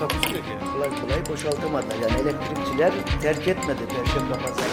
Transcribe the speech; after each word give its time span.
Takusuyor 0.00 0.44
ki. 0.44 0.58
kolay 0.72 1.00
kolay 1.00 1.26
boşaltamadılar. 1.28 1.94
Yani 1.94 2.20
elektrikçiler 2.20 2.92
terk 3.22 3.48
etmedi 3.48 3.80
Perşembe 3.88 4.32
Pazarı. 4.32 4.68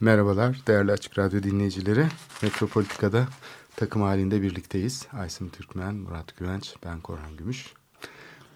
Merhabalar 0.00 0.60
değerli 0.66 0.92
Açık 0.92 1.18
Radyo 1.18 1.42
dinleyicileri. 1.42 2.06
Metropolitika'da 2.42 3.26
takım 3.76 4.02
halinde 4.02 4.42
birlikteyiz. 4.42 5.06
Aysim 5.12 5.50
Türkmen, 5.50 5.94
Murat 5.94 6.36
Güvenç, 6.36 6.74
ben 6.84 7.00
Korhan 7.00 7.36
Gümüş. 7.36 7.66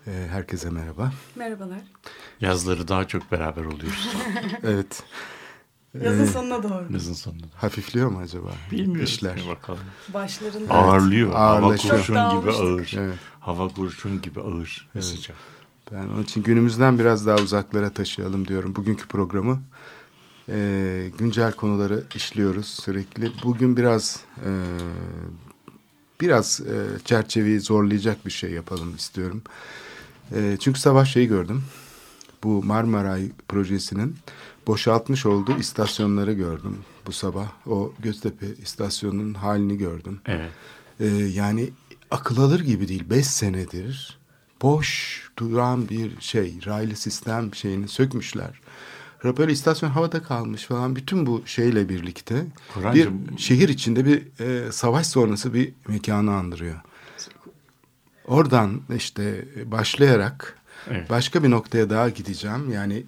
Ee, 0.06 0.26
herkese 0.30 0.70
merhaba. 0.70 1.12
Merhabalar. 1.36 1.82
Yazları 2.40 2.88
daha 2.88 3.08
çok 3.08 3.32
beraber 3.32 3.64
oluyoruz. 3.64 4.16
Evet, 4.64 5.02
Yazın 5.94 6.22
Ee, 6.24 6.26
sonuna 6.26 6.62
doğru. 6.62 6.92
Yazın 6.92 7.12
sonunda. 7.12 7.46
hafifliyor 7.54 8.08
mu 8.10 8.18
acaba 8.18 8.48
Bilmiyoruz. 8.70 9.10
işler? 9.10 9.36
Bir 9.36 9.48
bakalım. 9.48 9.80
Başlarında. 10.14 10.74
Ağırlıyor. 10.74 11.32
Hava 11.32 11.38
ağırlaşıyor. 11.66 11.96
kurşun 11.96 12.14
Çok 12.14 12.42
gibi 12.42 12.50
ağır. 12.52 12.94
Evet. 12.98 13.14
Hava 13.40 13.68
kurşun 13.68 14.22
gibi 14.22 14.40
ağır 14.40 14.88
ve 14.94 14.98
Evet. 14.98 15.04
sıcak. 15.04 15.36
Ben 15.92 16.08
onun 16.08 16.22
için 16.22 16.42
günümüzden 16.42 16.98
biraz 16.98 17.26
daha 17.26 17.36
uzaklara 17.36 17.90
taşıyalım 17.90 18.48
diyorum 18.48 18.76
bugünkü 18.76 19.08
programı. 19.08 19.62
Ee, 20.48 21.10
güncel 21.18 21.52
konuları 21.52 22.04
işliyoruz 22.14 22.66
sürekli. 22.66 23.32
Bugün 23.44 23.76
biraz 23.76 24.20
e, 24.44 24.50
biraz 26.20 26.60
e, 26.60 26.98
çerçeveyi 27.04 27.60
zorlayacak 27.60 28.26
bir 28.26 28.30
şey 28.30 28.50
yapalım 28.50 28.94
istiyorum. 28.96 29.42
E, 30.34 30.56
çünkü 30.60 30.80
sabah 30.80 31.04
şeyi 31.04 31.26
gördüm. 31.28 31.62
Bu 32.44 32.62
Marmaray 32.64 33.28
projesinin 33.48 34.16
boşaltmış 34.74 35.26
olduğu 35.26 35.58
istasyonları 35.58 36.32
gördüm 36.32 36.76
bu 37.06 37.12
sabah. 37.12 37.48
O 37.66 37.92
Göztepe 37.98 38.46
istasyonunun 38.62 39.34
halini 39.34 39.78
gördüm. 39.78 40.20
Evet. 40.26 40.50
Ee, 41.00 41.06
yani 41.34 41.70
akıl 42.10 42.38
alır 42.38 42.60
gibi 42.60 42.88
değil. 42.88 43.10
Beş 43.10 43.26
senedir 43.26 44.18
boş 44.62 45.20
duran 45.38 45.88
bir 45.88 46.20
şey, 46.20 46.58
raylı 46.66 46.96
sistem 46.96 47.54
şeyini 47.54 47.88
sökmüşler. 47.88 48.60
Böyle 49.24 49.52
istasyon 49.52 49.90
havada 49.90 50.22
kalmış 50.22 50.64
falan. 50.64 50.96
Bütün 50.96 51.26
bu 51.26 51.42
şeyle 51.46 51.88
birlikte 51.88 52.46
Kur'ancığım- 52.74 53.28
bir 53.28 53.38
şehir 53.38 53.68
içinde 53.68 54.04
bir 54.04 54.40
e, 54.40 54.72
savaş 54.72 55.06
sonrası 55.06 55.54
bir 55.54 55.72
mekanı 55.88 56.34
andırıyor. 56.34 56.80
Oradan 58.26 58.80
işte 58.96 59.44
başlayarak 59.64 60.58
Evet. 60.90 61.10
başka 61.10 61.42
bir 61.44 61.50
noktaya 61.50 61.90
daha 61.90 62.08
gideceğim. 62.08 62.72
Yani 62.72 63.04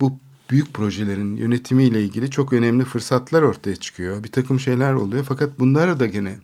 bu 0.00 0.18
büyük 0.50 0.74
projelerin 0.74 1.36
yönetimiyle 1.36 2.02
ilgili 2.02 2.30
çok 2.30 2.52
önemli 2.52 2.84
fırsatlar 2.84 3.42
ortaya 3.42 3.76
çıkıyor. 3.76 4.24
Bir 4.24 4.32
takım 4.32 4.60
şeyler 4.60 4.92
oluyor 4.92 5.24
fakat 5.28 5.58
bunları 5.58 6.00
da 6.00 6.06
gene 6.06 6.36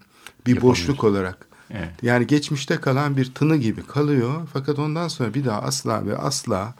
bir 0.46 0.62
boşluk 0.62 1.04
olarak 1.04 1.46
Evet. 1.70 1.88
yani 2.02 2.26
geçmişte 2.26 2.76
kalan 2.76 3.16
bir 3.16 3.34
tını 3.34 3.56
gibi 3.56 3.82
kalıyor. 3.82 4.48
Fakat 4.52 4.78
ondan 4.78 5.08
sonra 5.08 5.34
bir 5.34 5.44
daha 5.44 5.62
asla 5.62 6.06
ve 6.06 6.16
asla 6.18 6.74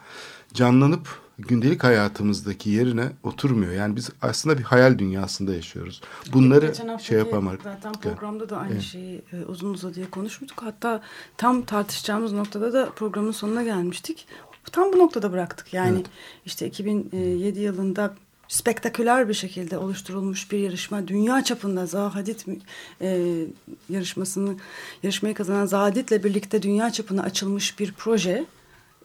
canlanıp 0.53 1.21
gündelik 1.37 1.83
hayatımızdaki 1.83 2.69
yerine 2.69 3.11
oturmuyor. 3.23 3.71
Yani 3.71 3.95
biz 3.95 4.09
aslında 4.21 4.57
bir 4.57 4.63
hayal 4.63 4.97
dünyasında 4.99 5.53
yaşıyoruz. 5.53 6.01
Bunları 6.33 6.73
şey 7.01 7.17
yapamadık. 7.17 7.61
Zaten 7.63 7.93
programda 7.93 8.49
da 8.49 8.57
aynı 8.57 8.73
Evet. 8.73 8.81
şeyi 8.81 9.21
e, 9.33 9.45
uzun 9.45 9.73
uzadıya 9.73 10.09
konuşmuştuk. 10.09 10.63
Hatta 10.63 11.01
tam 11.37 11.61
tartışacağımız 11.61 12.33
noktada 12.33 12.73
da 12.73 12.89
programın 12.95 13.31
sonuna 13.31 13.63
gelmiştik. 13.63 14.27
Tam 14.71 14.93
bu 14.93 14.97
noktada 14.97 15.31
bıraktık. 15.31 15.73
Yani 15.73 16.03
işte 16.45 16.67
2007 16.67 17.59
yılında 17.59 18.13
spektaküler 18.51 19.29
bir 19.29 19.33
şekilde 19.33 19.77
oluşturulmuş 19.77 20.51
bir 20.51 20.59
yarışma. 20.59 21.07
Dünya 21.07 21.43
çapında 21.43 21.85
Zaha 21.85 22.15
Hadid 22.15 22.39
e, 23.01 23.37
yarışmasını 23.89 24.55
yarışmayı 25.03 25.35
kazanan 25.35 25.65
Zaha 25.65 25.83
Hadid'le 25.83 26.23
birlikte 26.23 26.61
dünya 26.61 26.91
çapına 26.91 27.23
açılmış 27.23 27.79
bir 27.79 27.93
proje. 27.97 28.45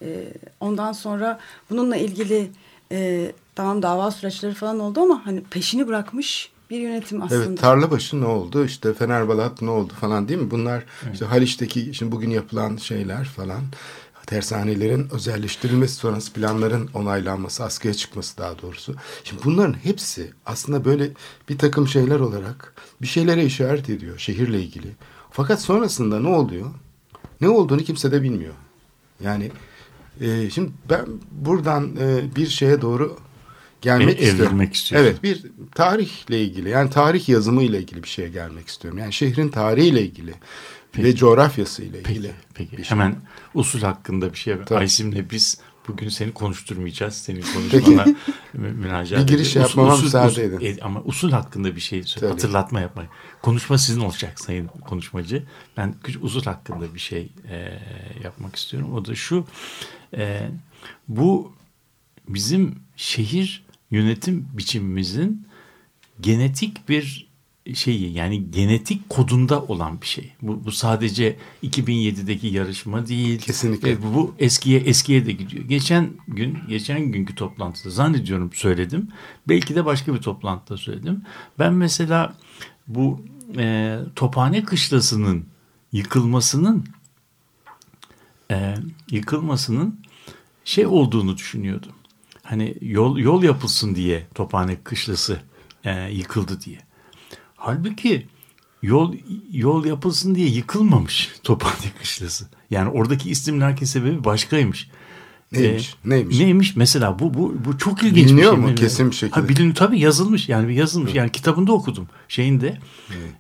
E, 0.03 0.33
ondan 0.61 0.93
sonra 0.93 1.41
bununla 1.71 1.97
ilgili 1.97 2.50
e, 2.93 3.33
tamam 3.55 3.83
dava 3.83 4.11
süreçleri 4.11 4.55
falan 4.55 4.81
oldu 4.81 5.00
ama 5.00 5.27
hani 5.27 5.43
peşini 5.43 5.89
bırakmış 5.89 6.50
bir 6.71 6.81
yönetim 6.81 7.22
aslında. 7.22 7.45
Evet 7.45 7.61
Tarlabaşı 7.61 8.21
ne 8.21 8.27
oldu 8.27 8.65
işte 8.65 8.95
Fenerbalat 8.95 9.62
ne 9.62 9.71
oldu 9.71 9.93
falan 10.00 10.28
değil 10.28 10.41
mi? 10.41 10.50
Bunlar 10.50 10.84
işte 11.12 11.25
Haliç'teki 11.25 11.95
şimdi 11.95 12.12
bugün 12.12 12.31
yapılan 12.31 12.77
şeyler 12.77 13.25
falan. 13.25 13.62
Tersanelerin 14.26 15.09
özelleştirilmesi 15.12 15.94
sonrası 15.94 16.32
planların 16.32 16.88
onaylanması, 16.94 17.64
askıya 17.64 17.94
çıkması 17.94 18.38
daha 18.38 18.62
doğrusu. 18.62 18.94
Şimdi 19.25 19.44
bunların 19.44 19.75
hepsi 19.84 20.31
aslında 20.47 20.84
böyle 20.84 21.10
bir 21.48 21.59
takım 21.59 21.88
şeyler 21.88 22.20
olarak 22.20 22.75
bir 23.03 23.06
şeylere 23.06 23.44
işaret 23.44 23.91
ediyor 23.91 24.19
şehirle 24.19 24.62
ilgili. 24.62 24.88
Fakat 25.31 25.62
sonrasında 25.62 26.20
ne 26.20 26.28
oluyor? 26.28 26.70
Ne 27.41 27.48
olduğunu 27.48 27.82
kimse 27.82 28.12
de 28.12 28.22
bilmiyor. 28.22 28.54
Yani 29.25 29.50
e, 30.20 30.50
şimdi 30.50 30.70
ben 30.91 31.06
buradan 31.31 31.97
e, 32.00 32.36
bir 32.36 32.47
şeye 32.47 32.81
doğru 32.81 33.16
gelmek 33.81 34.20
E- 34.20 34.25
istiyorum. 34.25 34.62
istiyorsun. 34.62 35.06
Evet 35.09 35.22
bir 35.22 35.42
tarihle 35.75 36.41
ilgili 36.42 36.69
yani 36.69 36.91
tarih 36.91 37.28
yazımı 37.28 37.62
ile 37.62 37.78
ilgili 37.78 38.03
bir 38.03 38.09
şeye 38.09 38.28
gelmek 38.28 38.69
istiyorum. 38.69 38.98
Yani 38.98 39.12
şehrin 39.12 39.48
tarihiyle 39.48 40.03
ilgili 40.03 40.34
ve 40.98 41.16
coğrafyası 41.16 41.82
ile 41.82 41.97
Peki. 42.03 42.12
ilgili. 42.12 42.32
Peki. 42.54 42.76
bir 42.76 42.84
şey. 42.84 42.91
Hemen 42.91 43.16
usul 43.59 43.81
hakkında 43.81 44.33
bir 44.33 44.39
şey. 44.39 44.56
Tabii. 44.67 44.78
Aysim'le 44.78 45.31
biz 45.31 45.61
bugün 45.89 46.09
seni 46.09 46.33
konuşturmayacağız. 46.33 47.15
Senin 47.15 47.43
konuşmana 47.71 48.05
mü- 48.53 48.72
müracaat 48.72 49.22
Bir 49.22 49.27
giriş 49.34 49.50
ediyoruz. 49.50 49.71
yapmama 49.71 49.97
müsaade 49.97 50.44
edin. 50.44 50.61
e, 50.61 50.77
ama 50.83 51.03
usul 51.05 51.31
hakkında 51.31 51.77
bir 51.77 51.81
şey 51.81 52.03
Tabii. 52.03 52.27
hatırlatma 52.31 52.81
yapmayın. 52.81 53.11
Konuşma 53.43 53.78
sizin 53.78 54.00
olacak 54.00 54.41
sayın 54.41 54.66
konuşmacı. 54.66 55.47
Ben 55.77 55.95
usul 56.21 56.43
hakkında 56.43 56.95
bir 56.95 56.99
şey 57.00 57.33
e, 57.50 57.78
yapmak 58.25 58.56
istiyorum. 58.56 58.95
O 58.95 59.05
da 59.05 59.15
şu. 59.15 59.45
e, 60.16 60.49
bu 61.09 61.53
bizim 62.28 62.78
şehir 62.97 63.65
yönetim 63.91 64.49
biçimimizin 64.53 65.47
genetik 66.21 66.89
bir 66.89 67.25
şeyi 67.75 68.12
yani 68.12 68.50
genetik 68.50 69.09
kodunda 69.09 69.62
olan 69.62 70.00
bir 70.00 70.06
şey. 70.06 70.32
Bu, 70.43 70.65
bu 70.65 70.72
sadece 70.72 71.37
2007'deki 71.62 72.47
yarışma 72.47 73.06
değil. 73.06 73.41
Kesinlikle. 73.41 73.91
E, 73.91 74.03
bu, 74.03 74.34
eskiye 74.38 74.81
eskiye 74.81 75.27
de 75.27 75.32
gidiyor. 75.32 75.65
Geçen 75.65 76.10
gün 76.28 76.59
geçen 76.69 77.00
günkü 77.00 77.34
toplantıda 77.34 77.91
zannediyorum 77.91 78.50
söyledim. 78.54 79.09
Belki 79.49 79.75
de 79.75 79.84
başka 79.84 80.15
bir 80.15 80.19
toplantıda 80.19 80.77
söyledim. 80.77 81.22
Ben 81.59 81.75
mesela 81.75 82.37
bu 82.88 83.25
e, 83.56 83.98
Tophane 84.16 84.65
Kışlası'nın 84.65 85.47
yıkılmasının 85.93 86.87
e, 88.50 88.75
yıkılmasının 89.10 90.00
şey 90.65 90.87
olduğunu 90.87 91.37
düşünüyordum. 91.37 91.93
Hani 92.43 92.75
yol 92.81 93.18
yol 93.18 93.42
yapılsın 93.42 93.95
diye 93.95 94.27
Tophane 94.34 94.77
Kışlası 94.77 95.41
e, 95.84 96.10
yıkıldı 96.10 96.60
diye. 96.60 96.85
Halbuki 97.56 98.26
yol 98.82 99.14
yol 99.53 99.84
yapılsın 99.84 100.34
diye 100.34 100.48
yıkılmamış 100.48 101.30
Tophane 101.42 101.92
Kışlası. 102.00 102.47
Yani 102.70 102.91
oradaki 102.91 103.30
istimlaki 103.30 103.86
sebebi 103.86 104.24
başkaymış. 104.24 104.91
Neymiş? 105.53 105.94
Ee, 106.04 106.10
Neymiş? 106.10 106.38
Neymiş? 106.38 106.76
Mesela 106.76 107.18
bu 107.18 107.34
bu 107.34 107.54
bu 107.64 107.78
çok 107.78 108.03
ilginç 108.03 108.26
Biliniyor 108.26 108.53
bir 108.53 108.62
şey. 108.62 108.70
mu 108.70 108.74
kesin 108.74 109.10
bir 109.10 109.16
şekilde? 109.16 109.41
Ha, 109.41 109.48
biliniyor 109.48 109.74
tabii 109.74 110.00
yazılmış. 110.00 110.48
Yani 110.48 110.74
yazılmış. 110.74 111.14
Yani 111.14 111.32
kitabında 111.32 111.72
okudum 111.72 112.08
şeyinde. 112.28 112.78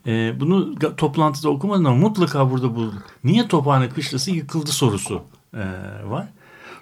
Ee, 0.06 0.34
bunu 0.40 0.74
toplantıda 0.96 1.50
okumadım 1.50 1.86
ama 1.86 1.96
mutlaka 1.96 2.50
burada 2.50 2.74
buldum. 2.74 3.02
Niye 3.24 3.48
Tophane 3.48 3.88
Kışlası 3.88 4.30
yıkıldı 4.30 4.72
sorusu 4.72 5.22
e, 5.54 5.58
var. 6.04 6.28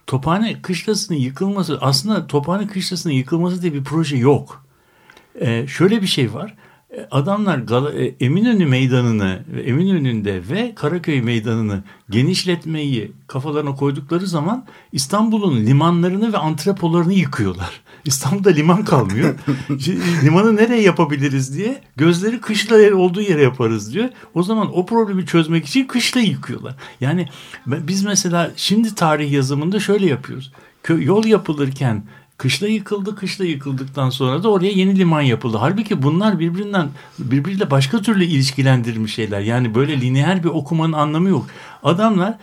Tophane 0.07 0.63
Kışlası'nın 0.63 1.19
yıkılması 1.19 1.79
aslında 1.81 2.27
Tophane 2.27 2.67
Kışlası'nın 2.67 3.13
yıkılması 3.15 3.63
diye 3.63 3.75
bir 3.75 3.85
proje 3.85 4.17
yok. 4.17 4.65
Ee, 5.41 5.67
şöyle 5.67 6.03
bir 6.03 6.07
şey 6.07 6.35
var. 6.35 6.55
E, 6.97 7.07
adamlar 7.11 7.93
e, 7.95 8.15
Eminönü 8.21 8.67
meydanını 8.67 9.45
Eminönü'nde 9.65 10.43
ve 10.51 10.75
Karaköy 10.75 11.21
meydanını 11.21 11.83
genişletmeyi 12.11 13.13
kafalarına 13.27 13.75
koydukları 13.75 14.27
zaman 14.27 14.67
İstanbul'un 14.93 15.67
limanlarını 15.67 16.33
ve 16.33 16.39
antrepolarını 16.39 17.13
yıkıyorlar. 17.13 17.81
İstanbul'da 18.05 18.51
liman 18.51 18.85
kalmıyor. 18.85 19.35
Şimdi 19.69 20.01
Limanı 20.25 20.57
nereye 20.57 20.83
yapabiliriz 20.83 21.57
diye 21.57 21.81
gözleri 21.97 22.41
kışla 22.41 22.97
olduğu 22.97 23.21
yere 23.21 23.43
yaparız 23.43 23.95
diyor. 23.95 24.09
O 24.35 24.43
zaman 24.43 24.79
o 24.79 24.87
problemi 24.87 25.27
çözmek 25.27 25.67
için 25.67 25.87
kışla 25.87 26.21
yıkıyorlar. 26.21 26.75
Yani 27.01 27.29
biz 27.67 28.05
mesela 28.05 28.51
şimdi 28.57 28.95
tarih 28.95 29.33
yazımında 29.33 29.81
şöyle 29.81 30.07
yapıyoruz. 30.07 30.53
Yol 30.89 31.25
yapılırken 31.25 32.05
Kışla 32.37 32.69
yıkıldı, 32.69 33.17
kışla 33.17 33.45
yıkıldıktan 33.45 34.11
sonra 34.11 34.43
da 34.43 34.51
oraya 34.51 34.71
yeni 34.71 34.99
liman 34.99 35.21
yapıldı. 35.21 35.57
Halbuki 35.61 36.03
bunlar 36.03 36.39
birbirinden 36.39 36.89
birbiriyle 37.19 37.71
başka 37.71 38.03
türlü 38.03 38.25
ilişkilendirilmiş 38.25 39.15
şeyler. 39.15 39.41
Yani 39.41 39.75
böyle 39.75 40.01
lineer 40.01 40.45
bir 40.45 40.49
okumanın 40.49 40.93
anlamı 40.93 41.29
yok. 41.29 41.47
Adamlar 41.83 42.39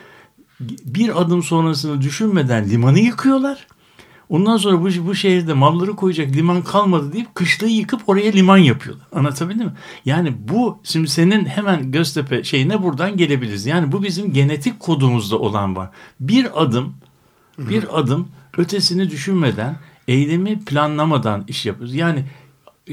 bir 0.85 1.21
adım 1.21 1.43
sonrasını 1.43 2.01
düşünmeden 2.01 2.69
limanı 2.69 2.99
yıkıyorlar. 2.99 3.67
Ondan 4.29 4.57
sonra 4.57 4.81
bu, 4.81 5.07
bu 5.07 5.15
şehirde 5.15 5.53
malları 5.53 5.95
koyacak 5.95 6.35
liman 6.35 6.61
kalmadı 6.61 7.13
deyip 7.13 7.35
kışlayı 7.35 7.75
yıkıp 7.75 8.01
oraya 8.09 8.31
liman 8.31 8.57
yapıyorlar. 8.57 9.07
Anlatabildim 9.15 9.65
mi? 9.65 9.73
Yani 10.05 10.33
bu 10.47 10.79
şimdi 10.83 11.07
senin 11.07 11.45
hemen 11.45 11.91
Göztepe 11.91 12.43
şeyine 12.43 12.83
buradan 12.83 13.17
gelebiliriz. 13.17 13.65
Yani 13.65 13.91
bu 13.91 14.03
bizim 14.03 14.33
genetik 14.33 14.79
kodumuzda 14.79 15.39
olan 15.39 15.75
var. 15.75 15.89
Bir 16.19 16.63
adım 16.63 16.93
bir 17.57 17.99
adım 17.99 18.27
ötesini 18.57 19.09
düşünmeden 19.09 19.75
eylemi 20.07 20.59
planlamadan 20.65 21.43
iş 21.47 21.65
yapıyoruz. 21.65 21.95
Yani 21.95 22.25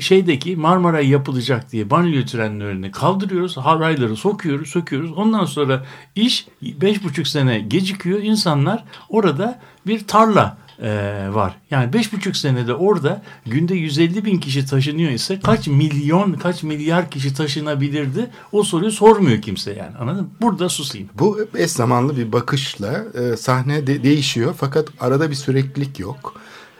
şeydeki 0.00 0.56
Marmara 0.56 1.00
yapılacak 1.00 1.72
diye 1.72 1.90
banliyö 1.90 2.24
trenlerini 2.24 2.90
kaldırıyoruz. 2.90 3.56
Harayları 3.56 4.16
sokuyoruz, 4.16 4.68
söküyoruz. 4.68 5.12
Ondan 5.12 5.44
sonra 5.44 5.84
iş 6.14 6.46
beş 6.62 7.04
buçuk 7.04 7.28
sene 7.28 7.58
gecikiyor. 7.58 8.22
İnsanlar 8.22 8.84
orada 9.08 9.60
bir 9.86 10.06
tarla 10.06 10.56
e, 10.82 10.88
var. 11.30 11.58
Yani 11.70 11.92
beş 11.92 12.12
buçuk 12.12 12.36
senede 12.36 12.74
orada 12.74 13.22
günde 13.46 13.74
150 13.74 14.24
bin 14.24 14.38
kişi 14.38 14.66
taşınıyor 14.66 15.10
ise 15.10 15.40
kaç 15.40 15.66
milyon, 15.68 16.32
kaç 16.32 16.62
milyar 16.62 17.10
kişi 17.10 17.34
taşınabilirdi? 17.34 18.30
O 18.52 18.62
soruyu 18.62 18.90
sormuyor 18.92 19.42
kimse 19.42 19.72
yani. 19.72 19.96
Anladın 19.96 20.22
mı? 20.22 20.30
Burada 20.40 20.68
susayım. 20.68 21.08
Bu 21.14 21.38
eş 21.56 21.70
zamanlı 21.70 22.16
bir 22.16 22.32
bakışla 22.32 23.04
e, 23.14 23.36
sahne 23.36 23.86
de- 23.86 24.02
değişiyor 24.02 24.54
fakat 24.58 24.88
arada 25.00 25.30
bir 25.30 25.34
süreklilik 25.34 25.98
yok. 26.00 26.34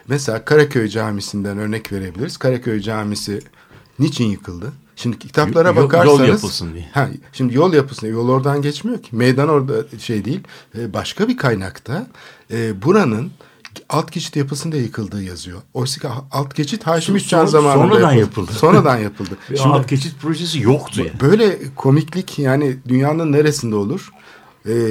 Mesela 0.08 0.44
Karaköy 0.44 0.88
Camisi'nden 0.88 1.58
örnek 1.58 1.92
verebiliriz. 1.92 2.36
Karaköy 2.36 2.80
Camisi 2.80 3.40
niçin 3.98 4.24
yıkıldı? 4.24 4.72
Şimdi 4.96 5.18
kitaplara 5.18 5.68
Yol- 5.68 5.76
yol 5.76 5.84
bakarsanız 5.84 6.28
yapılsın 6.28 6.74
diye. 6.74 6.88
Ha, 6.94 7.08
şimdi 7.32 7.54
yol 7.56 7.72
yapılsın 7.72 8.02
diye. 8.02 8.12
Yol 8.12 8.28
oradan 8.28 8.62
geçmiyor 8.62 9.02
ki. 9.02 9.16
Meydan 9.16 9.48
orada 9.48 9.98
şey 9.98 10.24
değil. 10.24 10.40
E, 10.78 10.92
başka 10.92 11.28
bir 11.28 11.36
kaynakta 11.36 12.06
e, 12.52 12.82
buranın 12.82 13.30
alt 13.88 14.12
geçit 14.12 14.36
yapılsın 14.36 14.72
diye 14.72 14.82
yıkıldığı 14.82 15.22
yazıyor. 15.22 15.58
Oysa 15.74 16.00
ki 16.00 16.08
alt 16.30 16.54
geçit 16.54 16.86
Haşim 16.86 17.16
Üçcan 17.16 17.46
zamanında 17.46 17.94
sonradan 17.94 18.12
yapıldı. 18.12 18.52
Sonradan 18.58 18.98
yapıldı. 18.98 19.30
Şimdi 19.48 19.60
alt 19.62 19.88
geçit 19.88 20.20
projesi 20.20 20.60
yoktu 20.62 21.00
yani. 21.00 21.20
Böyle 21.20 21.58
komiklik 21.76 22.38
yani 22.38 22.76
dünyanın 22.88 23.32
neresinde 23.32 23.74
olur? 23.76 24.10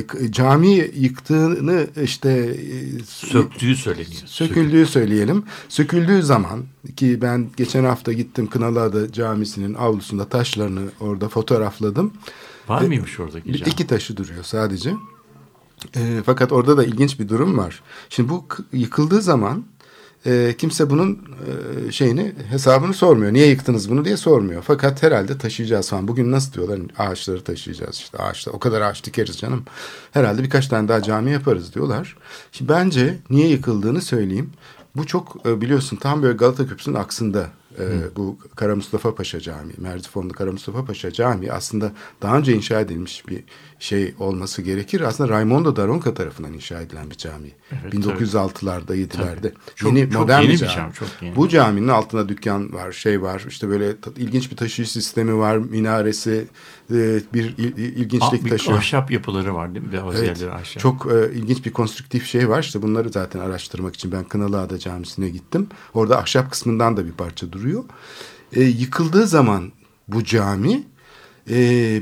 K- 0.07 0.31
cami 0.31 0.69
yıktığını 0.95 1.88
işte 2.04 2.30
e, 2.31 3.04
Söktüğü 3.06 3.75
söyleniyor. 3.75 4.22
söküldüğü 4.25 4.86
söyleyelim. 4.86 5.44
Söküldüğü 5.69 6.24
zaman 6.24 6.63
ki 6.95 7.22
ben 7.22 7.48
geçen 7.57 7.84
hafta 7.84 8.13
gittim 8.13 8.48
Kınalıada 8.48 9.12
Camisi'nin 9.12 9.74
avlusunda 9.74 10.30
taşlarını 10.30 10.81
orada 11.00 11.30
fotoğrafladım. 11.30 12.13
Var 12.68 12.81
mıymış 12.81 13.19
oradaki 13.19 13.50
cami? 13.50 13.72
İki 13.72 13.88
taşı 13.88 14.18
duruyor 14.18 14.44
sadece. 14.44 14.94
E, 15.95 16.21
fakat 16.25 16.51
orada 16.51 16.77
da 16.77 16.83
ilginç 16.83 17.19
bir 17.19 17.29
durum 17.29 17.57
var. 17.57 17.83
Şimdi 18.09 18.29
bu 18.29 18.45
yıkıldığı 18.74 19.21
zaman 19.21 19.65
e, 20.25 20.56
kimse 20.57 20.89
bunun 20.89 21.19
e, 21.88 21.91
şeyini 21.91 22.33
hesabını 22.50 22.94
sormuyor. 22.94 23.33
Niye 23.33 23.47
yıktınız 23.47 23.91
bunu 23.91 24.06
diye 24.06 24.18
sormuyor. 24.18 24.63
Fakat 24.68 25.03
herhalde 25.03 25.38
taşıyacağız 25.38 25.89
falan. 25.89 26.07
Bugün 26.07 26.31
nasıl 26.31 26.53
diyorlar? 26.53 26.79
Ağaçları 26.97 27.44
taşıyacağız 27.44 27.95
işte. 27.95 28.18
Ağaçta 28.18 28.51
o 28.51 28.59
kadar 28.59 28.81
ağaç 28.81 29.03
dikeriz 29.03 29.38
canım. 29.38 29.63
Herhalde 30.12 30.44
birkaç 30.44 30.68
tane 30.68 30.88
daha 30.88 31.03
cami 31.03 31.31
yaparız 31.31 31.75
diyorlar. 31.75 32.18
Şimdi 32.51 32.71
bence 32.71 33.18
niye 33.29 33.47
yıkıldığını 33.47 34.01
söyleyeyim. 34.01 34.50
Bu 34.95 35.06
çok 35.06 35.38
e, 35.45 35.62
biliyorsun 35.62 35.97
tam 35.97 36.24
böyle 36.24 36.38
Galata 36.38 36.68
Köprüsü'nün 36.68 36.95
aksında 36.95 37.47
e, 37.79 38.15
bu 38.15 38.38
Kara 38.56 38.75
Mustafa 38.75 39.15
Paşa 39.15 39.39
Camii, 39.39 39.74
Merzifonlu 39.77 40.33
Kara 40.33 40.51
Mustafa 40.51 40.85
Paşa 40.85 41.12
Camii 41.12 41.51
aslında 41.51 41.91
daha 42.21 42.38
önce 42.38 42.53
inşa 42.53 42.79
edilmiş 42.79 43.27
bir 43.27 43.44
şey 43.79 44.15
olması 44.19 44.62
gerekir. 44.62 45.01
Aslında 45.01 45.29
Raimondo 45.33 45.75
Daronca 45.75 46.13
tarafından 46.13 46.53
inşa 46.53 46.81
edilen 46.81 47.09
bir 47.09 47.15
cami. 47.15 47.51
Evet, 47.71 47.94
1906'larda, 47.94 48.95
7'lerde. 48.95 49.51
Çok- 49.75 49.94
Yeni 49.94 50.12
çok 50.12 50.21
modern 50.21 50.41
yeni 50.41 50.47
bir 50.50 50.53
bir 50.53 50.59
cami. 50.59 50.75
cami, 50.75 50.94
çok 50.94 51.07
yeni. 51.21 51.35
Bu 51.35 51.50
caminin 51.50 51.88
altında 51.88 52.29
dükkan 52.29 52.74
var, 52.74 52.91
şey 52.91 53.21
var. 53.21 53.45
İşte 53.47 53.69
böyle 53.69 53.95
ilginç 54.18 54.51
bir 54.51 54.56
taşıyıcı 54.56 54.94
sistemi 54.94 55.38
var, 55.38 55.57
minaresi 55.57 56.47
e, 56.92 57.19
bir 57.34 57.44
il- 57.57 57.78
il- 57.78 57.95
ilginçlik 57.98 58.42
Ah, 58.45 58.50
taşıyor. 58.50 58.78
ahşap 58.78 59.12
yapıları 59.12 59.56
var 59.56 59.75
değil 59.75 59.86
mi? 59.86 60.01
Bazı 60.06 60.18
Evet, 60.25 60.28
yerleri 60.42 60.56
ahşap. 60.56 60.81
çok 60.81 61.07
e, 61.12 61.34
ilginç 61.36 61.66
bir 61.66 61.72
konstrüktif 61.72 62.25
şey 62.25 62.50
var. 62.50 62.63
İşte 62.63 62.81
bunları 62.81 63.10
zaten 63.10 63.39
araştırmak 63.39 63.95
için 63.95 64.12
ben 64.12 64.24
Kınalıada 64.24 64.80
Camisi'ne 64.80 65.30
gittim. 65.30 65.68
Orada 65.94 66.18
ahşap 66.19 66.51
kısmından 66.51 66.98
da 66.98 67.06
bir 67.06 67.12
parça 67.12 67.51
duruyor. 67.51 67.84
E, 68.54 68.63
yıkıldığı 68.63 69.28
zaman 69.28 69.72
bu 70.07 70.24
cami 70.24 70.84
e, 71.50 71.57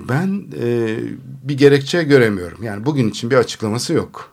ben 0.09 0.45
e, 0.61 0.97
bir 1.43 1.57
gerekçe 1.57 2.03
göremiyorum. 2.03 2.63
Yani 2.63 2.85
bugün 2.85 3.09
için 3.09 3.31
bir 3.31 3.35
açıklaması 3.35 3.93
yok. 3.93 4.31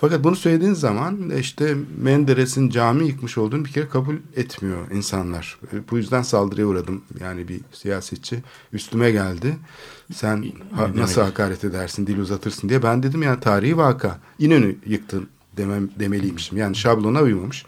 Fakat 0.00 0.24
bunu 0.24 0.36
söylediğin 0.36 0.72
zaman 0.74 1.30
işte 1.30 1.74
Menderes'in 2.02 2.70
cami 2.70 3.06
yıkmış 3.06 3.38
olduğunu 3.38 3.64
bir 3.64 3.70
kere 3.70 3.88
kabul 3.88 4.14
etmiyor 4.36 4.90
insanlar. 4.90 5.58
Bu 5.90 5.96
yüzden 5.96 6.22
saldırıya 6.22 6.66
uğradım. 6.66 7.02
Yani 7.20 7.48
bir 7.48 7.60
siyasetçi 7.72 8.42
üstüme 8.72 9.10
geldi. 9.10 9.56
Sen 10.14 10.44
ha- 10.74 10.90
nasıl 10.94 11.22
hakaret 11.22 11.64
edersin, 11.64 12.06
dil 12.06 12.18
uzatırsın 12.18 12.68
diye. 12.68 12.82
Ben 12.82 13.02
dedim 13.02 13.22
yani 13.22 13.40
tarihi 13.40 13.76
vaka. 13.76 14.18
İnönü 14.38 14.76
yıktın 14.86 15.28
demem, 15.56 15.88
demeliymişim. 15.98 16.58
Yani 16.58 16.76
şablona 16.76 17.22
uymamış. 17.22 17.64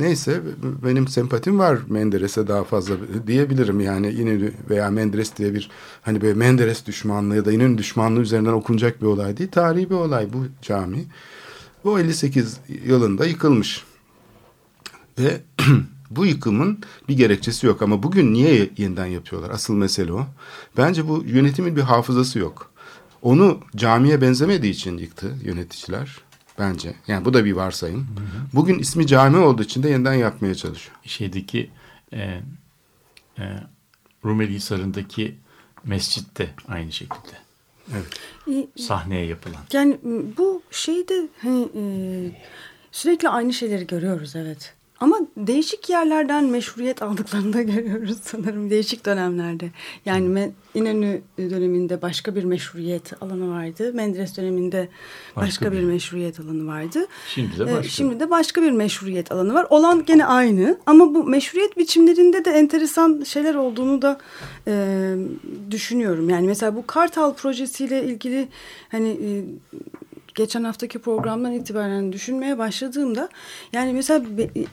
Neyse 0.00 0.40
benim 0.84 1.08
sempatim 1.08 1.58
var 1.58 1.78
Menderes'e 1.88 2.48
daha 2.48 2.64
fazla 2.64 2.94
diyebilirim 3.26 3.80
yani 3.80 4.10
İnönü 4.10 4.52
veya 4.70 4.90
Menderes 4.90 5.36
diye 5.36 5.54
bir 5.54 5.70
hani 6.02 6.20
böyle 6.20 6.34
Menderes 6.34 6.86
düşmanlığı 6.86 7.36
ya 7.36 7.44
da 7.44 7.52
İnönü 7.52 7.78
düşmanlığı 7.78 8.20
üzerinden 8.20 8.52
okunacak 8.52 9.02
bir 9.02 9.06
olay 9.06 9.36
değil. 9.36 9.50
Tarihi 9.50 9.90
bir 9.90 9.94
olay 9.94 10.32
bu 10.32 10.44
cami. 10.62 11.04
Bu 11.84 12.00
58 12.00 12.60
yılında 12.86 13.26
yıkılmış. 13.26 13.84
Ve 15.18 15.40
bu 16.10 16.26
yıkımın 16.26 16.82
bir 17.08 17.16
gerekçesi 17.16 17.66
yok 17.66 17.82
ama 17.82 18.02
bugün 18.02 18.32
niye 18.34 18.70
yeniden 18.76 19.06
yapıyorlar? 19.06 19.50
Asıl 19.50 19.74
mesele 19.74 20.12
o. 20.12 20.26
Bence 20.76 21.08
bu 21.08 21.24
yönetimin 21.26 21.76
bir 21.76 21.82
hafızası 21.82 22.38
yok. 22.38 22.72
Onu 23.22 23.60
camiye 23.76 24.20
benzemediği 24.20 24.72
için 24.72 24.98
yıktı 24.98 25.36
yöneticiler 25.44 26.18
bence. 26.58 26.94
Yani 27.06 27.24
bu 27.24 27.34
da 27.34 27.44
bir 27.44 27.52
varsayım. 27.52 28.06
Bugün 28.54 28.78
ismi 28.78 29.06
cami 29.06 29.36
olduğu 29.36 29.62
için 29.62 29.82
de 29.82 29.88
yeniden 29.88 30.14
yapmaya 30.14 30.54
çalışıyor. 30.54 30.96
Şeydeki 31.04 31.70
e, 32.12 32.40
e, 33.38 33.44
Rumeli 34.24 34.54
Hisarı'ndaki 34.54 35.38
mescitte 35.84 36.54
aynı 36.68 36.92
şekilde. 36.92 37.41
İyi, 38.46 38.68
Sahneye 38.76 39.26
yapılan. 39.26 39.60
Yani 39.72 39.98
m, 40.02 40.22
bu 40.36 40.62
şeyde 40.70 41.28
hani 41.42 41.62
e, 41.62 41.82
sürekli 42.92 43.28
aynı 43.28 43.52
şeyleri 43.52 43.86
görüyoruz 43.86 44.36
evet. 44.36 44.74
Ama 45.02 45.18
değişik 45.36 45.90
yerlerden 45.90 46.44
meşruiyet 46.44 47.02
aldıklarını 47.02 47.52
da 47.52 47.62
görüyoruz 47.62 48.18
sanırım 48.22 48.70
değişik 48.70 49.06
dönemlerde. 49.06 49.70
Yani 50.04 50.26
Me- 50.38 50.50
İnönü 50.74 51.20
döneminde 51.38 52.02
başka 52.02 52.34
bir 52.34 52.44
meşruiyet 52.44 53.22
alanı 53.22 53.50
vardı. 53.50 53.92
Menderes 53.94 54.36
döneminde 54.36 54.88
başka, 55.36 55.46
Başka 55.48 55.72
bir 55.72 55.78
bir. 55.78 55.82
meşruiyet 55.84 56.40
alanı 56.40 56.66
vardı. 56.66 57.06
Şimdi 57.34 57.58
de 57.58 57.62
Ee, 57.62 57.66
başka. 57.66 57.82
Şimdi 57.88 58.20
de 58.20 58.30
başka 58.30 58.62
bir 58.62 58.70
meşruiyet 58.70 59.32
alanı 59.32 59.54
var. 59.54 59.66
Olan 59.70 60.04
gene 60.04 60.24
aynı 60.26 60.78
ama 60.86 61.14
bu 61.14 61.24
meşruiyet 61.24 61.78
biçimlerinde 61.78 62.44
de 62.44 62.50
enteresan 62.50 63.22
şeyler 63.22 63.54
olduğunu 63.54 64.02
da 64.02 64.18
e, 64.66 64.74
düşünüyorum. 65.70 66.30
Yani 66.30 66.46
mesela 66.46 66.76
bu 66.76 66.86
Kartal 66.86 67.34
projesiyle 67.34 68.04
ilgili 68.04 68.48
hani 68.88 69.08
e, 69.08 69.30
geçen 70.34 70.64
haftaki 70.64 70.98
programdan 70.98 71.52
itibaren 71.52 72.12
düşünmeye 72.12 72.58
başladığımda 72.58 73.28
yani 73.72 73.92
mesela 73.92 74.24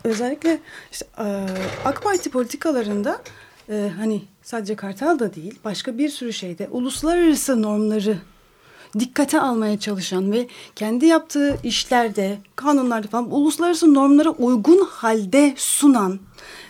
özellikle 0.03 0.59
işte, 0.91 1.05
e, 1.17 1.45
AK 1.85 2.03
Parti 2.03 2.29
politikalarında 2.29 3.21
e, 3.69 3.91
hani 3.97 4.21
sadece 4.43 4.75
Kartal 4.75 5.19
da 5.19 5.35
değil 5.35 5.59
başka 5.65 5.97
bir 5.97 6.09
sürü 6.09 6.33
şeyde 6.33 6.67
uluslararası 6.71 7.61
normları 7.61 8.17
dikkate 8.99 9.41
almaya 9.41 9.79
çalışan 9.79 10.31
ve 10.31 10.47
kendi 10.75 11.05
yaptığı 11.05 11.57
işlerde, 11.63 12.37
kanunlarda 12.55 13.07
falan 13.07 13.31
uluslararası 13.31 13.93
normlara 13.93 14.29
uygun 14.29 14.85
halde 14.85 15.53
sunan 15.57 16.19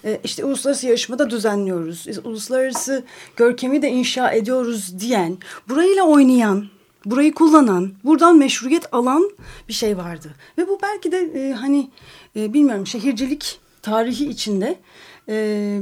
e, 0.05 0.19
işte 0.23 0.45
uluslararası 0.45 0.87
yarışmada 0.87 1.29
düzenliyoruz, 1.29 2.07
işte 2.07 2.21
uluslararası 2.21 3.03
görkemi 3.35 3.81
de 3.81 3.89
inşa 3.89 4.31
ediyoruz 4.31 4.99
diyen, 4.99 5.37
burayla 5.69 6.03
oynayan, 6.03 6.65
burayı 7.05 7.33
kullanan, 7.33 7.91
buradan 8.03 8.37
meşruiyet 8.37 8.93
alan 8.93 9.31
bir 9.67 9.73
şey 9.73 9.97
vardı. 9.97 10.35
Ve 10.57 10.67
bu 10.67 10.79
belki 10.83 11.11
de 11.11 11.17
e, 11.17 11.53
hani 11.53 11.89
e, 12.35 12.53
bilmiyorum 12.53 12.87
şehircilik 12.87 13.59
tarihi 13.81 14.29
içinde 14.29 14.79
e, 15.29 15.79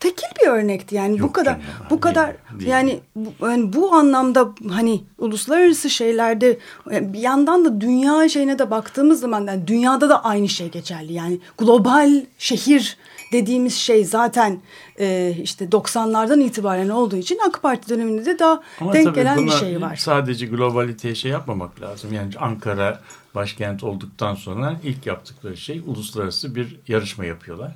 tekil 0.00 0.26
bir 0.42 0.48
örnekti 0.48 0.94
yani 0.94 1.14
bu 1.14 1.18
Yok 1.18 1.34
kadar 1.34 1.52
canım, 1.52 1.66
bu 1.86 1.90
değil, 1.90 2.00
kadar 2.00 2.36
değil. 2.58 2.70
yani 2.70 3.00
bu, 3.16 3.46
yani 3.46 3.72
bu 3.72 3.94
anlamda 3.94 4.48
hani 4.70 5.00
uluslararası 5.18 5.90
şeylerde 5.90 6.58
e, 6.90 7.12
bir 7.12 7.18
yandan 7.18 7.64
da 7.64 7.80
dünya 7.80 8.28
şeyine 8.28 8.58
de 8.58 8.70
baktığımız 8.70 9.20
zaman 9.20 9.46
yani 9.46 9.66
dünyada 9.66 10.08
da 10.08 10.24
aynı 10.24 10.48
şey 10.48 10.68
geçerli 10.70 11.12
yani 11.12 11.38
global 11.58 12.24
şehir 12.38 12.96
dediğimiz 13.32 13.74
şey 13.74 14.04
zaten 14.04 14.60
e, 14.98 15.36
işte 15.42 15.64
90'lardan 15.64 16.42
itibaren 16.42 16.88
olduğu 16.88 17.16
için 17.16 17.38
AK 17.48 17.62
Parti 17.62 17.88
döneminde 17.88 18.26
de 18.26 18.38
daha 18.38 18.62
Ama 18.80 18.92
denk 18.92 19.14
gelen 19.14 19.46
bir 19.46 19.50
şey 19.50 19.80
var. 19.80 19.96
Sadece 19.96 20.46
globaliteye 20.46 21.14
şey 21.14 21.30
yapmamak 21.30 21.80
lazım. 21.80 22.12
Yani 22.12 22.30
Ankara 22.38 23.00
başkent 23.34 23.84
olduktan 23.84 24.34
sonra 24.34 24.76
ilk 24.84 25.06
yaptıkları 25.06 25.56
şey 25.56 25.82
uluslararası 25.86 26.54
bir 26.54 26.76
yarışma 26.88 27.24
yapıyorlar. 27.24 27.72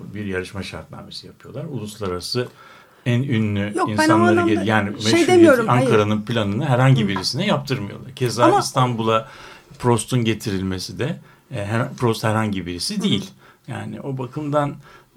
Bir 0.00 0.24
yarışma 0.24 0.62
şartnamesi 0.62 1.26
yapıyorlar. 1.26 1.64
Uluslararası 1.64 2.48
en 3.06 3.22
ünlü 3.22 3.72
Yok, 3.76 3.88
insanları 3.88 4.30
anlamda 4.30 4.54
gel 4.54 4.66
yani 4.66 5.02
şey 5.02 5.26
demiyorum. 5.26 5.70
Ankara'nın 5.70 6.22
planını 6.22 6.66
herhangi 6.66 7.08
birisine 7.08 7.46
yaptırmıyorlar. 7.46 8.14
Keza 8.14 8.44
Ama- 8.44 8.60
İstanbul'a 8.60 9.28
Prost'un 9.78 10.24
getirilmesi 10.24 10.98
de 10.98 11.20
e, 11.50 11.64
her, 11.64 11.94
Prost 11.94 12.24
herhangi 12.24 12.66
birisi 12.66 13.02
değil. 13.02 13.30
Yani 13.68 14.00
o 14.00 14.18
bakımdan 14.18 14.76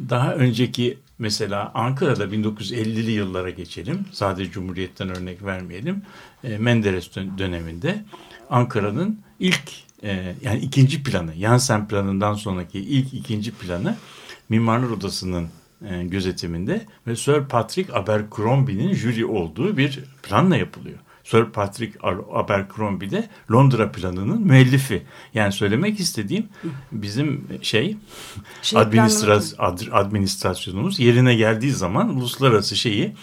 daha 0.10 0.34
önceki 0.36 0.98
mesela 1.20 1.72
Ankara'da 1.74 2.26
1950'li 2.26 3.12
yıllara 3.12 3.50
geçelim. 3.50 4.06
Sadece 4.12 4.52
Cumhuriyet'ten 4.52 5.10
örnek 5.10 5.44
vermeyelim. 5.46 6.02
E, 6.44 6.58
Menderes 6.58 7.16
dön- 7.16 7.38
döneminde 7.38 8.04
Ankara'nın 8.50 9.20
ilk 9.40 9.62
e, 10.04 10.36
yani 10.42 10.60
ikinci 10.60 11.04
planı, 11.04 11.36
Yansen 11.36 11.88
planından 11.88 12.34
sonraki 12.34 12.80
ilk 12.80 13.14
ikinci 13.14 13.52
planı 13.52 13.96
Mimarlar 14.50 14.90
Odası'nın 14.90 15.48
e, 15.90 16.04
gözetiminde 16.04 16.86
ve 17.08 17.16
Sir 17.16 17.44
Patrick 17.44 17.94
Abercrombie'nin 17.98 18.94
jüri 18.94 19.26
olduğu 19.26 19.78
bir 19.78 20.00
planla 20.24 20.58
yapılıyor. 20.58 20.98
Sir 21.32 21.46
Patrick 21.46 21.98
Abercrombie 22.34 23.12
de 23.12 23.30
Londra 23.52 23.92
planının 23.92 24.42
müellifi. 24.42 25.04
Yani 25.34 25.52
söylemek 25.52 26.00
istediğim 26.00 26.48
bizim 26.92 27.48
şey 27.62 27.98
Şey 28.62 28.80
administras 28.82 29.54
ad- 29.58 29.92
administrasyonumuz 29.92 31.00
yerine 31.00 31.36
geldiği 31.36 31.72
zaman 31.72 32.10
uluslararası 32.10 32.76
şeyi 32.76 33.14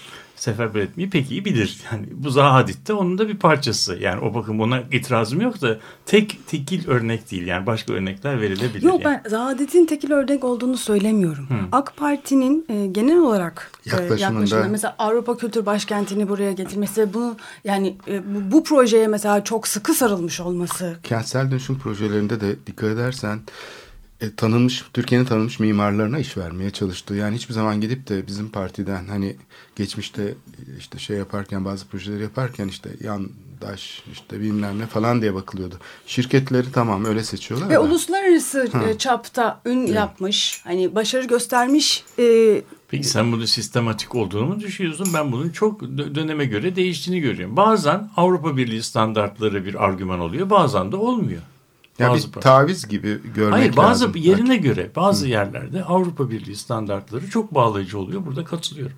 seferber 0.47 0.81
etmeyi 0.81 1.11
pek 1.11 1.31
iyi 1.31 1.45
bilir. 1.45 1.81
Yani 1.93 2.07
bu 2.13 2.31
Zahadit 2.31 2.89
de 2.89 2.93
onun 2.93 3.19
da 3.19 3.29
bir 3.29 3.37
parçası. 3.37 3.99
Yani 4.01 4.21
o 4.21 4.35
bakım 4.35 4.61
ona 4.61 4.81
itirazım 4.93 5.41
yok 5.41 5.63
da 5.63 5.79
tek 6.07 6.47
tekil 6.47 6.89
örnek 6.89 7.31
değil. 7.31 7.47
Yani 7.47 7.67
başka 7.67 7.93
örnekler 7.93 8.41
verilebilir. 8.41 8.83
Yok 8.83 9.05
yani. 9.05 9.21
ben 9.25 9.31
Zaadet'in 9.31 9.87
tekil 9.87 10.11
örnek 10.11 10.45
olduğunu 10.45 10.77
söylemiyorum. 10.77 11.49
AK 11.73 11.97
Parti'nin 11.97 12.67
e, 12.69 12.87
genel 12.87 13.19
olarak 13.19 13.71
e, 13.87 13.91
Yaklaşımında- 13.91 14.21
yaklaşımında 14.21 14.69
mesela 14.69 14.95
Avrupa 14.99 15.37
Kültür 15.37 15.67
Başkenti'ni 15.67 16.29
buraya 16.29 16.53
getirmesi 16.53 17.01
ve 17.01 17.15
bunu 17.15 17.37
yani 17.65 17.97
e, 18.09 18.35
bu, 18.35 18.53
bu 18.53 18.65
projeye 18.65 19.09
mesela 19.09 19.45
çok 19.45 19.69
sıkı 19.69 19.95
sarılmış 19.95 20.41
olması. 20.41 20.97
Kentsel 21.03 21.51
dönüşüm 21.51 21.79
projelerinde 21.79 22.41
de 22.41 22.57
dikkat 22.67 22.91
edersen 22.91 23.39
e, 24.21 24.35
tanınmış 24.35 24.85
Türkiye'nin 24.93 25.25
tanınmış 25.27 25.61
mimarlarına 25.61 26.19
iş 26.19 26.37
vermeye 26.37 26.71
çalıştı. 26.71 27.15
Yani 27.15 27.37
hiçbir 27.37 27.55
zaman 27.55 27.81
gidip 27.81 28.09
de 28.09 28.27
bizim 28.27 28.49
partiden 28.49 29.07
hani 29.09 29.37
geçmişte 29.77 30.23
e, 30.23 30.35
işte 30.79 30.99
şey 30.99 31.17
yaparken 31.17 31.65
bazı 31.65 31.87
projeleri 31.87 32.23
yaparken 32.23 32.69
işte 32.69 32.91
yandaş 33.05 34.03
işte 34.13 34.41
bilmem 34.41 34.79
ne 34.79 34.87
falan 34.87 35.23
diye 35.23 35.35
bakılıyordu. 35.35 35.75
Şirketleri 36.07 36.73
tamam 36.73 37.05
öyle 37.05 37.25
seçiyorlar 37.25 37.69
Ve 37.71 37.75
da. 37.75 37.81
uluslararası 37.81 38.69
e, 38.89 38.99
çapta 38.99 39.61
ün 39.67 39.87
yapmış, 39.87 40.61
hani 40.65 40.95
başarı 40.95 41.25
göstermiş 41.27 42.05
e, 42.19 42.63
Peki 42.89 43.05
sen 43.09 43.33
bunu 43.33 43.47
sistematik 43.47 44.15
olduğunu 44.15 44.47
mu 44.47 44.61
düşünüyorsun? 44.61 45.09
Ben 45.15 45.33
bunun 45.33 45.49
çok 45.51 45.83
dö- 45.83 46.15
döneme 46.15 46.45
göre 46.45 46.77
değiştiğini 46.77 47.21
görüyorum. 47.21 47.57
Bazen 47.57 48.11
Avrupa 48.17 48.57
Birliği 48.57 48.83
standartları 48.83 49.65
bir 49.65 49.85
argüman 49.85 50.21
oluyor. 50.21 50.51
Bazen 50.51 50.93
de 50.93 50.97
olmuyor. 50.97 51.43
Ya 51.99 52.11
Bazı 52.11 52.35
bir 52.35 52.41
taviz 52.41 52.89
gibi 52.89 53.21
görmek 53.35 53.53
Hayır 53.59 53.77
bazı 53.77 54.05
lazım. 54.05 54.13
yerine 54.23 54.57
göre 54.57 54.91
bazı 54.97 55.29
yerlerde 55.29 55.85
Avrupa 55.85 56.31
Birliği 56.31 56.57
standartları 56.57 57.31
çok 57.31 57.55
bağlayıcı 57.55 57.99
oluyor. 57.99 58.27
Burada 58.27 58.45
katılıyorum. 58.45 58.97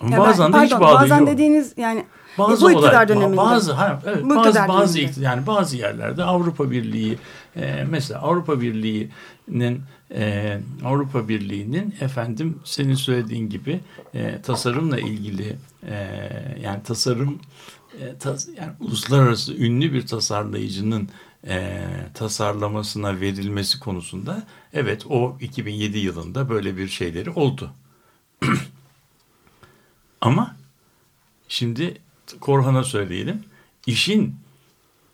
Ama 0.00 0.10
ya 0.10 0.18
ben- 0.20 0.26
bazen 0.28 0.46
de 0.48 0.52
pardon, 0.52 0.64
hiç 0.66 0.72
bağlayıcı 0.72 0.94
bazen 1.02 1.16
olmuyor. 1.16 1.32
dediğiniz 1.32 1.74
yani 1.76 2.04
Bazı 2.38 2.64
bu 2.64 2.70
iktidar 2.70 2.92
olay- 2.92 3.08
döneminde. 3.08 3.36
Bazı, 3.36 3.72
ha, 3.72 4.02
evet, 4.06 4.24
Bu 4.24 4.28
bazı, 4.30 4.48
iktidar 4.48 4.68
bazı 4.68 4.98
döneminde. 4.98 5.20
yani 5.20 5.46
bazı 5.46 5.76
yerlerde 5.76 6.24
Avrupa 6.24 6.70
Birliği 6.70 7.18
e, 7.56 7.86
mesela 7.90 8.20
Avrupa 8.20 8.60
Birliği'nin 8.60 9.80
e, 10.14 10.58
Avrupa 10.84 11.28
Birliği'nin 11.28 11.94
efendim 12.00 12.58
senin 12.64 12.94
söylediğin 12.94 13.48
gibi 13.48 13.80
e, 14.14 14.42
tasarımla 14.42 14.98
ilgili 14.98 15.56
e, 15.88 15.94
yani 16.62 16.82
tasarım 16.82 17.38
e, 18.00 18.04
tas- 18.18 18.48
yani 18.60 18.72
uluslararası 18.80 19.54
ünlü 19.54 19.92
bir 19.92 20.06
tasarlayıcının 20.06 21.08
e, 21.46 21.86
tasarlamasına 22.14 23.20
verilmesi 23.20 23.80
konusunda 23.80 24.46
evet 24.72 25.06
o 25.06 25.36
2007 25.40 25.98
yılında 25.98 26.48
böyle 26.48 26.76
bir 26.76 26.88
şeyleri 26.88 27.30
oldu. 27.30 27.70
Ama 30.20 30.56
Şimdi 31.48 31.96
Korhan'a 32.40 32.84
söyleyelim. 32.84 33.44
İşin 33.86 34.36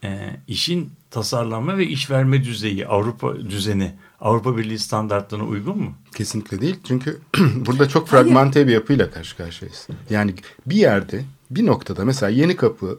e, 0.04 0.36
işin 0.48 0.92
tasarlanma 1.10 1.78
ve 1.78 1.86
iş 1.86 2.10
verme 2.10 2.44
düzeyi 2.44 2.86
Avrupa 2.86 3.40
düzeni 3.40 3.92
Avrupa 4.20 4.56
Birliği 4.56 4.78
standartlarına 4.78 5.46
uygun 5.46 5.78
mu? 5.78 5.94
Kesinlikle 6.14 6.60
değil. 6.60 6.76
Çünkü 6.84 7.18
burada 7.66 7.88
çok 7.88 8.08
fragmante 8.08 8.66
bir 8.66 8.72
yapıyla 8.72 9.10
karşı 9.10 9.36
karşıyayız. 9.36 9.88
Yani 10.10 10.34
bir 10.66 10.76
yerde, 10.76 11.24
bir 11.50 11.66
noktada 11.66 12.04
mesela 12.04 12.30
Yeni 12.30 12.56
Kapı 12.56 12.98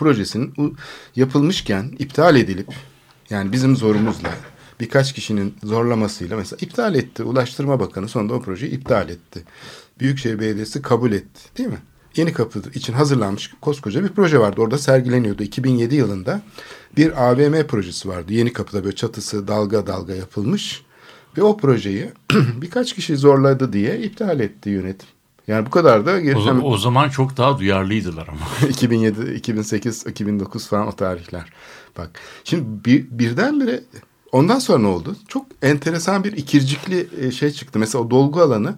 projesinin 0.00 0.76
yapılmışken 1.16 1.92
iptal 1.98 2.36
edilip 2.36 2.68
yani 3.30 3.52
bizim 3.52 3.76
zorumuzla 3.76 4.30
birkaç 4.80 5.12
kişinin 5.12 5.54
zorlamasıyla 5.64 6.36
mesela 6.36 6.58
iptal 6.60 6.94
etti. 6.94 7.22
Ulaştırma 7.22 7.80
Bakanı 7.80 8.08
sonunda 8.08 8.34
o 8.34 8.42
projeyi 8.42 8.72
iptal 8.72 9.08
etti. 9.08 9.42
Büyükşehir 10.00 10.40
Belediyesi 10.40 10.82
kabul 10.82 11.12
etti 11.12 11.40
değil 11.58 11.68
mi? 11.68 11.78
Yeni 12.16 12.32
Kapı 12.32 12.62
için 12.74 12.92
hazırlanmış 12.92 13.50
koskoca 13.60 14.04
bir 14.04 14.08
proje 14.08 14.38
vardı. 14.38 14.60
Orada 14.60 14.78
sergileniyordu. 14.78 15.42
2007 15.42 15.94
yılında 15.94 16.42
bir 16.96 17.30
AVM 17.30 17.66
projesi 17.66 18.08
vardı. 18.08 18.32
Yeni 18.32 18.52
Kapı'da 18.52 18.84
böyle 18.84 18.96
çatısı 18.96 19.48
dalga 19.48 19.86
dalga 19.86 20.14
yapılmış. 20.14 20.82
Ve 21.38 21.42
o 21.42 21.56
projeyi 21.56 22.12
birkaç 22.62 22.94
kişi 22.94 23.16
zorladı 23.16 23.72
diye 23.72 23.98
iptal 23.98 24.40
etti 24.40 24.70
yönetim. 24.70 25.08
Yani 25.50 25.66
bu 25.66 25.70
kadar 25.70 26.06
da 26.06 26.12
O, 26.12 26.20
geçen 26.20 26.40
zaman, 26.40 26.64
o 26.64 26.78
zaman 26.78 27.08
çok 27.08 27.36
daha 27.36 27.58
duyarlıydılar 27.58 28.28
ama. 28.28 28.68
2007, 28.68 29.34
2008, 29.34 30.06
2009 30.06 30.68
falan 30.68 30.86
o 30.86 30.92
tarihler. 30.92 31.52
Bak 31.98 32.10
şimdi 32.44 32.84
bir, 32.84 33.06
birdenbire 33.10 33.80
ondan 34.32 34.58
sonra 34.58 34.78
ne 34.78 34.86
oldu? 34.86 35.16
Çok 35.28 35.46
enteresan 35.62 36.24
bir 36.24 36.32
ikircikli 36.32 37.08
e, 37.20 37.30
şey 37.30 37.50
çıktı. 37.50 37.78
Mesela 37.78 38.04
o 38.04 38.10
dolgu 38.10 38.40
alanı 38.40 38.76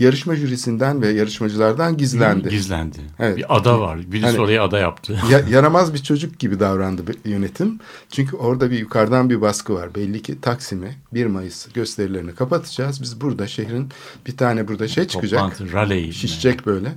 yarışma 0.00 0.36
jürisinden 0.36 1.02
ve 1.02 1.08
yarışmacılardan 1.08 1.96
gizlendi. 1.96 2.48
Gizlendi. 2.48 2.98
Evet. 3.18 3.36
Bir 3.36 3.56
ada 3.56 3.80
var. 3.80 4.12
Birisi 4.12 4.26
Hani- 4.26 4.40
oraya 4.40 4.64
ada 4.64 4.78
yaptı. 4.78 5.20
Ya- 5.30 5.44
yaramaz 5.50 5.94
bir 5.94 5.98
çocuk 5.98 6.38
gibi 6.38 6.60
davrandı 6.60 7.02
yönetim. 7.24 7.78
Çünkü 8.10 8.36
orada 8.36 8.70
bir 8.70 8.78
yukarıdan 8.78 9.30
bir 9.30 9.40
baskı 9.40 9.74
var. 9.74 9.94
Belli 9.94 10.22
ki 10.22 10.40
Taksim'e 10.40 10.94
1 11.14 11.26
Mayıs 11.26 11.72
gösterilerini 11.72 12.34
kapatacağız. 12.34 13.02
Biz 13.02 13.20
burada 13.20 13.46
şehrin 13.46 13.88
bir 14.26 14.36
tane 14.36 14.68
burada 14.68 14.88
şey 14.88 15.08
çıkacak. 15.08 15.40
Toplantı, 15.40 15.72
rally. 15.72 16.12
Şişecek 16.12 16.66
böyle. 16.66 16.92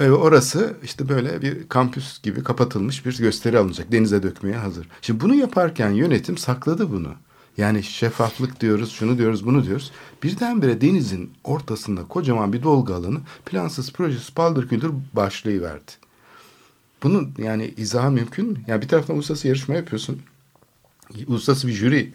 Ve 0.00 0.12
orası 0.12 0.74
işte 0.82 1.08
böyle 1.08 1.42
bir 1.42 1.68
kampüs 1.68 2.22
gibi 2.22 2.42
kapatılmış 2.44 3.06
bir 3.06 3.18
gösteri 3.18 3.58
alınacak. 3.58 3.92
Denize 3.92 4.22
dökmeye 4.22 4.56
hazır. 4.56 4.88
Şimdi 5.02 5.20
bunu 5.20 5.34
yaparken 5.34 5.90
yönetim 5.90 6.38
sakladı 6.38 6.90
bunu. 6.90 7.14
Yani 7.60 7.82
şeffaflık 7.82 8.60
diyoruz, 8.60 8.92
şunu 8.92 9.18
diyoruz, 9.18 9.46
bunu 9.46 9.64
diyoruz. 9.64 9.90
Birdenbire 10.22 10.80
denizin 10.80 11.30
ortasında 11.44 12.08
kocaman 12.08 12.52
bir 12.52 12.62
dolgu 12.62 12.94
alanı 12.94 13.20
plansız 13.46 13.92
projesiz 13.92 14.30
paldır 14.30 14.68
küldür 14.68 14.90
başlayıverdi. 15.12 15.90
Bunun 17.02 17.34
yani 17.38 17.74
izahı 17.76 18.10
mümkün 18.10 18.46
mü? 18.46 18.58
Yani 18.66 18.82
bir 18.82 18.88
taraftan 18.88 19.16
uluslararası 19.16 19.48
yarışma 19.48 19.74
yapıyorsun. 19.74 20.22
Uluslararası 21.26 21.68
bir 21.68 21.72
jüri 21.72 22.12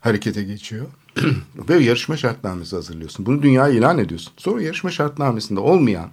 harekete 0.00 0.42
geçiyor. 0.42 0.86
Ve 1.68 1.76
yarışma 1.76 2.16
şartnamesi 2.16 2.76
hazırlıyorsun. 2.76 3.26
Bunu 3.26 3.42
dünyaya 3.42 3.74
ilan 3.74 3.98
ediyorsun. 3.98 4.32
Sonra 4.36 4.62
yarışma 4.62 4.90
şartnamesinde 4.90 5.60
olmayan 5.60 6.10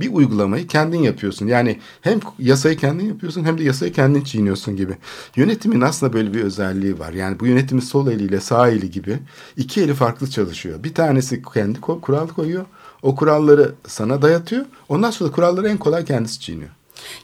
bir 0.00 0.12
uygulamayı 0.14 0.66
kendin 0.66 1.02
yapıyorsun. 1.02 1.46
Yani 1.46 1.78
hem 2.00 2.20
yasayı 2.38 2.76
kendin 2.76 3.06
yapıyorsun 3.06 3.44
hem 3.44 3.58
de 3.58 3.62
yasayı 3.62 3.92
kendin 3.92 4.24
çiğniyorsun 4.24 4.76
gibi. 4.76 4.96
Yönetimin 5.36 5.80
aslında 5.80 6.12
böyle 6.12 6.34
bir 6.34 6.40
özelliği 6.42 6.98
var. 6.98 7.12
Yani 7.12 7.40
bu 7.40 7.46
yönetimin 7.46 7.80
sol 7.82 8.08
eliyle 8.08 8.40
sağ 8.40 8.68
eli 8.70 8.90
gibi 8.90 9.18
iki 9.56 9.80
eli 9.80 9.94
farklı 9.94 10.30
çalışıyor. 10.30 10.82
Bir 10.84 10.94
tanesi 10.94 11.42
kendi 11.54 11.80
kural 11.80 12.28
koyuyor. 12.28 12.64
O 13.02 13.16
kuralları 13.16 13.74
sana 13.86 14.22
dayatıyor. 14.22 14.64
Ondan 14.88 15.10
sonra 15.10 15.30
kuralları 15.32 15.68
en 15.68 15.78
kolay 15.78 16.04
kendisi 16.04 16.40
çiğniyor. 16.40 16.70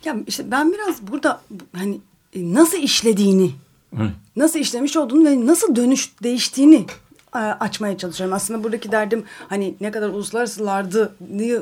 Ya 0.05 0.17
işte 0.27 0.51
ben 0.51 0.73
biraz 0.73 1.03
burada 1.11 1.41
hani 1.77 2.01
e, 2.35 2.55
nasıl 2.55 2.79
işlediğini, 2.79 3.51
Evet. 3.99 4.11
nasıl 4.37 4.59
işlemiş 4.59 4.97
olduğunu 4.97 5.25
ve 5.25 5.47
nasıl 5.47 5.77
dönüş 5.77 6.11
değiştiğini 6.23 6.87
açmaya 7.33 7.99
çalışıyorum. 7.99 8.37
Aslında 8.37 8.65
buradaki 8.65 8.93
derdim 8.93 9.25
hani 9.49 9.75
ne 9.81 9.91
kadar 9.91 10.09
uluslararasılardı 10.09 11.13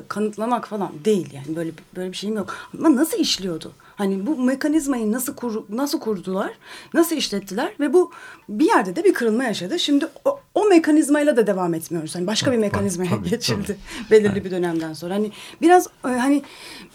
kanıtlamak 0.08 0.68
falan 0.68 0.92
değil 1.04 1.32
yani 1.32 1.56
böyle 1.56 1.70
böyle 1.96 2.12
bir 2.12 2.16
şeyim 2.16 2.36
yok. 2.36 2.54
Ama 2.78 2.96
nasıl 2.96 3.18
işliyordu? 3.18 3.72
Hani 3.96 4.26
bu 4.26 4.36
mekanizmayı 4.44 5.12
nasıl 5.12 5.34
kur, 5.34 5.62
nasıl 5.68 6.00
kurdular, 6.00 6.50
nasıl 6.94 7.16
işlettiler 7.16 7.72
ve 7.80 7.92
bu 7.92 8.12
bir 8.48 8.64
yerde 8.66 8.96
de 8.96 9.04
bir 9.04 9.14
kırılma 9.14 9.44
yaşadı. 9.44 9.78
Şimdi 9.78 10.06
o, 10.24 10.40
o 10.54 10.64
mekanizmayla 10.68 11.36
da 11.36 11.46
devam 11.46 11.74
etmiyoruz. 11.74 12.14
Hani 12.14 12.26
başka 12.26 12.52
bir 12.52 12.56
mekanizmaya 12.58 13.10
tabii, 13.10 13.30
geçildi 13.30 13.66
tabii. 13.66 14.10
belirli 14.10 14.32
Evet. 14.32 14.44
bir 14.44 14.50
dönemden 14.50 14.92
sonra. 14.92 15.14
Hani 15.14 15.32
biraz 15.62 15.86
e, 15.86 16.08
hani 16.08 16.42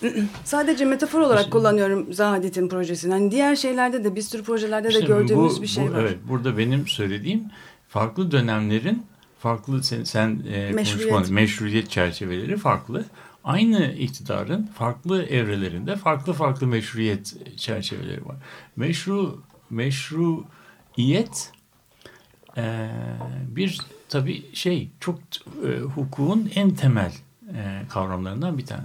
sadece 0.44 0.86
metafor 0.86 1.20
olarak 1.20 1.52
kullanıyorum 1.52 2.14
Zahadet'in 2.14 2.70
projesini. 2.70 3.12
Hani 3.14 3.32
diğer 3.32 3.56
şeylerde 3.56 4.04
de 4.04 4.16
bir 4.16 4.22
sürü 4.22 4.44
projelerde 4.44 4.88
de 4.88 4.92
İşte 4.92 5.06
gördüğümüz 5.06 5.58
bu- 5.58 5.62
bir 5.62 5.68
şey 5.68 5.88
bu- 5.88 5.94
var. 5.94 6.00
Evet, 6.02 6.18
burada 6.30 6.58
benim 6.58 6.88
söylediğim 6.88 7.44
farklı 7.94 8.32
dönemlerin 8.32 9.06
farklı 9.40 9.84
sen, 9.84 10.04
sen 10.04 10.44
e, 10.54 10.72
Meşruiyet. 10.72 11.30
meşruiyet 11.30 11.90
çerçeveleri 11.90 12.58
farklı. 12.58 13.06
Aynı 13.44 13.94
iktidarın 13.94 14.66
farklı 14.66 15.24
evrelerinde 15.24 15.96
farklı 15.96 16.34
farklı 16.34 16.68
meşruiyet 16.68 17.58
çerçeveleri 17.58 18.26
var. 18.26 18.36
Meşru 18.76 19.44
meşruiyet 19.70 21.52
e, 22.58 22.90
bir 23.48 23.82
tabii 24.10 24.56
şey 24.56 24.90
çok 25.00 25.20
e, 25.68 25.80
hukukun 25.80 26.52
en 26.56 26.72
temel 26.72 27.12
e, 27.56 27.82
kavramlarından 27.90 28.58
bir 28.58 28.66
tane. 28.66 28.84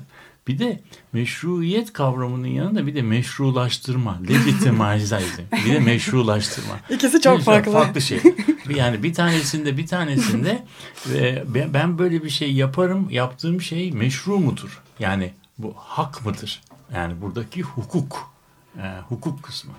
Bir 0.49 0.59
de 0.59 0.81
meşruiyet 1.13 1.93
kavramının 1.93 2.47
yanında 2.49 2.87
bir 2.87 2.95
de 2.95 3.03
meşrulaştırma, 3.03 4.19
legitimizing, 4.29 5.53
bir 5.67 5.73
de 5.75 5.79
meşrulaştırma. 5.79 6.75
İkisi 6.91 7.21
çok 7.21 7.39
Bir- 7.39 7.45
farklı. 7.45 7.73
Farklı 7.73 8.01
şey. 8.01 8.21
Yani 8.69 9.03
bir 9.03 9.15
tanesinde 9.15 9.77
bir 9.77 9.87
tanesinde 9.87 10.65
e, 11.15 11.45
ben- 11.55 11.75
ben 11.75 11.99
böyle 11.99 12.25
bir 12.25 12.31
şey 12.31 12.53
yaparım, 12.53 13.11
yaptığım 13.11 13.61
şey 13.61 13.93
meşru 13.93 14.39
mudur? 14.39 14.83
Yani 14.99 15.33
bu 15.59 15.75
hak 15.77 16.27
mıdır? 16.27 16.61
Yani 16.95 17.21
buradaki 17.21 17.63
hukuk, 17.63 18.31
e, 18.79 18.99
hukuk 19.09 19.43
kısmı. 19.43 19.73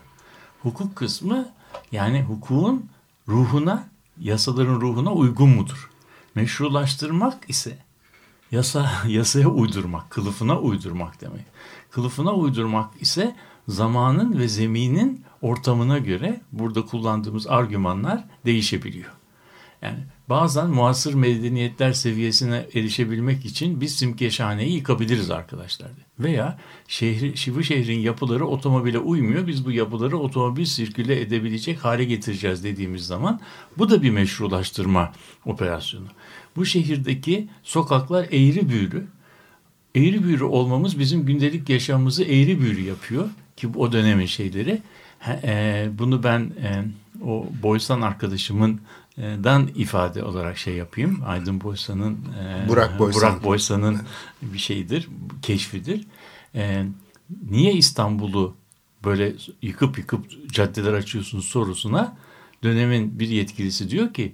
Hukuk 0.64 0.96
kısmı 0.96 1.50
yani 1.92 2.22
hukukun 2.22 2.90
ruhuna, 3.28 3.88
yasaların 4.20 4.82
ruhuna 4.82 5.12
uygun 5.14 5.50
mudur? 5.50 5.90
Meşrulaştırmak 6.36 7.38
ise 7.48 7.78
yasa 8.52 8.92
yasaya 9.08 9.48
uydurmak, 9.48 10.10
kılıfına 10.10 10.60
uydurmak 10.60 11.22
demek. 11.22 11.46
Kılıfına 11.92 12.34
uydurmak 12.34 13.02
ise 13.02 13.36
zamanın 13.68 14.40
ve 14.40 14.48
zeminin 14.48 15.24
ortamına 15.42 15.98
göre 15.98 16.42
burada 16.52 16.86
kullandığımız 16.86 17.48
argümanlar 17.48 18.24
değişebiliyor. 18.46 19.12
Yani 19.82 20.00
bazen 20.30 20.70
muasır 20.70 21.14
medeniyetler 21.14 21.94
seviyesine 21.94 22.66
erişebilmek 22.74 23.46
için 23.46 23.82
biz 23.82 23.96
simgeşhaneyi 23.96 24.74
yıkabiliriz 24.74 25.32
arkadaşlar. 25.32 25.92
Veya 26.20 26.60
şehri, 26.88 27.56
bu 27.56 27.64
şehrin 27.64 28.00
yapıları 28.00 28.48
otomobile 28.48 29.00
uymuyor. 29.00 29.48
Biz 29.48 29.66
bu 29.66 29.72
yapıları 29.72 30.18
otomobil 30.18 30.66
sirküle 30.66 31.22
edebilecek 31.22 31.86
hale 31.86 32.04
getireceğiz 32.04 32.64
dediğimiz 32.64 33.08
zaman 33.08 33.40
bu 33.78 33.90
da 33.90 34.02
bir 34.02 34.12
meşrulaştırma 34.12 35.14
operasyonu. 35.46 36.08
Bu 36.60 36.66
şehirdeki 36.66 37.48
sokaklar 37.64 38.24
eğri 38.24 38.70
büğrü. 38.70 39.08
Eğri 39.96 40.24
büğrü 40.24 40.44
olmamız 40.44 41.00
bizim 41.00 41.26
gündelik 41.26 41.70
yaşamımızı 41.70 42.24
eğri 42.24 42.62
büğrü 42.62 42.82
yapıyor 42.82 43.30
ki 43.58 43.68
o 43.76 43.92
dönemin 43.92 44.26
şeyleri. 44.26 44.82
E, 45.28 45.90
bunu 45.94 46.24
ben 46.24 46.40
e, 46.40 46.84
o 47.26 47.48
Boysan 47.64 48.02
arkadaşımın 48.02 48.82
dan 49.18 49.70
ifade 49.76 50.24
olarak 50.24 50.58
şey 50.58 50.76
yapayım. 50.76 51.22
Aydın 51.26 51.62
Boysan'ın 51.62 52.14
e, 52.14 52.70
Burak 52.70 53.00
Boysan. 53.00 53.22
Burak 53.22 53.44
Boysan'ın 53.44 54.02
bir 54.42 54.60
şeyidir, 54.60 55.08
keşfidir. 55.42 56.08
Niye 57.50 57.74
İstanbul'u 57.74 58.56
böyle 59.04 59.34
yıkıp 59.62 59.98
yıkıp 59.98 60.52
caddeler 60.54 60.94
açıyorsun 60.94 61.40
sorusuna 61.40 62.18
dönemin 62.64 63.20
bir 63.20 63.28
yetkilisi 63.30 63.90
diyor 63.90 64.14
ki 64.14 64.32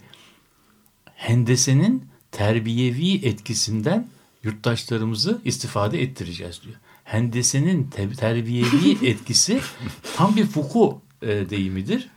hendesenin 1.16 2.15
terbiyevi 2.36 3.26
etkisinden 3.28 4.08
yurttaşlarımızı 4.44 5.42
istifade 5.46 6.02
ettireceğiz 6.02 6.62
diyor. 6.64 6.76
Hendesenin 7.04 7.84
te- 7.84 8.14
terbiyevi 8.14 8.98
etkisi 9.08 9.60
tam 10.18 10.36
bir 10.36 10.46
Foucault 10.46 10.98
e, 11.22 11.50
deyimidir. 11.50 12.10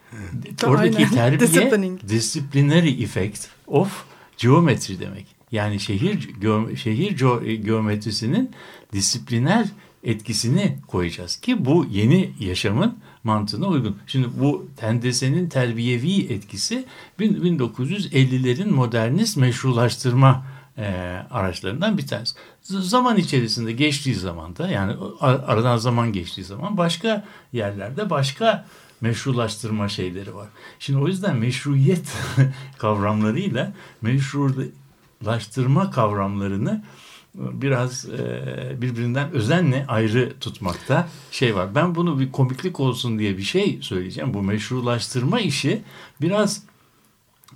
Oradaki 0.65 0.97
Aynen. 0.97 1.11
terbiye 1.11 1.99
disciplinary 2.09 3.03
effect 3.03 3.47
of 3.67 4.05
geometry 4.39 4.99
demek. 5.01 5.27
Yani 5.53 5.81
şehir 5.81 6.29
geo- 6.41 6.77
şehir 6.77 7.17
geo- 7.19 7.45
geometrisinin 7.45 8.51
disipliner 8.93 9.67
etkisini 10.05 10.79
koyacağız 10.87 11.37
ki 11.37 11.65
bu 11.65 11.87
yeni 11.91 12.31
yaşamın 12.41 12.99
mantığına 13.25 13.67
uygun. 13.67 13.97
Şimdi 14.07 14.29
bu 14.41 14.67
tendesenin 14.77 15.49
terbiyevi 15.49 16.21
etkisi 16.33 16.85
bin- 17.19 17.59
1950'lerin 17.59 18.71
modernist 18.71 19.37
meşrulaştırma 19.37 20.47
e, 20.79 20.87
araçlarından 21.31 21.99
bir 21.99 22.07
tanesi. 22.07 22.35
Z- 22.65 22.81
Zaman 22.83 23.17
içerisinde 23.17 23.73
geçtiği 23.73 24.15
zamanda 24.15 24.69
yani 24.69 24.93
ar- 25.21 25.41
aradan 25.47 25.77
zaman 25.77 26.13
geçtiği 26.13 26.45
zaman 26.45 26.77
başka 26.77 27.25
yerlerde 27.53 28.11
başka 28.11 28.67
meşrulaştırma 29.01 29.89
şeyleri 29.89 30.35
var. 30.35 30.49
Şimdi 30.79 30.99
o 30.99 31.09
yüzden 31.09 31.37
meşruiyet 31.37 32.13
kavramlarıyla 32.79 33.73
meşrulaştırma 34.03 35.91
kavramlarını 35.91 36.85
biraz 37.35 38.09
e, 38.09 38.77
birbirinden 38.83 39.33
özenle 39.33 39.85
ayrı 39.89 40.39
tutmakta 40.41 41.09
şey 41.31 41.57
var. 41.57 41.75
Ben 41.75 41.95
bunu 41.95 42.21
bir 42.21 42.33
komiklik 42.33 42.81
olsun 42.81 43.19
diye 43.19 43.39
bir 43.39 43.43
şey 43.43 43.79
söyleyeceğim. 43.83 44.35
Bu 44.35 44.43
meşrulaştırma 44.43 45.41
işi 45.41 45.83
biraz 46.21 46.63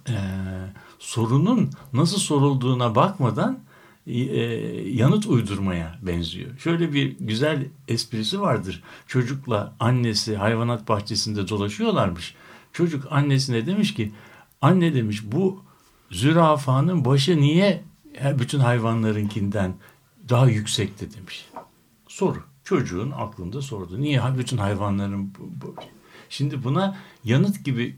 e, 0.09 0.15
sorunun 0.99 1.71
nasıl 1.93 2.19
sorulduğuna 2.19 2.95
bakmadan 2.95 3.59
e, 4.07 4.15
yanıt 4.91 5.27
uydurmaya 5.27 5.99
benziyor. 6.03 6.59
Şöyle 6.59 6.93
bir 6.93 7.17
güzel 7.21 7.67
esprisi 7.89 8.41
vardır. 8.41 8.83
Çocukla 9.07 9.75
annesi 9.81 10.37
hayvanat 10.37 10.89
bahçesinde 10.89 11.49
dolaşıyorlarmış. 11.49 12.35
Çocuk 12.73 13.07
annesine 13.11 13.67
demiş 13.67 13.95
ki 13.95 14.13
anne 14.61 14.95
demiş 14.95 15.23
bu 15.25 15.63
zürafanın 16.11 17.05
başı 17.05 17.41
niye 17.41 17.83
bütün 18.39 18.59
hayvanlarınkinden 18.59 19.75
daha 20.29 20.47
yüksekti 20.47 21.17
demiş. 21.17 21.49
Soru. 22.09 22.43
Çocuğun 22.65 23.11
aklında 23.11 23.63
sordu. 23.63 24.01
Niye 24.01 24.21
bütün 24.39 24.57
hayvanların? 24.57 25.33
Şimdi 26.29 26.65
buna 26.65 26.97
yanıt 27.25 27.65
gibi 27.65 27.97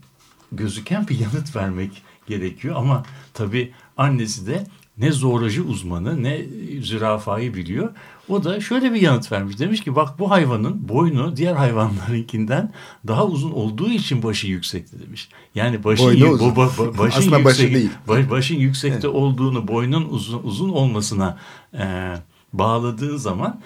gözüken 0.51 1.07
bir 1.07 1.19
yanıt 1.19 1.55
vermek 1.55 2.03
gerekiyor 2.27 2.75
ama 2.75 3.03
tabii 3.33 3.73
annesi 3.97 4.47
de 4.47 4.67
ne 4.97 5.11
zooloji 5.11 5.61
uzmanı 5.61 6.23
ne 6.23 6.41
zürafayı 6.81 7.53
biliyor. 7.55 7.93
O 8.29 8.43
da 8.43 8.61
şöyle 8.61 8.93
bir 8.93 9.01
yanıt 9.01 9.31
vermiş. 9.31 9.59
Demiş 9.59 9.81
ki 9.83 9.95
bak 9.95 10.19
bu 10.19 10.31
hayvanın 10.31 10.89
boynu 10.89 11.37
diğer 11.37 11.53
hayvanlarınkinden 11.55 12.73
daha 13.07 13.25
uzun 13.25 13.51
olduğu 13.51 13.89
için 13.89 14.23
başı 14.23 14.47
yüksekti 14.47 14.99
demiş. 15.07 15.29
Yani 15.55 15.83
başın, 15.83 16.05
Boynu 16.05 16.27
uzun. 16.29 16.55
bu- 16.55 16.97
başın 16.97 17.19
Aslında 17.19 17.43
başı 17.45 17.61
yüksek- 17.61 17.75
değil. 17.75 17.89
baş- 18.07 18.29
başın 18.29 18.55
yüksekte 18.55 19.07
olduğunu 19.07 19.67
boynun 19.67 20.05
uzun, 20.09 20.43
uzun 20.43 20.69
olmasına 20.69 21.37
e, 21.73 22.13
bağladığın 22.53 23.17
zaman 23.17 23.61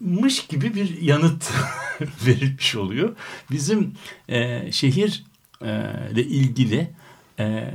mış 0.00 0.46
gibi 0.46 0.74
bir 0.74 1.00
yanıt 1.00 1.50
verilmiş 2.26 2.76
oluyor. 2.76 3.16
Bizim 3.50 3.92
e, 4.28 4.72
şehir 4.72 5.24
e, 5.64 5.90
ile 6.12 6.24
ilgili 6.24 6.90
e, 7.38 7.70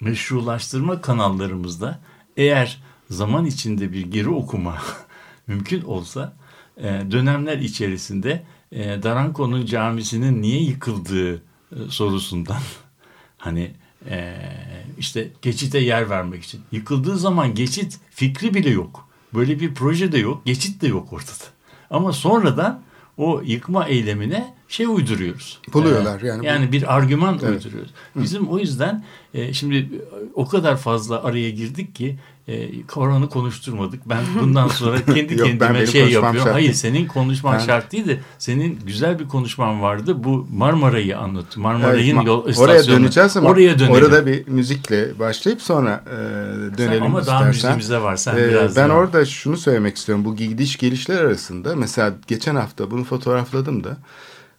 meşrulaştırma 0.00 1.00
kanallarımızda 1.00 2.00
eğer 2.36 2.82
zaman 3.10 3.46
içinde 3.46 3.92
bir 3.92 4.06
geri 4.06 4.28
okuma 4.28 4.78
mümkün 5.46 5.82
olsa 5.82 6.36
e, 6.76 7.02
dönemler 7.10 7.58
içerisinde 7.58 8.42
e, 8.72 9.02
Daranko'nun 9.02 9.66
camisinin 9.66 10.42
niye 10.42 10.62
yıkıldığı 10.62 11.34
e, 11.34 11.40
sorusundan 11.88 12.60
hani 13.38 13.72
işte 14.98 15.30
geçite 15.42 15.78
yer 15.78 16.10
vermek 16.10 16.44
için 16.44 16.60
yıkıldığı 16.72 17.18
zaman 17.18 17.54
geçit 17.54 18.00
fikri 18.10 18.54
bile 18.54 18.70
yok. 18.70 19.08
Böyle 19.34 19.60
bir 19.60 19.74
proje 19.74 20.12
de 20.12 20.18
yok. 20.18 20.44
Geçit 20.44 20.82
de 20.82 20.88
yok 20.88 21.12
ortada. 21.12 21.44
Ama 21.90 22.12
sonradan 22.12 22.82
o 23.16 23.42
yıkma 23.44 23.86
eylemine 23.86 24.54
şey 24.68 24.86
uyduruyoruz. 24.86 25.58
Buluyorlar 25.72 26.22
Ee, 26.22 26.26
yani. 26.26 26.46
Yani 26.46 26.72
bir 26.72 26.96
argüman 26.96 27.38
Evet. 27.42 27.64
uyduruyoruz. 27.64 27.90
Bizim 28.16 28.48
o 28.48 28.58
yüzden 28.58 29.04
e, 29.34 29.52
şimdi 29.52 29.88
o 30.34 30.48
kadar 30.48 30.76
fazla 30.76 31.22
araya 31.24 31.50
girdik 31.50 31.94
ki 31.94 32.18
e, 32.48 32.82
Korhan'ı 32.82 33.28
konuşturmadık. 33.28 34.08
Ben 34.08 34.18
bundan 34.40 34.68
sonra 34.68 35.04
kendi 35.14 35.34
Yok, 35.38 35.46
kendime 35.48 35.86
şey 35.86 36.00
yapıyorum. 36.10 36.38
şart 36.38 36.54
Hayır 36.54 36.72
senin 36.72 37.06
konuşman 37.06 37.54
Ben- 37.58 37.58
şart 37.66 37.92
değil 37.92 38.08
de 38.08 38.20
senin 38.38 38.78
güzel 38.86 39.18
bir 39.18 39.28
konuşman 39.28 39.82
vardı. 39.82 40.24
Bu 40.24 40.46
Marmara'yı 40.52 41.18
anlat. 41.18 41.56
Marmara'nın 41.56 41.98
Evet, 41.98 42.26
yol 42.26 42.40
oraya 42.42 42.50
istasyonu. 42.50 43.00
döneceğiz 43.00 43.36
ama 43.36 43.48
Oraya 43.48 43.78
dönelim. 43.78 43.94
orada 43.94 44.26
bir 44.26 44.48
müzikle 44.48 45.18
başlayıp 45.18 45.62
sonra 45.62 46.04
e, 46.06 46.10
Sen- 46.10 46.78
dönelim 46.78 47.02
ama 47.02 47.26
daha 47.26 47.36
istersen. 47.40 47.46
müziğimiz 47.48 47.90
de 47.90 48.02
var. 48.02 48.16
Sen 48.16 48.36
Ee, 48.36 48.48
biraz 48.48 48.76
ben 48.76 48.88
daha- 48.88 48.98
orada 48.98 49.24
şunu 49.24 49.56
söylemek 49.56 49.96
istiyorum. 49.96 50.24
Bu 50.24 50.36
gidiş 50.36 50.76
gelişler 50.76 51.16
arasında 51.24 51.76
mesela 51.76 52.14
geçen 52.26 52.56
hafta 52.56 52.90
bunu 52.90 53.04
fotoğrafladım 53.04 53.84
da 53.84 53.96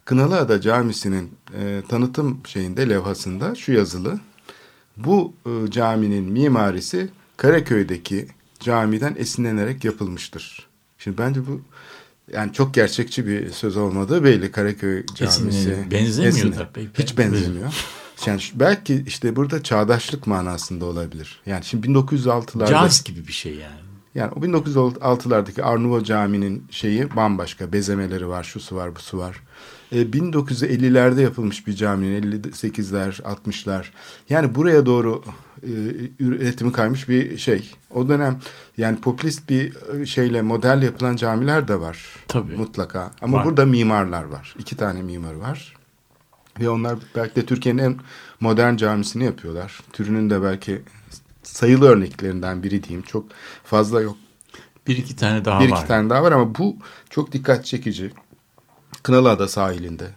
Kınalıada 0.09 0.61
Camisi'nin 0.61 1.31
e, 1.59 1.81
tanıtım 1.89 2.41
şeyinde 2.45 2.89
levhasında 2.89 3.55
şu 3.55 3.71
yazılı. 3.71 4.19
Bu 4.97 5.33
e, 5.45 5.71
caminin 5.71 6.23
mimarisi 6.23 7.09
Karaköy'deki 7.37 8.27
camiden 8.59 9.15
esinlenerek 9.17 9.83
yapılmıştır. 9.83 10.67
Şimdi 10.97 11.17
bence 11.17 11.47
bu 11.47 11.61
yani 12.33 12.53
çok 12.53 12.73
gerçekçi 12.73 13.27
bir 13.27 13.51
söz 13.51 13.77
olmadığı 13.77 14.23
belli 14.23 14.51
Karaköy 14.51 15.05
Camisi. 15.15 15.47
Esinlenir. 15.47 15.91
Benzemiyor 15.91 16.33
Esinlenir. 16.33 16.57
da 16.57 16.69
pek. 16.73 16.99
Hiç 16.99 17.17
benzemiyor. 17.17 17.73
Yani 18.25 18.41
belki 18.53 19.03
işte 19.07 19.35
burada 19.35 19.63
çağdaşlık 19.63 20.27
manasında 20.27 20.85
olabilir. 20.85 21.41
Yani 21.45 21.65
şimdi 21.65 21.87
1906'larda 21.87 22.69
Caz 22.69 23.03
gibi 23.03 23.27
bir 23.27 23.33
şey 23.33 23.53
yani. 23.53 23.79
yani 24.15 24.31
o 24.35 24.39
1906'lardaki 24.39 25.63
Arnavut 25.63 26.05
Camii'nin 26.05 26.65
şeyi 26.71 27.15
bambaşka. 27.15 27.73
Bezemeleri 27.73 28.27
var, 28.27 28.43
şusu 28.43 28.75
var, 28.75 28.95
busu 28.95 29.17
var. 29.17 29.41
E, 29.91 30.01
1950'lerde 30.01 31.21
yapılmış 31.21 31.67
bir 31.67 31.73
caminin 31.73 32.41
58'ler, 32.41 33.21
60'lar. 33.21 33.85
Yani 34.29 34.55
buraya 34.55 34.85
doğru 34.85 35.23
e, 35.63 35.71
üretimi 36.19 36.71
kaymış 36.71 37.09
bir 37.09 37.37
şey. 37.37 37.71
O 37.93 38.09
dönem 38.09 38.39
yani 38.77 38.99
popülist 38.99 39.49
bir 39.49 39.73
e, 40.01 40.05
şeyle 40.05 40.41
model 40.41 40.81
yapılan 40.81 41.15
camiler 41.15 41.67
de 41.67 41.79
var. 41.79 42.05
Tabii. 42.27 42.55
Mutlaka. 42.57 43.11
Ama 43.21 43.37
Var. 43.37 43.45
burada 43.45 43.65
mimarlar 43.65 44.23
var. 44.23 44.55
İki 44.59 44.77
tane 44.77 45.01
mimar 45.01 45.33
var. 45.33 45.75
Ve 46.59 46.69
onlar 46.69 46.97
belki 47.15 47.35
de 47.35 47.45
Türkiye'nin 47.45 47.83
en 47.83 47.95
modern 48.39 48.75
camisini 48.75 49.23
yapıyorlar. 49.23 49.79
Türünün 49.93 50.29
de 50.29 50.43
belki 50.43 50.81
sayılı 51.43 51.87
örneklerinden 51.87 52.63
biri 52.63 52.83
diyeyim. 52.83 53.01
Çok 53.07 53.25
fazla 53.63 54.01
yok. 54.01 54.17
Bir 54.87 54.97
iki 54.97 55.15
tane 55.15 55.45
daha 55.45 55.59
bir 55.59 55.71
var. 55.71 55.77
iki 55.77 55.87
tane 55.87 56.09
daha 56.09 56.23
var 56.23 56.31
ama 56.31 56.55
bu 56.55 56.77
çok 57.09 57.31
dikkat 57.31 57.65
çekici. 57.65 58.11
Kınalıada 59.03 59.47
sahilinde. 59.47 60.07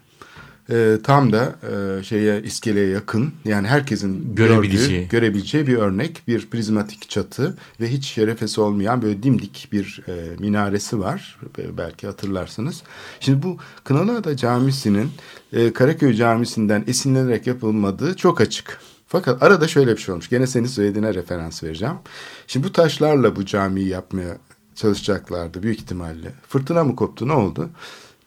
Ee, 0.71 0.99
tam 1.05 1.33
da 1.33 1.55
e, 2.01 2.03
şeye 2.03 2.43
iskeleye 2.43 2.89
yakın 2.89 3.33
yani 3.45 3.69
herkesin 3.69 4.35
Görebileceği. 4.35 4.99
gördüğü, 5.01 5.09
görebileceği 5.09 5.67
bir 5.67 5.77
örnek 5.77 6.23
bir 6.29 6.51
prizmatik 6.51 7.11
çatı 7.11 7.57
ve 7.81 7.89
hiç 7.93 8.05
şerefesi 8.07 8.61
olmayan 8.61 9.03
böyle 9.03 9.23
dimdik 9.23 9.69
bir 9.73 10.01
e, 10.09 10.13
minaresi 10.39 11.01
var 11.01 11.39
Be- 11.59 11.79
belki 11.79 12.07
hatırlarsınız. 12.07 12.83
Şimdi 13.21 13.43
bu 13.43 13.57
Kınalıada 13.85 14.37
Camisi'nin 14.37 15.11
e, 15.53 15.73
Karaköy 15.73 16.15
Camisi'nden 16.15 16.85
esinlenerek 16.87 17.47
yapılmadığı 17.47 18.17
çok 18.17 18.41
açık. 18.41 18.79
Fakat 19.09 19.43
arada 19.43 19.69
şöyle 19.69 19.93
bir 19.97 20.01
şey 20.01 20.13
olmuş. 20.13 20.29
Gene 20.29 20.47
senin 20.47 20.67
söylediğine 20.67 21.15
referans 21.15 21.63
vereceğim. 21.65 21.95
Şimdi 22.47 22.67
bu 22.67 22.73
taşlarla 22.73 23.37
bu 23.37 23.47
camiyi 23.47 23.89
yapmaya 23.89 24.39
çalışacaklardı 24.75 25.63
büyük 25.63 25.79
ihtimalle. 25.79 26.33
Fırtına 26.49 26.85
mı 26.85 26.97
koptu 26.97 27.29
ne 27.29 27.33
oldu? 27.33 27.71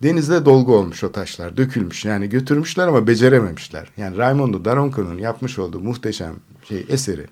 Denizde 0.06 0.46
dolgu 0.46 0.76
olmuş 0.76 1.04
o 1.04 1.12
taşlar, 1.12 1.58
dökülmüş. 1.58 2.06
Yani 2.06 2.30
götürmüşler 2.30 2.88
ama 2.88 3.08
becerememişler. 3.08 3.88
Yani 3.98 4.18
Raimondo 4.18 4.65
Daronco'nun 4.65 5.18
yapmış 5.18 5.60
olduğu 5.60 5.80
muhteşem 5.80 6.36
şey 6.68 6.86
eseri. 6.89 7.26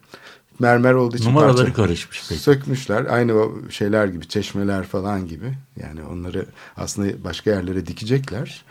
Mermer 0.60 0.94
olduğu 0.94 1.18
için 1.18 1.30
Numaraları 1.30 1.68
parça- 1.68 1.74
karışmış 1.74 2.24
peki. 2.30 2.42
Sökmüşler. 2.42 3.06
Aynı 3.06 3.34
o 3.34 3.52
şeyler 3.70 4.08
gibi, 4.08 4.28
çeşmeler 4.28 4.84
falan 4.84 5.28
gibi. 5.28 5.54
Yani 5.82 6.00
onları 6.12 6.46
aslında 6.78 7.24
başka 7.24 7.52
yerlere 7.52 7.86
dikecekler. 7.86 8.66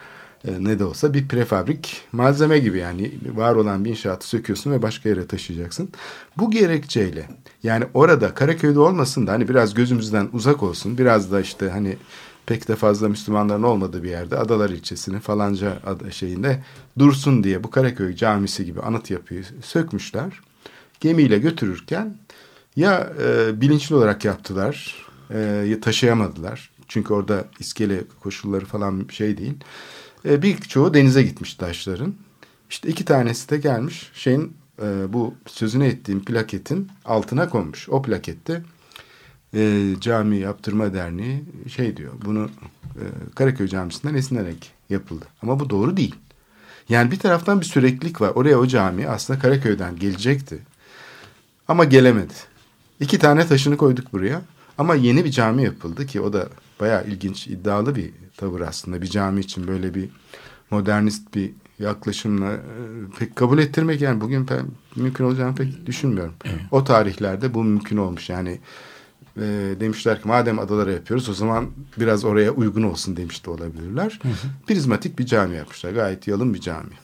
Ee, 0.49 0.65
ne 0.65 0.79
de 0.79 0.85
olsa 0.85 1.15
bir 1.15 1.29
prefabrik 1.29 2.03
malzeme 2.13 2.59
gibi 2.59 2.79
yani 2.79 3.13
var 3.35 3.55
olan 3.55 3.85
bir 3.85 3.91
inşaatı 3.91 4.29
söküyorsun 4.29 4.71
ve 4.71 4.83
başka 4.83 5.09
yere 5.09 5.27
taşıyacaksın. 5.27 5.89
Bu 6.39 6.51
gerekçeyle 6.51 7.29
yani 7.63 7.85
orada 7.95 8.35
Karaköy'de 8.35 8.79
olmasın 8.79 9.27
da 9.27 9.33
hani 9.33 9.49
biraz 9.49 9.75
gözümüzden 9.75 10.29
uzak 10.33 10.63
olsun. 10.63 10.99
Biraz 10.99 11.33
da 11.33 11.41
işte 11.41 11.69
hani 11.69 11.97
pek 12.47 12.69
de 12.69 12.77
fazla 12.77 13.09
Müslümanların 13.09 13.63
olmadığı 13.63 14.03
bir 14.03 14.11
yerde 14.11 14.39
Adalar 14.39 14.71
ilçesinin 14.71 15.19
falanca 15.19 15.79
şeyinde 16.11 16.63
dursun 16.99 17.45
diye 17.45 17.65
bu 17.65 17.71
Karaköy 17.71 18.17
camisi 18.17 18.65
gibi 18.65 18.81
anıt 18.81 19.11
yapıyı 19.11 19.45
sökmüşler. 19.63 20.41
Gemiyle 21.01 21.39
götürürken 21.39 22.17
ya 22.77 23.13
e, 23.23 23.61
bilinçli 23.61 23.95
olarak 23.95 24.25
yaptılar 24.25 25.07
e, 25.31 25.39
ya 25.39 25.81
taşıyamadılar. 25.81 26.71
Çünkü 26.89 27.15
orada 27.15 27.45
iskele 27.59 28.01
koşulları 28.21 28.65
falan 28.65 29.07
şey 29.11 29.39
değil. 29.39 29.55
E, 30.25 30.43
birçoğu 30.43 30.95
denize 30.95 31.23
gitmiş 31.23 31.55
taşların. 31.55 32.15
İşte 32.71 32.89
iki 32.89 33.05
tanesi 33.05 33.51
de 33.51 33.59
gelmiş 33.59 34.11
şeyin 34.15 34.57
e, 34.83 35.13
bu 35.13 35.35
sözünü 35.47 35.87
ettiğim 35.87 36.25
plaketin 36.25 36.89
altına 37.05 37.49
konmuş. 37.49 37.89
O 37.89 38.03
plakette 38.03 38.63
e, 39.55 39.95
cami 40.01 40.37
yaptırma 40.37 40.95
derneği 40.95 41.45
şey 41.77 41.97
diyor 41.97 42.13
bunu 42.25 42.51
e, 42.85 43.05
Karaköy 43.35 43.69
camisinden 43.69 44.15
esinlenerek 44.15 44.73
yapıldı. 44.91 45.25
Ama 45.43 45.61
bu 45.61 45.71
doğru 45.71 45.97
değil. 45.97 46.15
Yani 46.89 47.11
bir 47.11 47.19
taraftan 47.19 47.61
bir 47.61 47.67
süreklilik 47.67 48.21
var. 48.21 48.31
Oraya 48.35 48.59
o 48.59 48.67
cami 48.67 49.09
aslında 49.09 49.39
Karaköy'den 49.39 49.97
gelecekti. 49.97 50.59
Ama 51.69 51.85
gelemedi. 51.85 52.33
İki 53.01 53.19
tane 53.19 53.47
taşını 53.47 53.77
koyduk 53.77 54.13
buraya. 54.13 54.43
Ama 54.79 54.95
yeni 54.95 55.25
bir 55.25 55.31
cami 55.31 55.65
yapıldı 55.65 56.07
ki 56.07 56.21
o 56.21 56.33
da 56.33 56.49
bayağı 56.81 57.07
ilginç, 57.07 57.47
iddialı 57.47 57.97
bir 57.97 58.11
tavır 58.37 58.61
aslında. 58.61 59.03
Bir 59.03 59.07
cami 59.07 59.41
için 59.41 59.67
böyle 59.69 59.95
bir 59.95 60.09
modernist 60.71 61.35
bir 61.35 61.51
yaklaşımla 61.79 62.53
e, 62.53 62.61
pek 63.19 63.37
kabul 63.37 63.59
ettirmek 63.59 64.01
yani 64.01 64.21
bugün 64.21 64.47
mümkün 64.97 65.25
olacağını 65.25 65.55
pek 65.55 65.87
düşünmüyorum. 65.87 66.35
O 66.71 66.85
tarihlerde 66.85 67.55
bu 67.55 67.65
mümkün 67.65 67.97
olmuş. 67.97 68.31
Yani 68.31 68.61
e, 69.37 69.75
demişler 69.81 70.23
ki 70.23 70.29
madem 70.29 70.59
adalara 70.59 70.93
yapıyoruz 70.93 71.29
o 71.29 71.35
zaman 71.35 71.71
biraz 72.01 72.25
oraya 72.25 72.51
uygun 72.51 72.83
olsun 72.83 73.17
demiş 73.17 73.47
de 73.47 73.51
olabilirler. 73.51 74.21
Prizmatik 74.67 75.19
bir 75.19 75.27
cami 75.27 75.57
yapmışlar. 75.57 75.93
Gayet 75.93 76.29
yalın 76.29 76.55
bir 76.55 76.61
cami. 76.61 76.95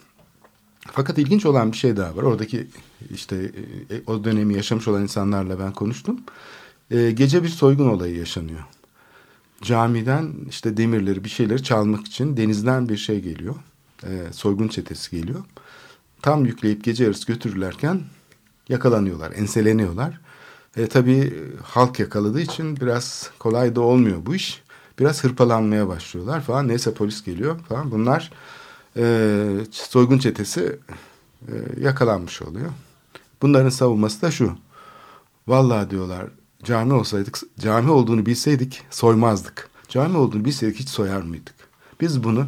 Fakat 0.93 1.19
ilginç 1.19 1.47
olan 1.47 1.73
bir 1.73 1.77
şey 1.77 1.97
daha 1.97 2.17
var. 2.17 2.23
Oradaki 2.23 2.67
işte 3.11 3.53
e, 3.91 4.03
o 4.07 4.25
dönemi 4.25 4.55
yaşamış 4.55 4.89
olan 4.89 5.03
insanlarla 5.03 5.59
ben 5.59 5.73
konuştum. 5.73 6.21
E, 6.91 7.11
gece 7.11 7.43
bir 7.43 7.49
soygun 7.49 7.89
olayı 7.89 8.17
yaşanıyor. 8.17 8.65
Camiden 9.63 10.35
işte 10.49 10.77
demirleri 10.77 11.25
bir 11.25 11.29
şeyleri 11.29 11.63
çalmak 11.63 12.07
için 12.07 12.37
denizden 12.37 12.89
bir 12.89 12.97
şey 12.97 13.21
geliyor. 13.21 13.55
E, 14.03 14.33
soygun 14.33 14.69
çetesi 14.69 15.11
geliyor. 15.11 15.45
Tam 16.23 16.47
yükleyip 16.47 16.85
gece 16.85 17.05
yarısı 17.05 17.27
götürürlerken 17.27 18.01
yakalanıyorlar, 18.69 19.33
enseleniyorlar. 19.33 20.21
E, 20.77 20.87
tabii 20.87 21.35
halk 21.63 22.01
yakaladığı 22.01 22.41
için 22.41 22.77
biraz 22.81 23.31
kolay 23.39 23.77
da 23.77 23.81
olmuyor 23.81 24.27
bu 24.27 24.35
iş. 24.35 24.63
Biraz 24.99 25.25
hırpalanmaya 25.25 25.89
başlıyorlar 25.89 26.41
falan. 26.41 26.69
Neyse 26.69 26.95
polis 26.95 27.25
geliyor 27.25 27.59
falan. 27.69 27.91
Bunlar 27.91 28.31
e, 28.97 29.45
soygun 29.71 30.19
çetesi 30.19 30.79
e, 31.49 31.53
yakalanmış 31.81 32.43
oluyor. 32.43 32.71
Bunların 33.43 33.71
savunması 33.71 34.23
da 34.23 34.31
şu. 34.31 34.53
Vallahi 35.49 35.91
diyorlar 35.91 36.27
cami 36.65 36.93
olsaydık, 36.93 37.39
cami 37.59 37.91
olduğunu 37.91 38.27
bilseydik 38.27 38.83
soymazdık. 38.91 39.69
Cami 39.89 40.17
olduğunu 40.17 40.45
bilseydik 40.45 40.79
hiç 40.79 40.89
soyar 40.89 41.23
mıydık? 41.23 41.55
Biz 42.01 42.25
bunu 42.25 42.47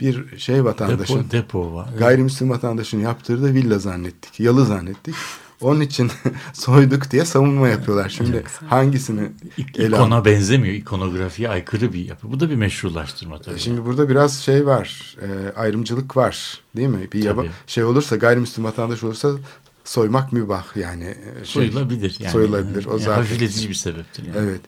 bir 0.00 0.38
şey 0.38 0.64
vatandaşın, 0.64 1.18
Depo, 1.18 1.30
depo 1.30 1.74
var. 1.74 1.88
gayrimüslim 1.98 2.50
vatandaşın 2.50 3.00
yaptırdığı 3.00 3.54
villa 3.54 3.78
zannettik, 3.78 4.40
yalı 4.40 4.66
zannettik. 4.66 5.14
Onun 5.60 5.80
için 5.80 6.10
soyduk 6.52 7.10
diye 7.10 7.24
savunma 7.24 7.68
yapıyorlar. 7.68 8.08
Şimdi 8.08 8.44
hangisini 8.68 9.28
İk- 9.58 9.78
ele 9.80 9.86
İkona 9.96 10.24
benzemiyor. 10.24 10.74
İkonografiye 10.74 11.48
aykırı 11.48 11.92
bir 11.92 12.04
yapı. 12.04 12.32
Bu 12.32 12.40
da 12.40 12.50
bir 12.50 12.54
meşrulaştırma 12.56 13.38
tabii. 13.40 13.58
Şimdi 13.58 13.84
burada 13.84 14.08
biraz 14.08 14.38
şey 14.40 14.66
var, 14.66 15.16
e, 15.22 15.58
ayrımcılık 15.58 16.16
var 16.16 16.60
değil 16.76 16.88
mi? 16.88 17.08
Bir 17.12 17.22
yaba, 17.24 17.40
Tabii. 17.40 17.50
şey 17.66 17.84
olursa 17.84 18.16
gayrimüslim 18.16 18.64
vatandaş 18.64 19.02
olursa 19.04 19.30
soymak 19.84 20.32
mübah 20.32 20.76
yani. 20.76 21.04
e, 21.04 21.44
Şey, 21.44 21.70
soyulabilir. 21.70 22.16
Yani. 22.20 22.32
Soyulabilir. 22.32 22.86
O 22.86 22.90
Yani 22.90 23.00
zaten. 23.02 23.22
hafifletici 23.22 23.68
bir 23.68 23.74
sebeptir. 23.74 24.26
Yani. 24.26 24.36
Evet. 24.38 24.60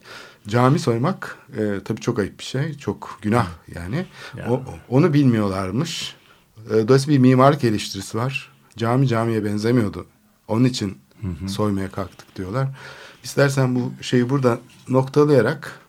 Cami 0.48 0.78
soymak 0.78 1.36
e, 1.58 1.80
tabii 1.84 2.00
çok 2.00 2.18
ayıp 2.18 2.38
bir 2.38 2.44
şey. 2.44 2.74
Çok 2.74 3.18
günah 3.22 3.46
yani. 3.74 4.06
Ya. 4.36 4.50
O, 4.50 4.62
onu 4.88 5.12
bilmiyorlarmış. 5.14 6.14
E, 6.70 6.88
dolayısıyla 6.88 7.14
bir 7.18 7.28
mimarlık 7.28 7.64
eleştirisi 7.64 8.18
var. 8.18 8.52
Cami 8.76 9.08
camiye 9.08 9.44
benzemiyordu. 9.44 10.06
Onun 10.48 10.64
için 10.64 10.98
soymaya 11.48 11.90
kalktık 11.90 12.36
diyorlar. 12.36 12.68
İstersen 13.24 13.74
bu 13.74 13.92
şeyi 14.00 14.30
burada 14.30 14.60
noktalayarak 14.88 15.80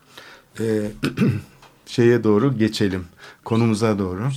e, 0.60 0.92
şeye 1.86 2.24
doğru 2.24 2.58
geçelim. 2.58 3.06
Konumuza 3.44 4.00
doğru. 4.00 4.30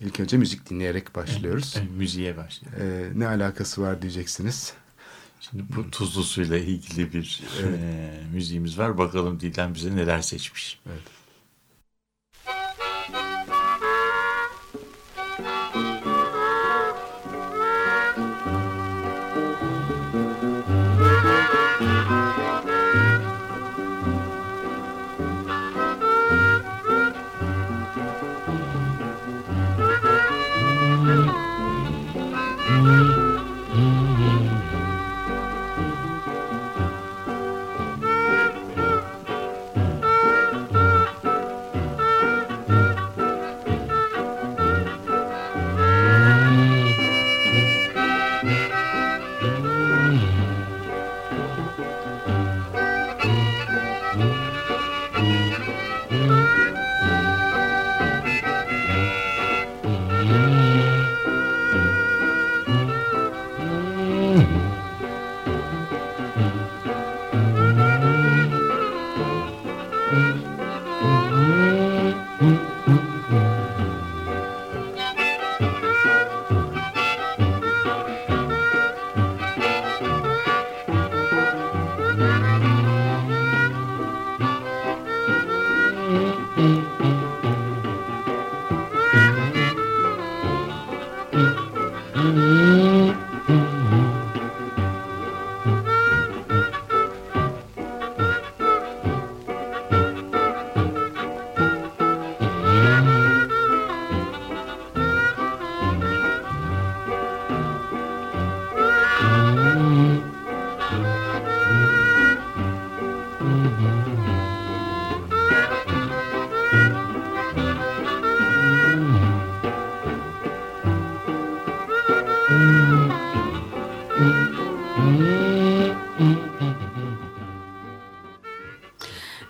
İlk 0.00 0.20
önce 0.20 0.36
müzik 0.36 0.70
dinleyerek 0.70 1.14
başlıyoruz. 1.14 1.74
Evet, 1.78 1.90
müziğe 1.96 2.36
başlayalım. 2.36 2.82
E, 2.82 3.10
ne 3.20 3.26
alakası 3.26 3.82
var 3.82 4.02
diyeceksiniz. 4.02 4.72
Şimdi 5.40 5.64
bu 5.76 5.90
tuzlu 5.90 6.22
suyla 6.22 6.58
ilgili 6.58 7.12
bir 7.12 7.42
e, 7.62 8.20
müziğimiz 8.32 8.78
var. 8.78 8.98
Bakalım 8.98 9.40
Didem 9.40 9.74
bize 9.74 9.96
neler 9.96 10.22
seçmiş. 10.22 10.80
Evet. 10.86 11.21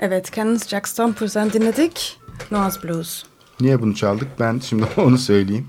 Evet, 0.03 0.31
Kenneth 0.31 0.69
Jackson 0.69 1.13
Present 1.13 1.55
dinledik. 1.55 2.19
Noah's 2.51 2.85
Blues. 2.85 3.23
Niye 3.61 3.83
bunu 3.83 3.95
çaldık? 3.95 4.29
Ben 4.41 4.59
şimdi 4.59 4.85
onu 4.97 5.19
söyleyeyim. 5.19 5.67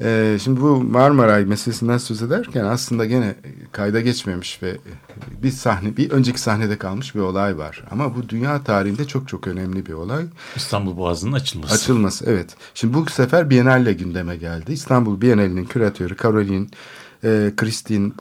Ee, 0.00 0.38
şimdi 0.42 0.60
bu 0.60 0.80
Marmaray 0.80 1.44
meselesinden 1.44 1.98
söz 1.98 2.22
ederken 2.22 2.64
aslında 2.64 3.04
gene 3.04 3.34
kayda 3.72 4.00
geçmemiş 4.00 4.62
ve 4.62 4.76
bir 5.42 5.50
sahne, 5.50 5.96
bir 5.96 6.10
önceki 6.10 6.40
sahnede 6.40 6.78
kalmış 6.78 7.14
bir 7.14 7.20
olay 7.20 7.58
var. 7.58 7.84
Ama 7.90 8.16
bu 8.16 8.28
dünya 8.28 8.64
tarihinde 8.64 9.04
çok 9.04 9.28
çok 9.28 9.48
önemli 9.48 9.86
bir 9.86 9.92
olay. 9.92 10.24
İstanbul 10.56 10.96
Boğazı'nın 10.96 11.32
açılması. 11.32 11.74
Açılması, 11.74 12.24
evet. 12.28 12.56
Şimdi 12.74 12.94
bu 12.94 13.06
sefer 13.10 13.50
Biennale 13.50 13.92
gündeme 13.92 14.36
geldi. 14.36 14.72
İstanbul 14.72 15.20
Biennale'nin 15.20 15.64
küratörü 15.64 16.16
Caroline 16.16 16.66
e, 17.24 17.52
Christine 17.56 18.12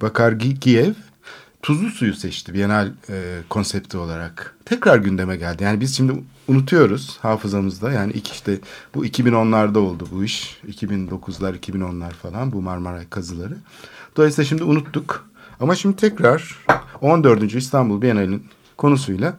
Bakargiyev 0.00 0.94
tuzlu 1.68 1.90
suyu 1.90 2.14
seçti 2.14 2.54
Bienal 2.54 2.92
e, 3.10 3.38
konsepti 3.48 3.98
olarak. 3.98 4.56
Tekrar 4.64 4.98
gündeme 4.98 5.36
geldi. 5.36 5.64
Yani 5.64 5.80
biz 5.80 5.96
şimdi 5.96 6.12
unutuyoruz 6.48 7.18
hafızamızda. 7.22 7.92
Yani 7.92 8.12
ilk 8.12 8.28
işte 8.28 8.58
bu 8.94 9.06
2010'larda 9.06 9.78
oldu 9.78 10.08
bu 10.12 10.24
iş. 10.24 10.60
2009'lar, 10.68 11.58
2010'lar 11.58 12.12
falan 12.12 12.52
bu 12.52 12.62
Marmaray 12.62 13.08
kazıları. 13.08 13.56
Dolayısıyla 14.16 14.48
şimdi 14.48 14.64
unuttuk. 14.64 15.28
Ama 15.60 15.74
şimdi 15.74 15.96
tekrar 15.96 16.64
14. 17.00 17.54
İstanbul 17.54 18.02
Bienali'nin 18.02 18.44
konusuyla 18.76 19.36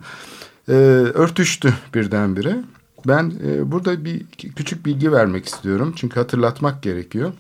e, 0.68 0.74
örtüştü 0.74 1.74
birdenbire. 1.94 2.58
Ben 3.08 3.34
e, 3.46 3.72
burada 3.72 4.06
bir 4.06 4.26
küçük 4.56 4.86
bilgi 4.86 5.12
vermek 5.12 5.46
istiyorum. 5.46 5.94
Çünkü 5.96 6.20
hatırlatmak 6.20 6.84
gerekiyor. 6.84 7.34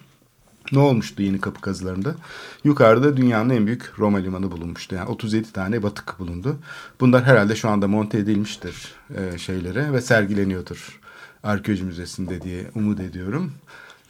Ne 0.72 0.80
olmuştu 0.80 1.24
Yeni 1.24 1.42
Kapı 1.42 1.62
kazılarında? 1.62 2.16
Yukarıda 2.64 3.18
dünyanın 3.18 3.50
en 3.50 3.66
büyük 3.66 4.00
Roma 4.00 4.18
limanı 4.18 4.52
bulunmuştu. 4.52 4.96
Yani 4.96 5.10
37 5.10 5.52
tane 5.52 5.84
batık 5.84 6.20
bulundu. 6.20 6.58
Bunlar 7.00 7.24
herhalde 7.24 7.56
şu 7.56 7.70
anda 7.70 7.88
monte 7.88 8.18
edilmiştir 8.18 8.96
e, 9.16 9.38
şeylere 9.38 9.94
ve 9.94 10.02
sergileniyordur. 10.02 11.00
Arkeoloji 11.44 11.84
Müzesi'nde 11.84 12.42
diye 12.42 12.72
umut 12.76 13.00
ediyorum. 13.00 13.52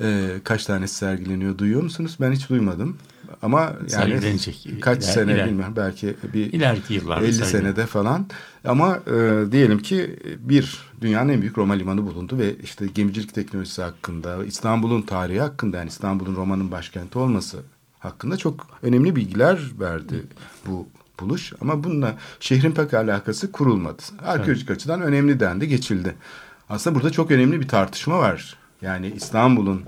E, 0.01 0.29
kaç 0.43 0.65
tanesi 0.65 0.95
sergileniyor 0.95 1.57
duyuyor 1.57 1.83
musunuz? 1.83 2.17
Ben 2.21 2.31
hiç 2.31 2.49
duymadım. 2.49 2.97
Ama 3.41 3.73
yani 3.91 4.19
kaç 4.81 5.03
iler, 5.03 5.13
sene 5.13 5.33
iler, 5.33 5.47
bilmem 5.47 5.73
belki 5.75 6.15
bir 6.33 6.53
ileriki 6.53 6.93
yıllarda 6.93 7.25
50 7.25 7.33
senede 7.33 7.85
falan. 7.85 8.25
Ama 8.65 8.99
e, 9.07 9.51
diyelim 9.51 9.79
ki 9.79 10.19
bir 10.39 10.79
dünyanın 11.01 11.29
en 11.29 11.41
büyük 11.41 11.57
Roma 11.57 11.73
limanı 11.73 12.05
bulundu 12.05 12.37
ve 12.37 12.55
işte 12.55 12.87
gemicilik 12.87 13.33
teknolojisi 13.33 13.81
hakkında, 13.81 14.45
İstanbul'un 14.45 15.01
tarihi 15.01 15.39
hakkında 15.39 15.77
yani 15.77 15.87
İstanbul'un 15.87 16.35
Roma'nın 16.35 16.71
başkenti 16.71 17.19
olması 17.19 17.57
hakkında 17.99 18.37
çok 18.37 18.67
önemli 18.83 19.15
bilgiler 19.15 19.59
verdi 19.79 20.23
bu 20.67 20.87
buluş. 21.19 21.53
Ama 21.61 21.83
bununla 21.83 22.15
şehrin 22.39 22.71
pek 22.71 22.93
alakası 22.93 23.51
kurulmadı. 23.51 24.01
Arkeolojik 24.25 24.69
evet. 24.69 24.77
açıdan 24.77 25.01
önemli 25.01 25.39
dendi, 25.39 25.67
geçildi. 25.67 26.15
Aslında 26.69 26.95
burada 26.95 27.09
çok 27.09 27.31
önemli 27.31 27.61
bir 27.61 27.67
tartışma 27.67 28.19
var. 28.19 28.55
Yani 28.81 29.13
İstanbul'un 29.15 29.83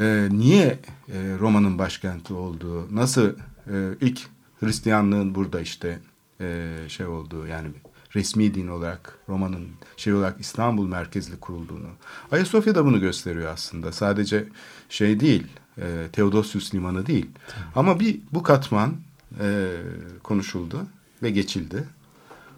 e, 0.00 0.28
niye 0.30 0.78
e, 1.08 1.36
Roma'nın 1.40 1.78
başkenti 1.78 2.34
olduğu, 2.34 2.96
nasıl 2.96 3.28
e, 3.66 3.74
ilk 4.00 4.20
Hristiyanlığın 4.60 5.34
burada 5.34 5.60
işte 5.60 5.98
e, 6.40 6.76
şey 6.88 7.06
olduğu 7.06 7.46
yani 7.46 7.68
resmi 8.14 8.54
din 8.54 8.68
olarak 8.68 9.18
Roma'nın 9.28 9.68
şey 9.96 10.14
olarak 10.14 10.40
İstanbul 10.40 10.86
merkezli 10.86 11.40
kurulduğunu. 11.40 11.88
Ayasofya 12.32 12.74
da 12.74 12.84
bunu 12.84 13.00
gösteriyor 13.00 13.52
aslında. 13.52 13.92
Sadece 13.92 14.48
şey 14.88 15.20
değil, 15.20 15.46
e, 15.78 16.08
Theodosius 16.12 16.74
Limanı 16.74 17.06
değil. 17.06 17.26
Ama 17.74 18.00
bir 18.00 18.20
bu 18.32 18.42
katman 18.42 18.96
e, 19.40 19.76
konuşuldu 20.22 20.86
ve 21.22 21.30
geçildi. 21.30 21.84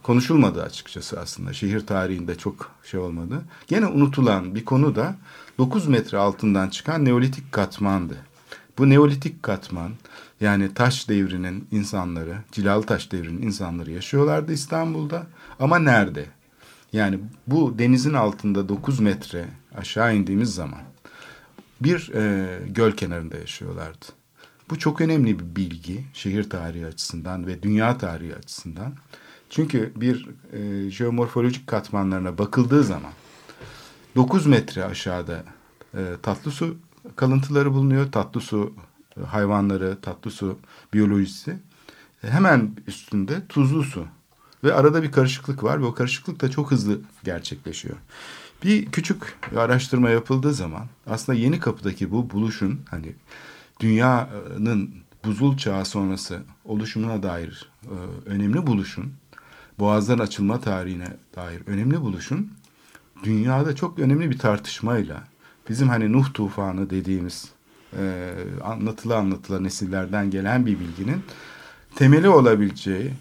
Konuşulmadı 0.03 0.63
açıkçası 0.63 1.21
aslında. 1.21 1.53
Şehir 1.53 1.87
tarihinde 1.87 2.39
çok 2.39 2.71
şey 2.85 3.01
olmadı. 3.01 3.43
Gene 3.67 3.87
unutulan 3.87 4.55
bir 4.55 4.65
konu 4.65 4.97
da 4.97 5.17
9 5.59 5.87
metre 5.87 6.19
altından 6.19 6.69
çıkan 6.69 7.05
Neolitik 7.05 7.53
katmandı. 7.53 8.17
Bu 8.79 8.91
Neolitik 8.91 9.43
katman 9.43 9.93
yani 10.41 10.75
taş 10.75 11.09
devrinin 11.09 11.69
insanları, 11.71 12.37
cilalı 12.53 12.87
taş 12.87 13.13
devrinin 13.13 13.43
insanları 13.43 13.91
yaşıyorlardı 13.91 14.53
İstanbul'da. 14.53 15.27
Ama 15.61 15.79
nerede? 15.79 16.27
Yani 16.93 17.19
bu 17.47 17.79
denizin 17.79 18.15
altında 18.15 18.69
9 18.69 19.01
metre 19.01 19.49
aşağı 19.75 20.17
indiğimiz 20.17 20.55
zaman 20.55 20.81
bir 21.81 22.13
e, 22.15 22.59
göl 22.69 22.93
kenarında 22.93 23.37
yaşıyorlardı. 23.37 24.07
Bu 24.71 24.79
çok 24.79 25.01
önemli 25.01 25.39
bir 25.39 25.57
bilgi 25.57 26.05
şehir 26.15 26.51
tarihi 26.51 26.87
açısından 26.87 27.47
ve 27.47 27.63
dünya 27.63 27.99
tarihi 27.99 28.37
açısından. 28.37 28.95
Çünkü 29.51 29.93
bir 29.97 30.29
e, 30.53 30.91
jeomorfolojik 30.91 31.67
katmanlarına 31.67 32.39
bakıldığı 32.39 32.85
zaman 32.85 33.13
9 34.17 34.47
metre 34.47 34.85
aşağıda 34.85 35.45
e, 35.95 36.01
tatlı 36.23 36.51
su 36.51 36.77
kalıntıları 37.17 37.73
bulunuyor. 37.73 38.13
Tatlı 38.13 38.41
su 38.41 38.75
e, 39.21 39.21
hayvanları, 39.21 40.01
tatlı 40.03 40.31
su 40.31 40.59
biyolojisi. 40.95 41.51
E, 42.25 42.31
hemen 42.31 42.77
üstünde 42.87 43.47
tuzlu 43.47 43.83
su. 43.83 44.07
Ve 44.65 44.75
arada 44.75 45.03
bir 45.03 45.13
karışıklık 45.13 45.65
var 45.65 45.81
ve 45.81 45.85
o 45.85 45.95
karışıklık 45.95 46.41
da 46.41 46.51
çok 46.51 46.71
hızlı 46.71 47.01
gerçekleşiyor. 47.25 47.97
Bir 48.65 48.87
küçük 48.87 49.39
araştırma 49.57 50.11
yapıldığı 50.11 50.55
zaman 50.55 50.87
aslında 51.07 51.39
yeni 51.39 51.61
kapıdaki 51.61 52.11
bu 52.11 52.31
buluşun 52.31 52.81
hani 52.91 53.15
dünyanın 53.81 54.95
buzul 55.25 55.57
çağı 55.57 55.85
sonrası 55.85 56.43
oluşumuna 56.65 57.23
dair 57.23 57.71
e, 57.85 57.95
önemli 58.27 58.67
buluşun, 58.67 59.13
boğazların 59.79 60.19
açılma 60.19 60.61
tarihine 60.61 61.17
dair 61.37 61.63
önemli 61.67 62.01
buluşun 62.01 62.53
dünyada 63.23 63.77
çok 63.77 63.99
önemli 63.99 64.31
bir 64.31 64.39
tartışmayla 64.39 65.25
bizim 65.69 65.89
hani 65.89 66.13
Nuh 66.13 66.35
tufanı 66.35 66.91
dediğimiz 66.91 67.49
e, 67.99 68.33
anlatıla 68.65 69.17
anlatıla 69.17 69.61
nesillerden 69.61 70.31
gelen 70.31 70.67
bir 70.67 70.81
bilginin 70.81 71.23
temeli 71.95 72.29
olabileceği 72.29 73.13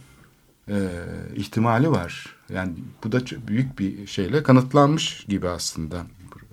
e, 0.70 0.90
ihtimali 1.36 1.92
var. 1.92 2.36
Yani 2.50 2.74
bu 3.04 3.12
da 3.12 3.20
büyük 3.48 3.80
bir 3.80 4.08
şeyle 4.08 4.44
kanıtlanmış 4.44 5.26
gibi 5.28 5.50
aslında 5.50 5.98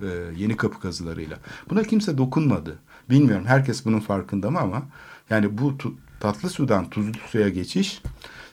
e, 0.01 0.07
yeni 0.37 0.57
kapı 0.57 0.79
kazılarıyla. 0.79 1.37
Buna 1.69 1.83
kimse 1.83 2.17
dokunmadı. 2.17 2.79
Bilmiyorum 3.09 3.45
herkes 3.45 3.85
bunun 3.85 3.99
farkında 3.99 4.51
mı 4.51 4.59
ama 4.59 4.83
yani 5.29 5.57
bu 5.57 5.77
tatlı 6.19 6.49
sudan 6.49 6.89
tuzlu 6.89 7.13
suya 7.27 7.49
geçiş 7.49 8.01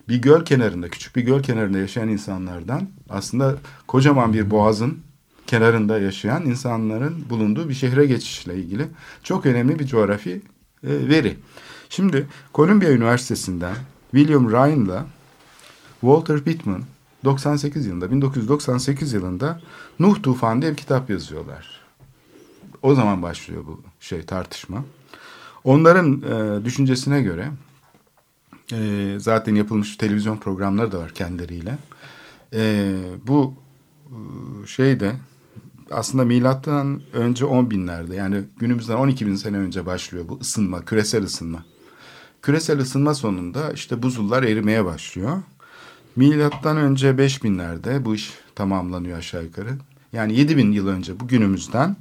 bir 0.08 0.22
göl 0.22 0.44
kenarında, 0.44 0.88
küçük 0.88 1.16
bir 1.16 1.22
göl 1.22 1.42
kenarında 1.42 1.78
yaşayan 1.78 2.08
insanlardan 2.08 2.88
aslında 3.08 3.56
kocaman 3.86 4.32
bir 4.32 4.50
boğazın 4.50 4.98
kenarında 5.46 5.98
yaşayan 5.98 6.46
insanların 6.46 7.24
bulunduğu 7.30 7.68
bir 7.68 7.74
şehre 7.74 8.06
geçişle 8.06 8.54
ilgili 8.54 8.86
çok 9.22 9.46
önemli 9.46 9.78
bir 9.78 9.86
coğrafi 9.86 10.30
e, 10.84 11.08
veri. 11.08 11.36
Şimdi 11.88 12.26
Columbia 12.54 12.90
Üniversitesi'nden 12.90 13.76
William 14.10 14.50
Ryan'la 14.50 15.06
Walter 16.00 16.40
Pittman 16.40 16.82
98 17.24 17.86
yılında 17.86 18.10
1998 18.10 19.12
yılında 19.12 19.60
Nuh 19.98 20.22
Tufanı 20.22 20.62
diye 20.62 20.72
bir 20.72 20.76
kitap 20.76 21.10
yazıyorlar. 21.10 21.80
O 22.82 22.94
zaman 22.94 23.22
başlıyor 23.22 23.62
bu 23.66 23.82
şey 24.00 24.22
tartışma. 24.22 24.84
Onların 25.64 26.22
e, 26.22 26.64
düşüncesine 26.64 27.22
göre 27.22 27.50
e, 28.72 29.14
zaten 29.18 29.54
yapılmış 29.54 29.96
televizyon 29.96 30.36
programları 30.36 30.92
da 30.92 30.98
var 30.98 31.10
kendileriyle. 31.14 31.78
E, 32.52 32.94
bu 33.26 33.54
e, 34.06 34.16
şeyde 34.66 35.12
aslında 35.90 36.24
milattan 36.24 37.00
önce 37.12 37.44
10 37.44 37.70
binlerde 37.70 38.14
yani 38.14 38.42
günümüzden 38.58 38.96
12 38.96 39.26
bin 39.26 39.36
sene 39.36 39.56
önce 39.56 39.86
başlıyor 39.86 40.24
bu 40.28 40.38
ısınma, 40.40 40.84
küresel 40.84 41.24
ısınma. 41.24 41.64
Küresel 42.42 42.78
ısınma 42.78 43.14
sonunda 43.14 43.72
işte 43.72 44.02
buzullar 44.02 44.42
erimeye 44.42 44.84
başlıyor. 44.84 45.42
Milattan 46.16 46.76
önce 46.76 47.18
5 47.18 47.44
binlerde 47.44 48.04
bu 48.04 48.14
iş 48.14 48.32
tamamlanıyor 48.54 49.18
aşağı 49.18 49.44
yukarı. 49.44 49.70
Yani 50.12 50.38
7 50.38 50.56
bin 50.56 50.72
yıl 50.72 50.88
önce 50.88 51.20
bugünümüzden 51.20 51.96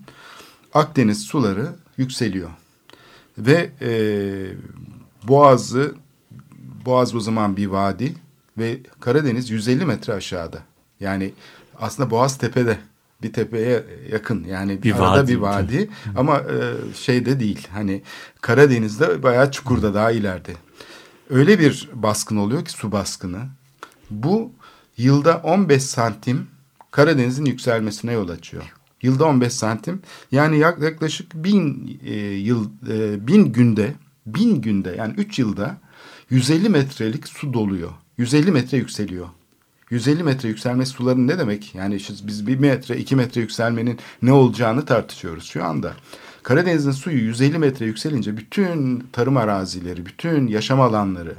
Akdeniz 0.76 1.22
suları 1.22 1.70
yükseliyor. 1.98 2.50
Ve 3.38 3.72
e, 3.82 3.90
Boğaz'ı, 5.28 5.96
Boğaz 6.86 7.16
o 7.16 7.20
zaman 7.20 7.58
bir 7.58 7.68
vadi 7.68 8.14
ve 8.58 8.80
Karadeniz 9.00 9.50
150 9.50 9.86
metre 9.86 10.14
aşağıda. 10.14 10.60
Yani 11.00 11.34
aslında 11.80 12.10
Boğaz 12.10 12.38
tepede 12.38 12.78
bir 13.24 13.34
tepeye 13.34 13.84
yakın 14.12 14.44
yani 14.44 14.84
bir 14.84 14.94
arada 14.96 15.22
vadi, 15.22 15.32
bir 15.32 15.38
vadi 15.38 15.90
ama 16.16 16.38
e, 16.38 16.94
şeyde 16.96 17.40
değil 17.40 17.68
hani 17.72 18.02
Karadeniz'de 18.42 19.24
bayağı 19.24 19.52
çukurda 19.52 19.94
daha 19.94 20.12
ileride. 20.12 20.54
Öyle 21.30 21.60
bir 21.60 21.90
baskın 21.94 22.38
oluyor 22.38 22.66
ki 22.66 22.72
su 22.72 22.92
baskını. 22.92 23.40
Bu 24.10 24.52
yılda 24.98 25.38
15 25.38 25.84
santim 25.84 26.48
Karadeniz'in 26.92 27.46
yükselmesine 27.46 28.14
yol 28.14 28.30
açıyor. 28.30 28.64
Yılda 29.02 29.26
15 29.26 29.54
santim 29.54 30.02
yani 30.32 30.60
yaklaşık 30.60 31.34
bin 31.36 32.00
e, 32.06 32.16
yıl 32.24 32.70
e, 32.90 33.28
bin 33.28 33.54
günde 33.54 33.94
bin 34.26 34.62
günde 34.62 34.96
yani 34.98 35.14
3 35.18 35.40
yılda 35.40 35.78
150 36.36 36.70
metrelik 36.70 37.28
su 37.28 37.54
doluyor. 37.54 37.92
150 38.18 38.52
metre 38.52 38.78
yükseliyor. 38.78 39.28
150 39.90 40.24
metre 40.24 40.50
yükselme 40.50 40.86
suların 40.86 41.28
ne 41.28 41.40
demek? 41.40 41.76
Yani 41.76 42.00
biz 42.24 42.48
bir 42.48 42.60
metre, 42.60 42.98
iki 42.98 43.16
metre 43.16 43.42
yükselmenin 43.42 44.00
ne 44.22 44.32
olacağını 44.32 44.86
tartışıyoruz 44.86 45.46
şu 45.46 45.64
anda. 45.64 45.94
Karadeniz'in 46.44 46.92
suyu 46.92 47.18
150 47.18 47.58
metre 47.58 47.86
yükselince 47.86 48.38
bütün 48.38 49.08
tarım 49.12 49.38
arazileri, 49.38 50.06
bütün 50.06 50.48
yaşam 50.48 50.82
alanları 50.82 51.36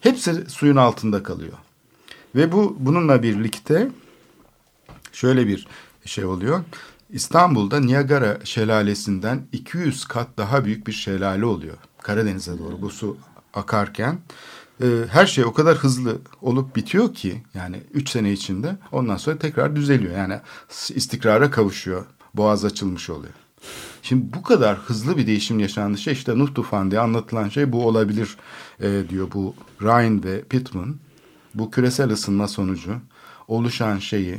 hepsi 0.00 0.50
suyun 0.50 0.76
altında 0.76 1.22
kalıyor. 1.22 1.58
Ve 2.34 2.52
bu 2.52 2.76
bununla 2.80 3.22
birlikte 3.22 3.90
şöyle 5.12 5.46
bir 5.46 5.66
şey 6.04 6.24
oluyor. 6.24 6.64
İstanbul'da 7.10 7.80
Niagara 7.80 8.38
şelalesinden 8.44 9.46
200 9.52 10.04
kat 10.04 10.28
daha 10.38 10.64
büyük 10.64 10.86
bir 10.86 10.92
şelale 10.92 11.44
oluyor. 11.44 11.76
Karadeniz'e 12.02 12.58
doğru 12.58 12.82
bu 12.82 12.90
su 12.90 13.16
akarken 13.56 14.18
e, 14.82 14.86
her 15.10 15.26
şey 15.26 15.44
o 15.44 15.52
kadar 15.52 15.76
hızlı 15.76 16.18
olup 16.42 16.76
bitiyor 16.76 17.14
ki 17.14 17.42
yani 17.54 17.82
3 17.94 18.10
sene 18.10 18.32
içinde 18.32 18.76
ondan 18.92 19.16
sonra 19.16 19.38
tekrar 19.38 19.76
düzeliyor. 19.76 20.16
Yani 20.16 20.40
istikrara 20.94 21.50
kavuşuyor. 21.50 22.06
Boğaz 22.34 22.64
açılmış 22.64 23.10
oluyor. 23.10 23.32
Şimdi 24.02 24.32
bu 24.32 24.42
kadar 24.42 24.76
hızlı 24.76 25.16
bir 25.16 25.26
değişim 25.26 25.58
yaşandığı 25.58 25.98
şey 25.98 26.12
işte 26.12 26.38
Nuh 26.38 26.54
Tufan 26.54 26.90
diye 26.90 27.00
anlatılan 27.00 27.48
şey 27.48 27.72
bu 27.72 27.86
olabilir 27.86 28.36
e, 28.80 29.02
diyor 29.08 29.28
bu 29.34 29.54
Ryan 29.82 30.24
ve 30.24 30.42
Pittman. 30.42 30.96
Bu 31.54 31.70
küresel 31.70 32.10
ısınma 32.10 32.48
sonucu 32.48 32.96
oluşan 33.48 33.98
şeyi 33.98 34.38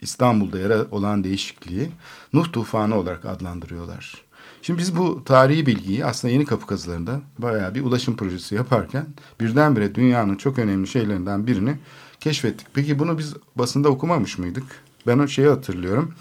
İstanbul'da 0.00 0.58
yer 0.58 0.70
olan 0.90 1.24
değişikliği 1.24 1.90
Nuh 2.32 2.52
Tufanı 2.52 2.96
olarak 2.96 3.24
adlandırıyorlar. 3.24 4.27
Şimdi 4.68 4.80
biz 4.80 4.96
bu 4.96 5.24
tarihi 5.24 5.66
bilgiyi 5.66 6.04
aslında 6.04 6.32
yeni 6.32 6.44
kapı 6.44 6.66
kazılarında 6.66 7.20
bayağı 7.38 7.74
bir 7.74 7.84
ulaşım 7.84 8.16
projesi 8.16 8.54
yaparken 8.54 9.06
birdenbire 9.40 9.94
dünyanın 9.94 10.36
çok 10.36 10.58
önemli 10.58 10.88
şeylerinden 10.88 11.46
birini 11.46 11.76
keşfettik. 12.20 12.66
Peki 12.74 12.98
bunu 12.98 13.18
biz 13.18 13.34
basında 13.56 13.88
okumamış 13.88 14.38
mıydık? 14.38 14.64
Ben 15.06 15.18
o 15.18 15.28
şeyi 15.28 15.48
hatırlıyorum. 15.48 16.14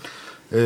Ee, 0.52 0.58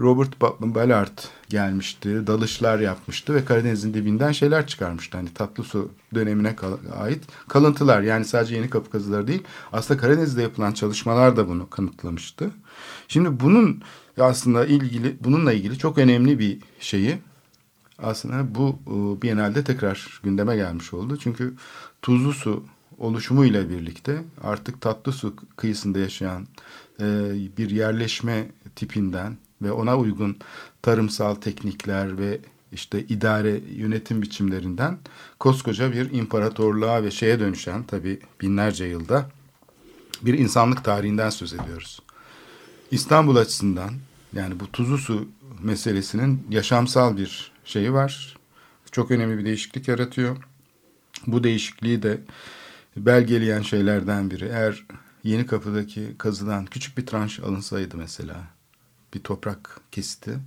Robert 0.00 0.40
Ballard 0.40 1.18
gelmişti, 1.48 2.26
dalışlar 2.26 2.78
yapmıştı 2.78 3.34
ve 3.34 3.44
Karadeniz'in 3.44 3.94
dibinden 3.94 4.32
şeyler 4.32 4.66
çıkarmıştı. 4.66 5.16
Hani 5.16 5.34
tatlı 5.34 5.64
su 5.64 5.90
dönemine 6.14 6.56
ait 6.96 7.24
kalıntılar 7.48 8.02
yani 8.02 8.24
sadece 8.24 8.56
yeni 8.56 8.70
kapı 8.70 8.90
kazıları 8.90 9.26
değil 9.26 9.42
aslında 9.72 10.00
Karadeniz'de 10.00 10.42
yapılan 10.42 10.72
çalışmalar 10.72 11.36
da 11.36 11.48
bunu 11.48 11.70
kanıtlamıştı. 11.70 12.50
Şimdi 13.08 13.40
bunun 13.40 13.82
aslında 14.18 14.66
ilgili 14.66 15.16
bununla 15.20 15.52
ilgili 15.52 15.78
çok 15.78 15.98
önemli 15.98 16.38
bir 16.38 16.58
şeyi 16.80 17.18
aslında 17.98 18.54
bu 18.54 18.78
e, 18.86 19.22
Biennale'de 19.22 19.64
tekrar 19.64 20.20
gündeme 20.22 20.56
gelmiş 20.56 20.94
oldu. 20.94 21.16
Çünkü 21.16 21.54
tuzlu 22.02 22.32
su 22.32 22.64
oluşumuyla 22.98 23.70
birlikte 23.70 24.22
artık 24.42 24.80
tatlı 24.80 25.12
su 25.12 25.36
kıyısında 25.56 25.98
yaşayan 25.98 26.46
e, 27.00 27.04
bir 27.58 27.70
yerleşme 27.70 28.46
tipinden 28.76 29.36
ve 29.62 29.72
ona 29.72 29.98
uygun 29.98 30.36
tarımsal 30.82 31.34
teknikler 31.34 32.18
ve 32.18 32.38
işte 32.72 33.04
idare 33.04 33.60
yönetim 33.76 34.22
biçimlerinden 34.22 34.98
koskoca 35.38 35.92
bir 35.92 36.12
imparatorluğa 36.12 37.02
ve 37.02 37.10
şeye 37.10 37.40
dönüşen 37.40 37.82
tabi 37.82 38.20
binlerce 38.40 38.84
yılda 38.84 39.30
bir 40.22 40.38
insanlık 40.38 40.84
tarihinden 40.84 41.30
söz 41.30 41.54
ediyoruz. 41.54 42.00
İstanbul 42.90 43.36
açısından 43.36 43.90
yani 44.34 44.60
bu 44.60 44.72
tuzlu 44.72 44.98
su 44.98 45.28
meselesinin 45.62 46.46
yaşamsal 46.50 47.16
bir 47.16 47.52
şeyi 47.64 47.92
var. 47.92 48.36
Çok 48.92 49.10
önemli 49.10 49.38
bir 49.38 49.44
değişiklik 49.44 49.88
yaratıyor. 49.88 50.36
Bu 51.26 51.44
değişikliği 51.44 52.02
de 52.02 52.20
belgeleyen 52.96 53.62
şeylerden 53.62 54.30
biri. 54.30 54.44
Eğer 54.44 54.84
Yeni 55.24 55.46
Kapı'daki 55.46 56.14
kazıdan 56.18 56.66
küçük 56.66 56.98
bir 56.98 57.06
tranş 57.06 57.40
alınsaydı 57.40 57.96
mesela 57.96 58.36
bir 59.14 59.20
toprak 59.20 59.80
kesiti 59.92 60.38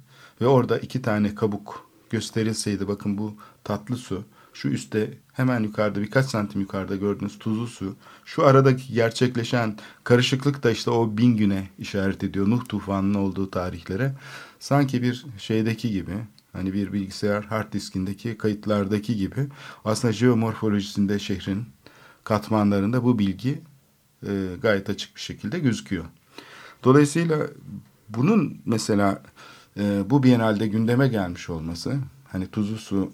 ve 0.41 0.47
orada 0.47 0.79
iki 0.79 1.01
tane 1.01 1.35
kabuk 1.35 1.89
gösterilseydi 2.09 2.87
bakın 2.87 3.17
bu 3.17 3.35
tatlı 3.63 3.97
su 3.97 4.23
şu 4.57 4.67
üstte 4.67 5.13
hemen 5.33 5.63
yukarıda 5.63 6.01
birkaç 6.01 6.25
santim 6.25 6.61
yukarıda 6.61 6.95
gördüğünüz 6.95 7.39
tuzlu 7.39 7.67
su 7.67 7.95
şu 8.25 8.45
aradaki 8.45 8.93
gerçekleşen 8.93 9.77
karışıklık 10.03 10.63
da 10.63 10.71
işte 10.71 10.91
o 10.91 11.17
bin 11.17 11.37
güne 11.37 11.69
işaret 11.79 12.23
ediyor 12.23 12.49
Nuh 12.49 12.65
tufanının 12.69 13.13
olduğu 13.13 13.51
tarihlere 13.51 14.13
sanki 14.59 15.01
bir 15.01 15.25
şeydeki 15.37 15.91
gibi 15.91 16.13
hani 16.53 16.73
bir 16.73 16.93
bilgisayar 16.93 17.43
hard 17.43 17.73
diskindeki 17.73 18.37
kayıtlardaki 18.37 19.15
gibi 19.15 19.47
aslında 19.85 20.13
jeomorfolojisinde 20.13 21.19
şehrin 21.19 21.65
katmanlarında 22.23 23.03
bu 23.03 23.19
bilgi 23.19 23.61
e, 24.27 24.31
gayet 24.61 24.89
açık 24.89 25.15
bir 25.15 25.21
şekilde 25.21 25.59
gözüküyor. 25.59 26.05
Dolayısıyla 26.83 27.47
bunun 28.09 28.61
mesela 28.65 29.23
e, 29.79 30.09
bu 30.09 30.23
Biennale'de 30.23 30.67
gündeme 30.67 31.07
gelmiş 31.07 31.49
olması 31.49 31.99
hani 32.31 32.47
tuzlu 32.47 32.77
su 32.77 33.11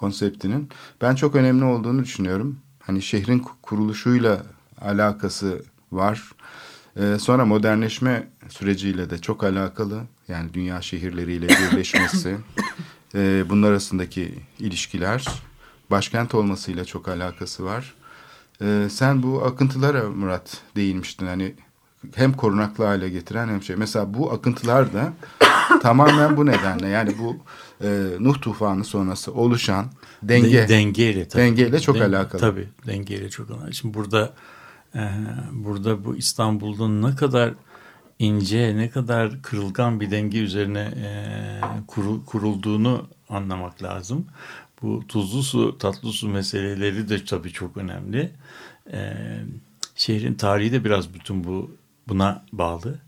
konseptinin 0.00 0.68
ben 1.00 1.14
çok 1.14 1.34
önemli 1.34 1.64
olduğunu 1.64 2.02
düşünüyorum. 2.02 2.58
Hani 2.80 3.02
şehrin 3.02 3.46
kuruluşuyla 3.62 4.42
alakası 4.80 5.62
var. 5.92 6.22
Ee, 6.96 7.16
sonra 7.20 7.44
modernleşme 7.44 8.28
süreciyle 8.48 9.10
de 9.10 9.18
çok 9.18 9.44
alakalı. 9.44 10.02
Yani 10.28 10.54
dünya 10.54 10.82
şehirleriyle 10.82 11.48
birleşmesi, 11.72 12.36
e, 13.14 13.44
bunlar 13.48 13.70
arasındaki 13.70 14.34
ilişkiler, 14.58 15.26
başkent 15.90 16.34
olmasıyla 16.34 16.84
çok 16.84 17.08
alakası 17.08 17.64
var. 17.64 17.94
Ee, 18.62 18.88
sen 18.90 19.22
bu 19.22 19.44
akıntılara 19.44 20.10
Murat 20.10 20.56
değinmiştin. 20.76 21.26
Hani 21.26 21.54
hem 22.14 22.32
korunaklı 22.32 22.84
hale 22.84 23.08
getiren 23.08 23.48
hem 23.48 23.62
şey. 23.62 23.76
Mesela 23.76 24.14
bu 24.14 24.32
akıntılar 24.32 24.92
da 24.92 25.12
tamamen 25.82 26.36
bu 26.36 26.46
nedenle. 26.46 26.88
Yani 26.88 27.18
bu 27.18 27.36
e, 27.82 27.88
Nuh 28.20 28.40
tufanı 28.40 28.84
sonrası 28.84 29.34
oluşan 29.34 29.90
denge. 30.22 30.62
De, 30.62 30.68
dengeyle 30.68 31.28
tabii. 31.28 31.42
Dengeyle 31.42 31.80
çok 31.80 31.96
Den, 31.96 32.12
alakalı. 32.12 32.40
Tabii 32.40 32.68
dengeyle 32.86 33.30
çok 33.30 33.50
alakalı. 33.50 33.74
Şimdi 33.74 33.94
burada 33.94 34.32
e, 34.94 35.10
burada 35.52 36.04
bu 36.04 36.16
İstanbul'da 36.16 36.88
ne 36.88 37.16
kadar 37.16 37.54
ince, 38.18 38.76
ne 38.76 38.90
kadar 38.90 39.42
kırılgan 39.42 40.00
bir 40.00 40.10
denge 40.10 40.38
üzerine 40.38 40.80
e, 40.80 41.60
kurul, 41.86 42.24
kurulduğunu 42.24 43.08
anlamak 43.28 43.82
lazım. 43.82 44.26
Bu 44.82 45.04
tuzlu 45.08 45.42
su, 45.42 45.78
tatlı 45.78 46.12
su 46.12 46.28
meseleleri 46.28 47.08
de 47.08 47.24
tabii 47.24 47.52
çok 47.52 47.76
önemli. 47.76 48.30
E, 48.92 49.14
şehrin 49.96 50.34
tarihi 50.34 50.72
de 50.72 50.84
biraz 50.84 51.14
bütün 51.14 51.44
bu 51.44 51.70
buna 52.08 52.44
bağlı. 52.52 52.98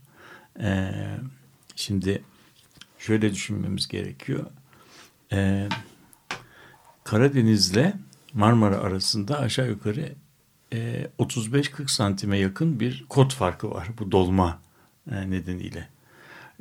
E, 0.60 0.90
şimdi 1.76 2.22
şöyle 2.98 3.32
düşünmemiz 3.32 3.88
gerekiyor. 3.88 4.46
E, 5.32 5.68
Karadeniz'le 7.04 7.92
Marmara 8.34 8.76
arasında 8.76 9.38
aşağı 9.38 9.68
yukarı 9.68 10.12
e, 10.72 11.06
35-40 11.18 11.88
santime 11.88 12.38
yakın 12.38 12.80
bir 12.80 13.04
kod 13.08 13.30
farkı 13.30 13.70
var 13.70 13.88
bu 13.98 14.12
dolma 14.12 14.58
e, 15.10 15.30
nedeniyle. 15.30 15.88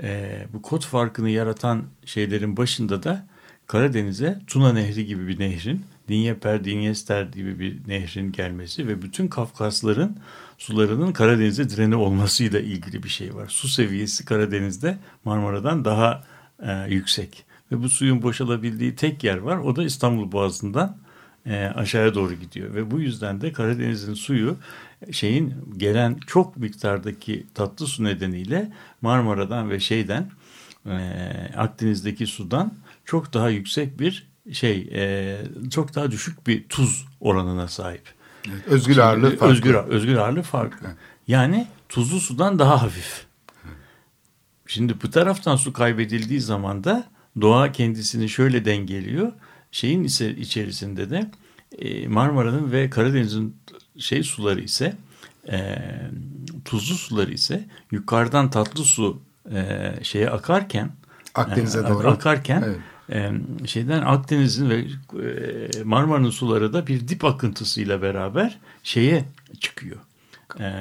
E, 0.03 0.39
bu 0.53 0.61
kod 0.61 0.86
farkını 0.86 1.30
yaratan 1.30 1.84
şeylerin 2.05 2.57
başında 2.57 3.03
da 3.03 3.26
Karadeniz'e 3.67 4.39
Tuna 4.47 4.74
Nehri 4.74 5.05
gibi 5.05 5.28
bir 5.28 5.39
nehrin, 5.39 5.86
Dinyeper, 6.07 6.63
Dinyester 6.63 7.24
gibi 7.24 7.59
bir 7.59 7.88
nehrin 7.88 8.32
gelmesi 8.32 8.88
ve 8.88 9.01
bütün 9.01 9.28
Kafkasların 9.28 10.17
sularının 10.57 11.13
Karadeniz'e 11.13 11.70
direni 11.70 11.95
olmasıyla 11.95 12.59
ilgili 12.59 13.03
bir 13.03 13.09
şey 13.09 13.36
var. 13.36 13.47
Su 13.47 13.67
seviyesi 13.67 14.26
Karadeniz'de 14.26 14.97
Marmara'dan 15.26 15.86
daha 15.86 16.24
e, 16.59 16.86
yüksek 16.88 17.45
ve 17.72 17.84
bu 17.84 17.89
suyun 17.89 18.22
boşalabildiği 18.22 18.95
tek 18.95 19.24
yer 19.24 19.38
var. 19.38 19.57
O 19.57 19.76
da 19.76 19.84
İstanbul 19.84 20.32
Boğazı'ndan 20.32 20.97
e, 21.45 21.65
aşağıya 21.76 22.15
doğru 22.15 22.34
gidiyor 22.34 22.74
ve 22.74 22.91
bu 22.91 22.99
yüzden 22.99 23.41
de 23.41 23.53
Karadeniz'in 23.53 24.13
suyu 24.13 24.57
şeyin 25.11 25.53
gelen 25.78 26.17
çok 26.28 26.57
miktardaki 26.57 27.47
tatlı 27.53 27.88
su 27.88 28.03
nedeniyle 28.03 28.72
Marmara'dan 29.01 29.70
ve 29.70 29.80
şeyden 29.80 30.32
e, 30.86 30.99
Akdeniz'deki 31.57 32.28
sudan 32.28 32.74
çok 33.05 33.34
daha 33.34 33.49
yüksek 33.49 33.99
bir 33.99 34.30
şey 34.51 34.89
e, 34.93 35.38
çok 35.72 35.95
daha 35.95 36.11
düşük 36.11 36.47
bir 36.47 36.67
tuz 36.67 37.07
oranına 37.20 37.67
sahip. 37.67 38.03
Evet, 38.47 38.67
özgür 38.67 38.97
ağırlığı 38.97 39.30
farklı. 39.30 39.47
Özgür, 39.47 39.76
özgür 39.76 40.15
ağırlığı 40.15 40.41
farklı. 40.41 40.88
Evet. 40.88 40.97
Yani 41.28 41.67
tuzlu 41.89 42.20
sudan 42.20 42.59
daha 42.59 42.82
hafif. 42.82 43.26
Şimdi 44.67 45.01
bu 45.01 45.11
taraftan 45.11 45.55
su 45.55 45.74
kaybedildiği 45.74 46.41
zaman 46.41 46.84
da 46.84 47.09
doğa 47.41 47.71
kendisini 47.71 48.29
şöyle 48.29 48.65
dengeliyor. 48.65 49.31
Şeyin 49.71 50.03
ise 50.03 50.35
içerisinde 50.35 51.09
de 51.09 51.31
e, 51.77 52.07
Marmara'nın 52.07 52.71
ve 52.71 52.89
Karadeniz'in 52.89 53.55
şey 53.97 54.23
suları 54.23 54.61
ise 54.61 54.95
e, 55.51 55.77
tuzlu 56.65 56.95
suları 56.95 57.31
ise 57.31 57.65
yukarıdan 57.91 58.49
tatlı 58.49 58.83
su 58.83 59.21
e, 59.53 59.91
şeye 60.03 60.29
akarken 60.29 60.91
Akdeniz'e 61.35 61.87
doğru 61.89 62.07
akarken 62.07 62.63
evet. 62.67 62.79
e, 63.09 63.31
şeyden 63.67 64.01
Akdeniz'in 64.01 64.69
ve 64.69 64.77
e, 64.77 65.83
Marmara'nın 65.83 66.29
suları 66.29 66.73
da 66.73 66.87
bir 66.87 67.07
dip 67.07 67.25
akıntısıyla 67.25 68.01
beraber 68.01 68.59
şeye 68.83 69.25
çıkıyor. 69.59 69.97
E, 70.59 70.71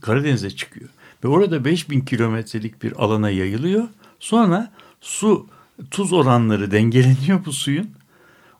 Karadeniz'e 0.00 0.50
çıkıyor. 0.50 0.90
Ve 1.24 1.28
orada 1.28 1.64
5000 1.64 2.00
kilometrelik 2.00 2.82
bir 2.82 3.04
alana 3.04 3.30
yayılıyor. 3.30 3.88
Sonra 4.24 4.70
su 5.00 5.46
tuz 5.90 6.12
oranları 6.12 6.70
dengeleniyor 6.70 7.44
bu 7.44 7.52
suyun. 7.52 7.90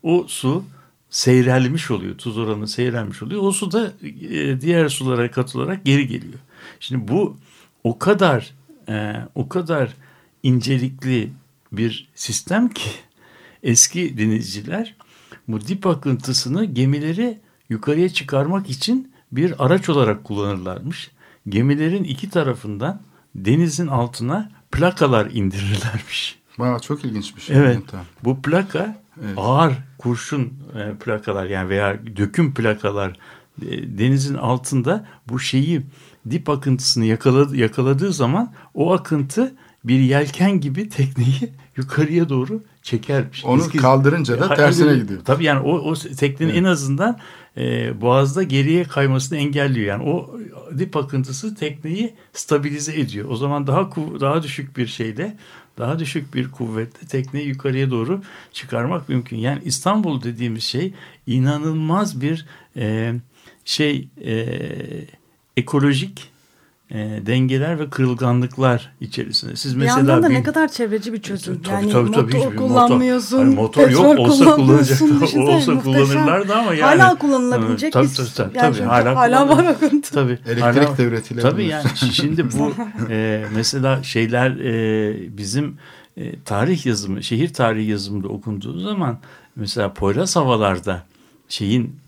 O 0.02 0.24
su 0.28 0.64
seyrelmiş 1.10 1.90
oluyor. 1.90 2.18
Tuz 2.18 2.38
oranı 2.38 2.68
seyrelmiş 2.68 3.22
oluyor. 3.22 3.42
O 3.42 3.52
su 3.52 3.72
da 3.72 3.92
e, 4.30 4.60
diğer 4.60 4.88
sulara 4.88 5.30
katılarak 5.30 5.84
geri 5.84 6.08
geliyor. 6.08 6.38
Şimdi 6.80 7.08
bu 7.08 7.36
o 7.84 7.98
kadar 7.98 8.54
e, 8.88 9.14
o 9.34 9.48
kadar 9.48 9.94
incelikli 10.42 11.32
bir 11.72 12.08
sistem 12.14 12.68
ki 12.68 12.90
eski 13.62 14.18
denizciler 14.18 14.94
bu 15.48 15.60
dip 15.60 15.86
akıntısını 15.86 16.64
gemileri 16.64 17.38
yukarıya 17.68 18.08
çıkarmak 18.08 18.70
için 18.70 19.12
bir 19.32 19.64
araç 19.64 19.88
olarak 19.88 20.24
kullanırlarmış. 20.24 21.10
Gemilerin 21.48 22.04
iki 22.04 22.30
tarafından 22.30 23.00
denizin 23.34 23.86
altına 23.86 24.50
plakalar 24.78 25.30
indirirlermiş. 25.30 26.38
Aa, 26.58 26.78
çok 26.78 27.04
ilginç 27.04 27.36
bir 27.36 27.40
şey. 27.40 27.56
Evet. 27.56 27.82
Bu 28.24 28.42
plaka 28.42 29.02
evet. 29.24 29.34
ağır 29.36 29.72
kurşun 29.98 30.52
e, 30.74 30.94
plakalar 31.04 31.44
yani 31.44 31.68
veya 31.68 31.98
döküm 32.16 32.54
plakalar 32.54 33.18
e, 33.62 33.98
denizin 33.98 34.34
altında 34.34 35.06
bu 35.28 35.40
şeyi 35.40 35.82
dip 36.30 36.48
akıntısını 36.48 37.04
yakaladı, 37.04 37.56
yakaladığı 37.56 38.12
zaman 38.12 38.52
o 38.74 38.92
akıntı 38.92 39.54
bir 39.84 39.98
yelken 39.98 40.60
gibi 40.60 40.88
tekneyi 40.88 41.52
yukarıya 41.76 42.28
doğru 42.28 42.62
çekermiş. 42.82 43.44
Onu 43.44 43.60
Eski, 43.60 43.78
kaldırınca 43.78 44.40
da 44.40 44.54
tersine 44.54 44.96
gidiyor. 44.96 45.20
Tabii 45.24 45.44
yani 45.44 45.60
o, 45.60 45.72
o 45.72 45.94
teknenin 45.94 46.50
evet. 46.50 46.60
en 46.60 46.64
azından 46.64 47.18
e, 47.56 48.00
boğazda 48.00 48.42
geriye 48.42 48.84
kaymasını 48.84 49.38
engelliyor. 49.38 49.86
Yani 49.86 50.02
o 50.02 50.38
dip 50.78 50.96
akıntısı 50.96 51.54
tekneyi 51.54 52.14
stabilize 52.32 53.00
ediyor. 53.00 53.28
O 53.30 53.36
zaman 53.36 53.66
daha 53.66 53.90
daha 54.20 54.42
düşük 54.42 54.76
bir 54.76 54.86
şeyle 54.86 55.36
daha 55.78 55.98
düşük 55.98 56.34
bir 56.34 56.50
kuvvetle 56.50 57.06
tekneyi 57.06 57.48
yukarıya 57.48 57.90
doğru 57.90 58.22
çıkarmak 58.52 59.08
mümkün. 59.08 59.36
Yani 59.36 59.62
İstanbul 59.64 60.22
dediğimiz 60.22 60.62
şey 60.64 60.94
inanılmaz 61.26 62.20
bir 62.20 62.46
e, 62.76 63.14
şey 63.64 64.08
e, 64.24 64.46
ekolojik 65.56 66.33
e, 66.94 67.26
dengeler 67.26 67.78
ve 67.78 67.90
kırılganlıklar 67.90 68.92
içerisinde. 69.00 69.56
Siz 69.56 69.74
mesela 69.74 70.02
bir 70.02 70.08
yandan 70.08 70.22
da 70.22 70.30
bir, 70.30 70.34
ne 70.34 70.42
kadar 70.42 70.68
çevreci 70.68 71.12
bir 71.12 71.22
çözüm. 71.22 71.62
Tabii, 71.62 71.74
yani 71.74 71.92
tabii, 71.92 72.10
tabii, 72.10 72.36
motor 72.36 72.56
kullanmıyorsun. 72.56 73.46
Motor, 73.46 73.82
hani 73.82 73.94
motor 73.94 74.18
yok 74.18 74.18
olsa 74.18 74.56
kullanacak. 74.56 75.02
olsa 75.36 75.80
kullanırlardı 75.80 76.54
ama 76.54 76.74
yani. 76.74 77.00
Hala 77.00 77.14
kullanılabilecek 77.14 77.92
tabii, 77.92 78.06
bir 78.06 78.14
tabii, 78.14 78.34
tabii, 78.34 78.58
yani 78.58 78.76
tabii, 78.76 78.86
hala, 78.86 79.16
hala 79.16 79.48
var 79.48 79.64
akıntı. 79.64 80.12
Tabii. 80.12 80.38
Elektrik 80.46 80.62
hala, 80.62 80.98
de 80.98 81.04
üretilebilir. 81.04 81.50
Tabii 81.50 81.64
yani 81.64 81.86
şimdi 82.12 82.52
bu 82.52 82.72
e, 83.10 83.44
mesela 83.54 84.02
şeyler 84.02 84.50
e, 84.50 85.16
bizim 85.38 85.76
e, 86.16 86.40
tarih 86.40 86.86
yazımı, 86.86 87.22
şehir 87.22 87.52
tarihi 87.52 87.90
yazımında 87.90 88.28
okunduğu 88.28 88.78
zaman 88.78 89.18
mesela 89.56 89.94
Poyraz 89.94 90.36
havalarda 90.36 91.02
şeyin 91.48 92.03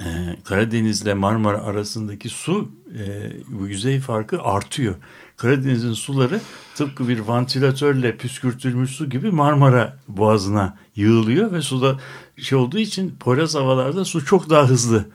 e, 0.00 0.36
Karadeniz 0.44 1.02
ile 1.02 1.14
Marmara 1.14 1.62
arasındaki 1.62 2.28
su 2.28 2.68
e, 2.98 3.32
bu 3.48 3.68
yüzey 3.68 4.00
farkı 4.00 4.42
artıyor. 4.42 4.94
Karadeniz'in 5.36 5.92
suları 5.92 6.40
tıpkı 6.74 7.08
bir 7.08 7.18
vantilatörle 7.18 8.16
püskürtülmüş 8.16 8.90
su 8.90 9.10
gibi 9.10 9.30
Marmara 9.30 9.98
Boğazı'na 10.08 10.76
yığılıyor 10.96 11.52
ve 11.52 11.62
suda 11.62 12.00
şey 12.36 12.58
olduğu 12.58 12.78
için 12.78 13.16
Poyraz 13.20 13.54
havalarda 13.54 14.04
su 14.04 14.24
çok 14.24 14.50
daha 14.50 14.68
hızlı 14.68 15.08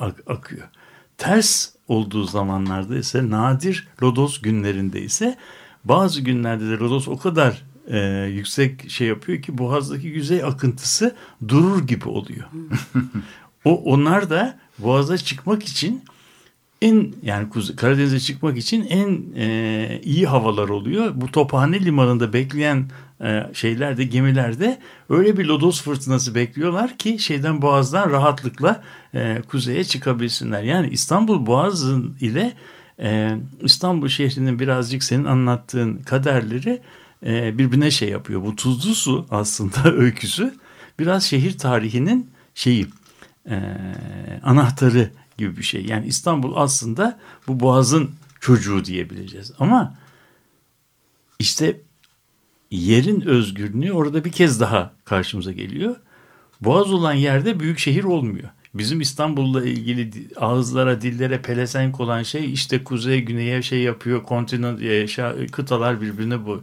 ak- 0.00 0.22
akıyor. 0.30 0.68
Ters 1.18 1.68
olduğu 1.88 2.24
zamanlarda 2.24 2.96
ise 2.96 3.30
nadir 3.30 3.88
lodos 4.02 4.40
günlerinde 4.40 5.02
ise 5.02 5.36
bazı 5.84 6.20
günlerde 6.20 6.64
de 6.70 6.76
lodos 6.78 7.08
o 7.08 7.18
kadar 7.18 7.62
e, 7.86 7.98
yüksek 8.32 8.90
şey 8.90 9.08
yapıyor 9.08 9.42
ki 9.42 9.58
boğazdaki 9.58 10.06
yüzey 10.06 10.44
akıntısı 10.44 11.16
durur 11.48 11.86
gibi 11.86 12.08
oluyor. 12.08 12.46
o 13.64 13.82
onlar 13.84 14.30
da 14.30 14.58
boğaza 14.78 15.18
çıkmak 15.18 15.62
için 15.62 16.04
en 16.82 17.14
yani 17.22 17.48
Karadeniz'e 17.76 18.20
çıkmak 18.20 18.58
için 18.58 18.86
en 18.88 19.22
e, 19.36 20.00
iyi 20.04 20.26
havalar 20.26 20.68
oluyor. 20.68 21.12
Bu 21.14 21.32
Tophane 21.32 21.84
limanında 21.84 22.32
bekleyen 22.32 22.90
e, 23.20 23.46
şeylerde 23.52 24.04
gemilerde 24.04 24.78
öyle 25.08 25.38
bir 25.38 25.44
lodos 25.44 25.82
fırtınası 25.82 26.34
bekliyorlar 26.34 26.98
ki 26.98 27.18
şeyden 27.18 27.62
boğazdan 27.62 28.10
rahatlıkla 28.10 28.82
e, 29.14 29.42
kuzeye 29.48 29.84
çıkabilsinler. 29.84 30.62
Yani 30.62 30.88
İstanbul 30.88 31.46
Boğazı 31.46 32.02
ile 32.20 32.52
e, 33.00 33.36
İstanbul 33.62 34.08
şehrinin 34.08 34.58
birazcık 34.58 35.02
senin 35.02 35.24
anlattığın 35.24 35.96
kaderleri 35.96 36.80
e, 37.26 37.58
birbirine 37.58 37.90
şey 37.90 38.08
yapıyor. 38.08 38.44
Bu 38.44 38.56
tuzlu 38.56 38.94
su 38.94 39.26
aslında 39.30 39.92
öyküsü 39.96 40.54
biraz 40.98 41.24
şehir 41.24 41.58
tarihinin 41.58 42.30
şeyi 42.54 42.86
e, 43.50 43.56
anahtarı 44.42 45.10
gibi 45.38 45.56
bir 45.56 45.62
şey. 45.62 45.86
Yani 45.86 46.06
İstanbul 46.06 46.52
aslında 46.56 47.18
bu 47.48 47.60
boğazın 47.60 48.10
çocuğu 48.40 48.84
diyebileceğiz. 48.84 49.52
Ama 49.58 49.94
işte 51.38 51.80
yerin 52.70 53.20
özgürlüğü 53.20 53.92
orada 53.92 54.24
bir 54.24 54.32
kez 54.32 54.60
daha 54.60 54.92
karşımıza 55.04 55.52
geliyor. 55.52 55.96
Boğaz 56.60 56.92
olan 56.92 57.12
yerde 57.12 57.60
büyük 57.60 57.78
şehir 57.78 58.04
olmuyor. 58.04 58.48
Bizim 58.74 59.00
İstanbul'la 59.00 59.64
ilgili 59.64 60.28
ağızlara, 60.36 61.00
dillere 61.00 61.42
pelesenk 61.42 62.00
olan 62.00 62.22
şey 62.22 62.52
işte 62.52 62.84
kuzey 62.84 63.20
güneye 63.20 63.62
şey 63.62 63.80
yapıyor, 63.80 64.22
kontinent, 64.22 64.82
e, 64.82 65.46
kıtalar 65.46 66.00
birbirine 66.00 66.46
bu. 66.46 66.62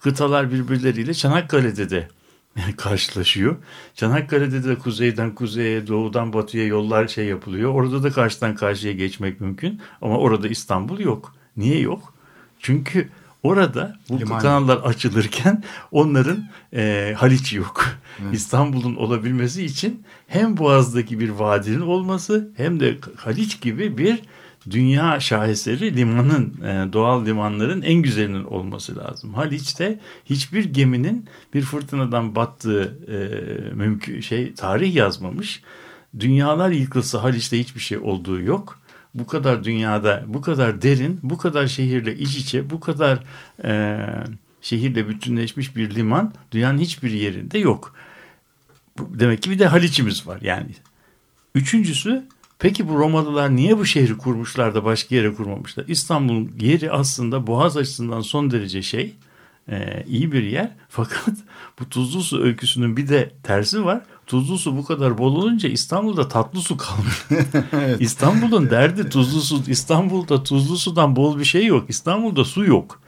Kıtalar 0.00 0.52
birbirleriyle 0.52 1.14
Çanakkale'de 1.14 1.90
de 1.90 2.08
karşılaşıyor. 2.76 3.56
Çanakkale'de 3.94 4.64
de 4.64 4.74
kuzeyden 4.74 5.34
kuzeye, 5.34 5.86
doğudan 5.86 6.32
batıya 6.32 6.66
yollar 6.66 7.08
şey 7.08 7.26
yapılıyor. 7.26 7.74
Orada 7.74 8.02
da 8.02 8.10
karşıdan 8.10 8.54
karşıya 8.54 8.92
geçmek 8.92 9.40
mümkün. 9.40 9.80
Ama 10.02 10.18
orada 10.18 10.48
İstanbul 10.48 10.98
yok. 11.00 11.34
Niye 11.56 11.78
yok? 11.78 12.14
Çünkü 12.60 13.08
orada 13.42 13.96
bu 14.08 14.20
Liman. 14.20 14.38
kanallar 14.40 14.76
açılırken 14.76 15.64
onların 15.92 16.44
e, 16.74 17.14
Haliç 17.16 17.52
yok. 17.52 17.84
Evet. 18.22 18.34
İstanbul'un 18.34 18.96
olabilmesi 18.96 19.64
için 19.64 20.02
hem 20.26 20.56
Boğaz'daki 20.56 21.20
bir 21.20 21.28
vadinin 21.30 21.80
olması 21.80 22.50
hem 22.56 22.80
de 22.80 22.98
Haliç 23.16 23.60
gibi 23.60 23.98
bir 23.98 24.20
dünya 24.70 25.20
şaheseri 25.20 25.96
limanın 25.96 26.54
e, 26.62 26.92
doğal 26.92 27.26
limanların 27.26 27.82
en 27.82 27.94
güzelinin 27.94 28.44
olması 28.44 28.96
lazım. 28.96 29.34
Haliç'te 29.34 30.00
hiçbir 30.24 30.64
geminin 30.64 31.26
bir 31.54 31.62
fırtınadan 31.62 32.34
battığı 32.34 32.98
e, 33.08 33.16
mümkün 33.74 34.20
şey 34.20 34.54
tarih 34.54 34.94
yazmamış. 34.94 35.62
Dünyalar 36.20 36.70
yıkılsa 36.70 37.22
Haliç'te 37.22 37.58
hiçbir 37.58 37.80
şey 37.80 37.98
olduğu 37.98 38.40
yok. 38.40 38.80
Bu 39.14 39.26
kadar 39.26 39.64
dünyada 39.64 40.24
bu 40.26 40.40
kadar 40.40 40.82
derin, 40.82 41.20
bu 41.22 41.38
kadar 41.38 41.66
şehirle 41.66 42.16
iç 42.16 42.36
içe, 42.36 42.70
bu 42.70 42.80
kadar 42.80 43.24
e, 43.64 44.00
şehirle 44.60 45.08
bütünleşmiş 45.08 45.76
bir 45.76 45.94
liman 45.94 46.32
dünyanın 46.52 46.78
hiçbir 46.78 47.10
yerinde 47.10 47.58
yok. 47.58 47.94
Demek 48.98 49.42
ki 49.42 49.50
bir 49.50 49.58
de 49.58 49.66
Haliç'imiz 49.66 50.26
var 50.26 50.40
yani. 50.40 50.70
Üçüncüsü 51.54 52.24
Peki 52.64 52.88
bu 52.88 52.98
Romalılar 52.98 53.56
niye 53.56 53.78
bu 53.78 53.86
şehri 53.86 54.18
kurmuşlar 54.18 54.74
da 54.74 54.84
başka 54.84 55.14
yere 55.14 55.34
kurmamışlar? 55.34 55.84
İstanbul'un 55.88 56.52
yeri 56.60 56.90
aslında 56.90 57.46
Boğaz 57.46 57.76
açısından 57.76 58.20
son 58.20 58.50
derece 58.50 58.82
şey, 58.82 59.14
e, 59.68 60.04
iyi 60.08 60.32
bir 60.32 60.42
yer. 60.42 60.70
Fakat 60.88 61.34
bu 61.80 61.88
tuzlu 61.88 62.22
su 62.22 62.42
öyküsünün 62.42 62.96
bir 62.96 63.08
de 63.08 63.30
tersi 63.42 63.84
var. 63.84 64.02
Tuzlu 64.26 64.58
su 64.58 64.76
bu 64.76 64.84
kadar 64.84 65.18
bol 65.18 65.36
olunca 65.36 65.68
İstanbul'da 65.68 66.28
tatlı 66.28 66.60
su 66.60 66.76
kalmış. 66.76 67.24
evet. 67.72 68.00
İstanbul'un 68.00 68.70
derdi 68.70 69.08
tuzlu 69.08 69.40
su. 69.40 69.62
İstanbul'da 69.66 70.42
tuzlu 70.42 70.76
sudan 70.76 71.16
bol 71.16 71.38
bir 71.38 71.44
şey 71.44 71.66
yok. 71.66 71.84
İstanbul'da 71.88 72.44
su 72.44 72.64
yok. 72.64 73.00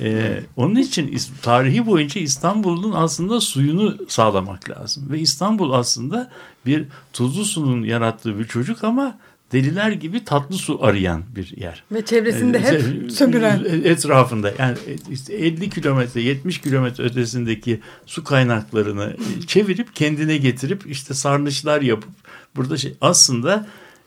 Ee, 0.00 0.40
onun 0.56 0.74
için 0.74 1.18
tarihi 1.42 1.86
boyunca 1.86 2.20
İstanbul'un 2.20 2.92
aslında 2.92 3.40
suyunu 3.40 3.96
sağlamak 4.08 4.70
lazım. 4.70 5.10
Ve 5.10 5.18
İstanbul 5.18 5.72
aslında 5.72 6.30
bir 6.66 6.84
tuzlu 7.12 7.44
sunun 7.44 7.82
yarattığı 7.82 8.38
bir 8.38 8.44
çocuk 8.44 8.84
ama 8.84 9.18
deliler 9.52 9.92
gibi 9.92 10.24
tatlı 10.24 10.56
su 10.56 10.84
arayan 10.84 11.22
bir 11.36 11.56
yer. 11.56 11.84
Ve 11.92 12.04
çevresinde 12.04 12.58
ee, 12.58 12.62
hep 12.62 13.12
sömüren. 13.12 13.64
Etrafında 13.84 14.52
yani 14.58 14.76
işte 15.10 15.34
50 15.34 15.70
kilometre 15.70 16.20
70 16.20 16.60
kilometre 16.60 17.04
ötesindeki 17.04 17.80
su 18.06 18.24
kaynaklarını 18.24 19.16
çevirip 19.46 19.96
kendine 19.96 20.36
getirip 20.36 20.86
işte 20.86 21.14
sarnıçlar 21.14 21.82
yapıp 21.82 22.12
burada 22.56 22.76
şey 22.76 22.94
aslında 23.00 23.66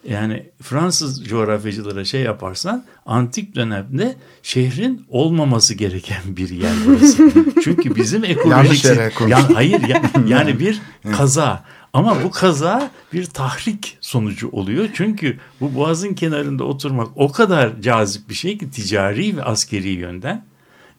yani 0.09 0.49
Fransız 0.61 1.23
coğrafyacılara 1.23 2.05
şey 2.05 2.21
yaparsan 2.21 2.85
antik 3.05 3.55
dönemde 3.55 4.15
şehrin 4.43 5.05
olmaması 5.09 5.73
gereken 5.73 6.21
bir 6.25 6.49
yer 6.49 6.73
burası. 6.85 7.31
Çünkü 7.63 7.95
bizim 7.95 8.23
ekolojik 8.23 8.85
yani 9.27 9.53
hayır 9.53 9.81
ya, 9.87 10.01
yani 10.27 10.59
bir 10.59 10.81
kaza 11.11 11.63
ama 11.93 12.23
bu 12.23 12.31
kaza 12.31 12.91
bir 13.13 13.25
tahrik 13.25 13.97
sonucu 14.01 14.49
oluyor. 14.49 14.89
Çünkü 14.93 15.39
bu 15.61 15.75
boğazın 15.75 16.13
kenarında 16.13 16.63
oturmak 16.63 17.07
o 17.15 17.31
kadar 17.31 17.81
cazip 17.81 18.29
bir 18.29 18.33
şey 18.33 18.57
ki 18.57 18.71
ticari 18.71 19.37
ve 19.37 19.43
askeri 19.43 19.89
yönden. 19.89 20.45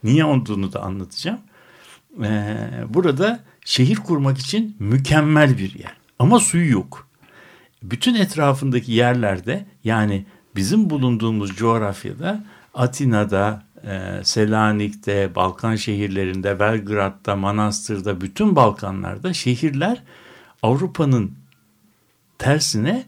Niye 0.04 0.24
olduğunu 0.24 0.72
da 0.72 0.82
anlatacağım. 0.82 1.38
Ee, 2.22 2.56
burada 2.88 3.40
şehir 3.64 3.96
kurmak 3.96 4.38
için 4.38 4.76
mükemmel 4.78 5.58
bir 5.58 5.78
yer. 5.78 5.96
Ama 6.18 6.40
suyu 6.40 6.72
yok 6.72 7.12
bütün 7.82 8.14
etrafındaki 8.14 8.92
yerlerde 8.92 9.66
yani 9.84 10.26
bizim 10.56 10.90
bulunduğumuz 10.90 11.56
coğrafyada 11.56 12.44
Atina'da, 12.74 13.62
e, 13.84 14.24
Selanik'te, 14.24 15.34
Balkan 15.34 15.76
şehirlerinde, 15.76 16.60
Belgrad'da, 16.60 17.36
Manastır'da, 17.36 18.20
bütün 18.20 18.56
Balkanlarda 18.56 19.32
şehirler 19.32 20.02
Avrupa'nın 20.62 21.32
tersine 22.38 23.06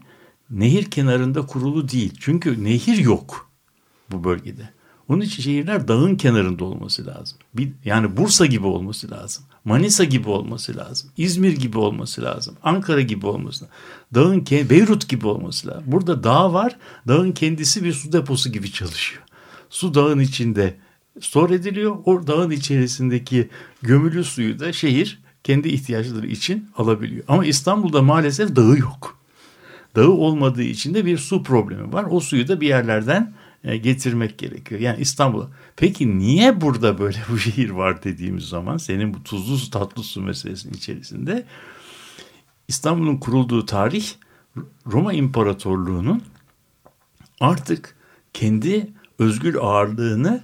nehir 0.49 0.91
kenarında 0.91 1.45
kurulu 1.45 1.89
değil. 1.89 2.13
Çünkü 2.19 2.63
nehir 2.63 2.97
yok 2.97 3.49
bu 4.11 4.23
bölgede. 4.23 4.69
Onun 5.09 5.21
için 5.21 5.43
şehirler 5.43 5.87
dağın 5.87 6.15
kenarında 6.15 6.65
olması 6.65 7.05
lazım. 7.05 7.37
Bir, 7.53 7.71
yani 7.85 8.17
Bursa 8.17 8.45
gibi 8.45 8.67
olması 8.67 9.11
lazım. 9.11 9.43
Manisa 9.65 10.03
gibi 10.03 10.29
olması 10.29 10.77
lazım. 10.77 11.09
İzmir 11.17 11.57
gibi 11.57 11.77
olması 11.77 12.21
lazım. 12.21 12.55
Ankara 12.63 13.01
gibi 13.01 13.25
olması 13.25 13.63
lazım. 13.63 13.75
Dağın 14.13 14.69
Beyrut 14.69 15.09
gibi 15.09 15.27
olması 15.27 15.67
lazım. 15.67 15.83
Burada 15.87 16.23
dağ 16.23 16.53
var. 16.53 16.77
Dağın 17.07 17.31
kendisi 17.31 17.83
bir 17.83 17.93
su 17.93 18.11
deposu 18.11 18.51
gibi 18.51 18.71
çalışıyor. 18.71 19.23
Su 19.69 19.93
dağın 19.93 20.19
içinde 20.19 20.77
store 21.21 21.55
ediliyor. 21.55 21.95
O 22.05 22.27
dağın 22.27 22.51
içerisindeki 22.51 23.49
gömülü 23.81 24.23
suyu 24.23 24.59
da 24.59 24.73
şehir 24.73 25.24
kendi 25.45 25.69
ihtiyaçları 25.69 26.27
için 26.27 26.69
alabiliyor. 26.77 27.23
Ama 27.27 27.45
İstanbul'da 27.45 28.01
maalesef 28.01 28.55
dağı 28.55 28.77
yok. 28.77 29.17
Dağı 29.95 30.09
olmadığı 30.09 30.63
için 30.63 30.93
de 30.93 31.05
bir 31.05 31.17
su 31.17 31.43
problemi 31.43 31.93
var. 31.93 32.05
O 32.09 32.19
suyu 32.19 32.47
da 32.47 32.61
bir 32.61 32.67
yerlerden 32.67 33.33
e, 33.63 33.77
getirmek 33.77 34.37
gerekiyor. 34.37 34.81
Yani 34.81 35.01
İstanbul'a. 35.01 35.47
Peki 35.75 36.17
niye 36.17 36.61
burada 36.61 36.99
böyle 36.99 37.17
bu 37.31 37.37
şehir 37.37 37.69
var 37.69 38.03
dediğimiz 38.03 38.43
zaman 38.43 38.77
senin 38.77 39.13
bu 39.13 39.23
tuzlu 39.23 39.57
su 39.57 39.71
tatlı 39.71 40.03
su 40.03 40.21
meselesinin 40.21 40.73
içerisinde 40.73 41.45
İstanbul'un 42.67 43.17
kurulduğu 43.17 43.65
tarih 43.65 44.07
Roma 44.87 45.13
İmparatorluğu'nun 45.13 46.21
artık 47.39 47.95
kendi 48.33 48.87
özgür 49.19 49.55
ağırlığını 49.55 50.43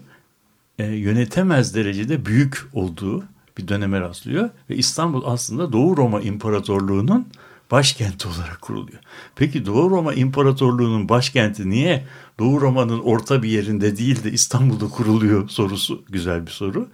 e, 0.80 0.86
yönetemez 0.86 1.76
derecede 1.76 2.26
büyük 2.26 2.68
olduğu 2.74 3.31
bir 3.62 3.68
döneme 3.68 4.00
rastlıyor 4.00 4.50
ve 4.70 4.76
İstanbul 4.76 5.24
aslında 5.26 5.74
Doğu 5.74 5.98
Roma 5.98 6.22
İmparatorluğu'nun 6.22 7.28
başkenti 7.72 8.28
olarak 8.28 8.62
kuruluyor. 8.62 9.00
Peki 9.36 9.66
Doğu 9.66 9.90
Roma 9.90 10.14
İmparatorluğu'nun 10.14 11.10
başkenti 11.10 11.70
niye 11.70 12.06
Doğu 12.40 12.62
Roma'nın 12.62 13.00
orta 13.00 13.44
bir 13.44 13.50
yerinde 13.50 13.98
değil 13.98 14.24
de 14.24 14.32
İstanbul'da 14.32 14.88
kuruluyor 14.88 15.50
sorusu 15.50 16.04
güzel 16.10 16.46
bir 16.46 16.52
soru. 16.52 16.88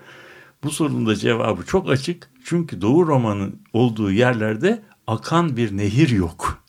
Bu 0.63 0.72
sorunun 0.72 1.05
da 1.05 1.15
cevabı 1.15 1.65
çok 1.65 1.89
açık. 1.89 2.30
Çünkü 2.43 2.82
Doğu 2.82 3.07
Roma'nın 3.07 3.59
olduğu 3.74 4.11
yerlerde 4.11 4.84
akan 5.07 5.57
bir 5.57 5.78
nehir 5.78 6.09
yok. 6.09 6.63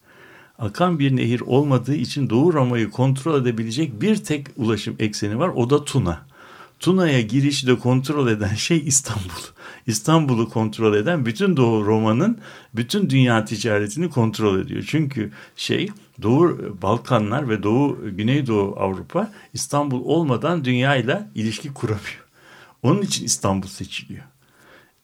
Akan 0.59 0.99
bir 0.99 1.17
nehir 1.17 1.41
olmadığı 1.41 1.95
için 1.95 2.31
Doğu 2.31 2.53
Roma'yı 2.53 2.91
kontrol 2.91 3.43
edebilecek 3.43 4.03
bir 4.03 4.17
tek 4.17 4.47
ulaşım 4.57 4.97
ekseni 4.99 5.39
var. 5.39 5.49
O 5.49 5.71
da 5.71 5.85
Tuna. 5.85 6.27
Tuna'ya 6.81 7.21
girişi 7.21 7.67
de 7.67 7.79
kontrol 7.79 8.29
eden 8.29 8.55
şey 8.55 8.83
İstanbul. 8.87 9.43
İstanbul'u 9.89 10.49
kontrol 10.49 10.95
eden 10.95 11.27
bütün 11.27 11.57
Doğu 11.57 11.87
Roma'nın 11.87 12.39
bütün 12.75 13.11
dünya 13.11 13.45
ticaretini 13.45 14.11
kontrol 14.11 14.61
ediyor. 14.61 14.85
Çünkü 14.89 15.33
şey 15.57 15.89
Doğu 16.23 16.77
Balkanlar 16.83 17.49
ve 17.49 17.63
Doğu 17.63 17.99
Güneydoğu 18.17 18.77
Avrupa 18.79 19.33
İstanbul 19.55 20.05
olmadan 20.05 20.65
dünyayla 20.65 21.31
ilişki 21.35 21.75
kuramıyor. 21.75 22.25
Onun 22.83 23.03
için 23.03 23.25
İstanbul 23.25 23.69
seçiliyor. 23.69 24.25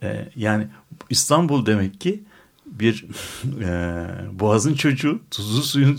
Ee, 0.03 0.29
yani 0.37 0.67
İstanbul 1.11 1.67
demek 1.67 2.01
ki 2.01 2.23
bir 2.67 3.05
e, 3.61 4.07
boğazın 4.33 4.75
çocuğu, 4.75 5.21
tuzlu 5.31 5.63
suyun 5.63 5.97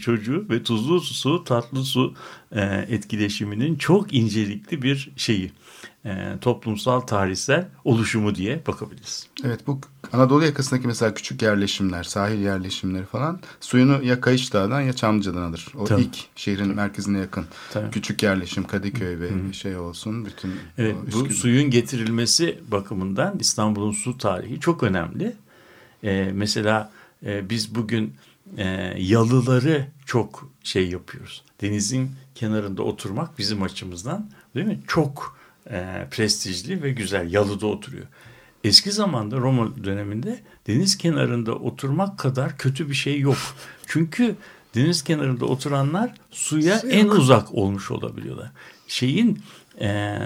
çocuğu 0.00 0.46
ve 0.50 0.62
tuzlu 0.62 1.00
su, 1.00 1.44
tatlı 1.44 1.84
su 1.84 2.14
e, 2.52 2.86
etkileşiminin 2.88 3.76
çok 3.76 4.14
incelikli 4.14 4.82
bir 4.82 5.10
şeyi, 5.16 5.52
e, 6.04 6.38
toplumsal 6.40 7.00
tarihsel 7.00 7.68
oluşumu 7.84 8.34
diye 8.34 8.62
bakabiliriz. 8.66 9.26
Evet 9.44 9.66
bu 9.66 9.80
Anadolu 10.12 10.44
yakasındaki 10.44 10.86
mesela 10.86 11.14
küçük 11.14 11.42
yerleşimler, 11.42 12.02
sahil 12.02 12.38
yerleşimleri 12.38 13.04
falan 13.04 13.40
suyunu 13.60 14.02
ya 14.04 14.20
Kayış 14.20 14.52
Dağı'dan 14.52 14.80
ya 14.80 14.92
Çamlıca'dan 14.92 15.42
alır. 15.42 15.66
O 15.78 15.84
Tabii. 15.84 16.02
ilk 16.02 16.16
şehrin 16.36 16.74
merkezine 16.74 17.18
yakın 17.18 17.44
Tabii. 17.72 17.90
küçük 17.90 18.22
yerleşim 18.22 18.64
Kadıköy 18.64 19.20
ve 19.20 19.52
şey 19.52 19.76
olsun 19.76 20.26
bütün 20.26 20.54
Evet, 20.78 20.96
bu 21.12 21.30
suyun 21.30 21.70
getirilmesi 21.70 22.58
bakımından 22.70 23.38
İstanbul'un 23.40 23.92
su 23.92 24.18
tarihi 24.18 24.60
çok 24.60 24.82
önemli. 24.82 25.36
Ee, 26.04 26.30
mesela 26.34 26.92
e, 27.26 27.50
biz 27.50 27.74
bugün 27.74 28.14
e, 28.56 28.94
yalıları 28.98 29.86
çok 30.06 30.48
şey 30.62 30.88
yapıyoruz. 30.88 31.42
Denizin 31.60 32.10
kenarında 32.34 32.82
oturmak 32.82 33.38
bizim 33.38 33.62
açımızdan 33.62 34.30
değil 34.54 34.66
mi? 34.66 34.80
Çok 34.86 35.36
e, 35.70 36.08
prestijli 36.10 36.82
ve 36.82 36.90
güzel 36.90 37.32
yalıda 37.32 37.66
oturuyor. 37.66 38.06
Eski 38.64 38.92
zamanda 38.92 39.36
Roma 39.36 39.84
döneminde 39.84 40.40
deniz 40.66 40.98
kenarında 40.98 41.54
oturmak 41.54 42.18
kadar 42.18 42.58
kötü 42.58 42.88
bir 42.88 42.94
şey 42.94 43.20
yok. 43.20 43.38
Çünkü 43.86 44.36
deniz 44.74 45.02
kenarında 45.02 45.44
oturanlar 45.46 46.14
suya 46.30 46.78
en 46.90 47.08
uzak 47.08 47.54
olmuş 47.54 47.90
olabiliyorlar. 47.90 48.50
Şeyin 48.88 49.38
e, 49.80 50.18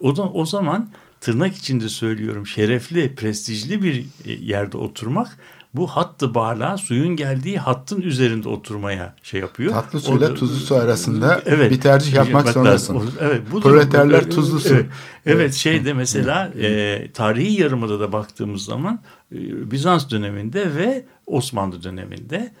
o, 0.00 0.16
da, 0.16 0.22
o 0.22 0.46
zaman 0.46 0.90
tırnak 1.20 1.56
içinde 1.56 1.88
söylüyorum 1.88 2.46
şerefli, 2.46 3.14
prestijli 3.14 3.82
bir 3.82 4.06
yerde 4.24 4.76
oturmak 4.76 5.38
bu 5.74 5.86
hattı 5.86 6.34
bağla 6.34 6.76
suyun 6.78 7.16
geldiği 7.16 7.58
hattın 7.58 8.00
üzerinde 8.00 8.48
oturmaya 8.48 9.14
şey 9.22 9.40
yapıyor. 9.40 9.72
Tatlı 9.72 10.00
suyla 10.00 10.26
Orada- 10.26 10.34
tuzlu 10.34 10.56
su 10.56 10.74
arasında 10.74 11.42
Evet. 11.46 11.70
bir 11.70 11.80
tercih 11.80 12.12
yapmak 12.14 12.46
Bak 12.46 12.52
zorundasın. 12.52 13.10
Evet, 13.20 13.42
bu 13.52 13.56
da- 13.58 13.68
Proleterler 13.68 14.30
tuzlu 14.30 14.60
su. 14.60 14.74
Evet, 14.74 14.86
evet 15.26 15.54
şeyde 15.54 15.92
mesela 15.92 16.46
e, 16.60 17.08
tarihi 17.14 17.60
yarımada 17.62 18.00
da 18.00 18.12
baktığımız 18.12 18.64
zaman 18.64 19.00
e, 19.32 19.70
Bizans 19.70 20.10
döneminde 20.10 20.74
ve 20.76 21.04
Osmanlı 21.26 21.82
döneminde 21.82 22.52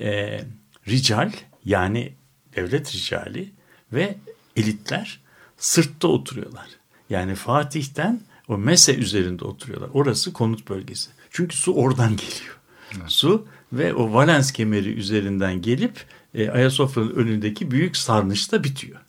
e, 0.00 0.40
rical 0.88 1.32
yani 1.64 2.12
devlet 2.56 2.94
ricali 2.94 3.52
ve 3.92 4.14
elitler 4.56 5.20
sırtta 5.58 6.08
oturuyorlar. 6.08 6.66
Yani 7.10 7.34
Fatih'ten 7.34 8.20
o 8.48 8.58
Mese 8.58 8.94
üzerinde 8.96 9.44
oturuyorlar. 9.44 9.90
Orası 9.94 10.32
konut 10.32 10.68
bölgesi. 10.68 11.10
Çünkü 11.32 11.56
su 11.56 11.72
oradan 11.72 12.10
geliyor. 12.16 12.58
Su 13.06 13.46
ve 13.72 13.94
o 13.94 14.12
Valens 14.12 14.52
kemeri 14.52 14.92
üzerinden 14.92 15.62
gelip 15.62 16.04
e, 16.34 16.50
Ayasofya'nın 16.50 17.10
önündeki 17.10 17.70
büyük 17.70 17.96
sarnıçta 17.96 18.64
bitiyor. 18.64 19.00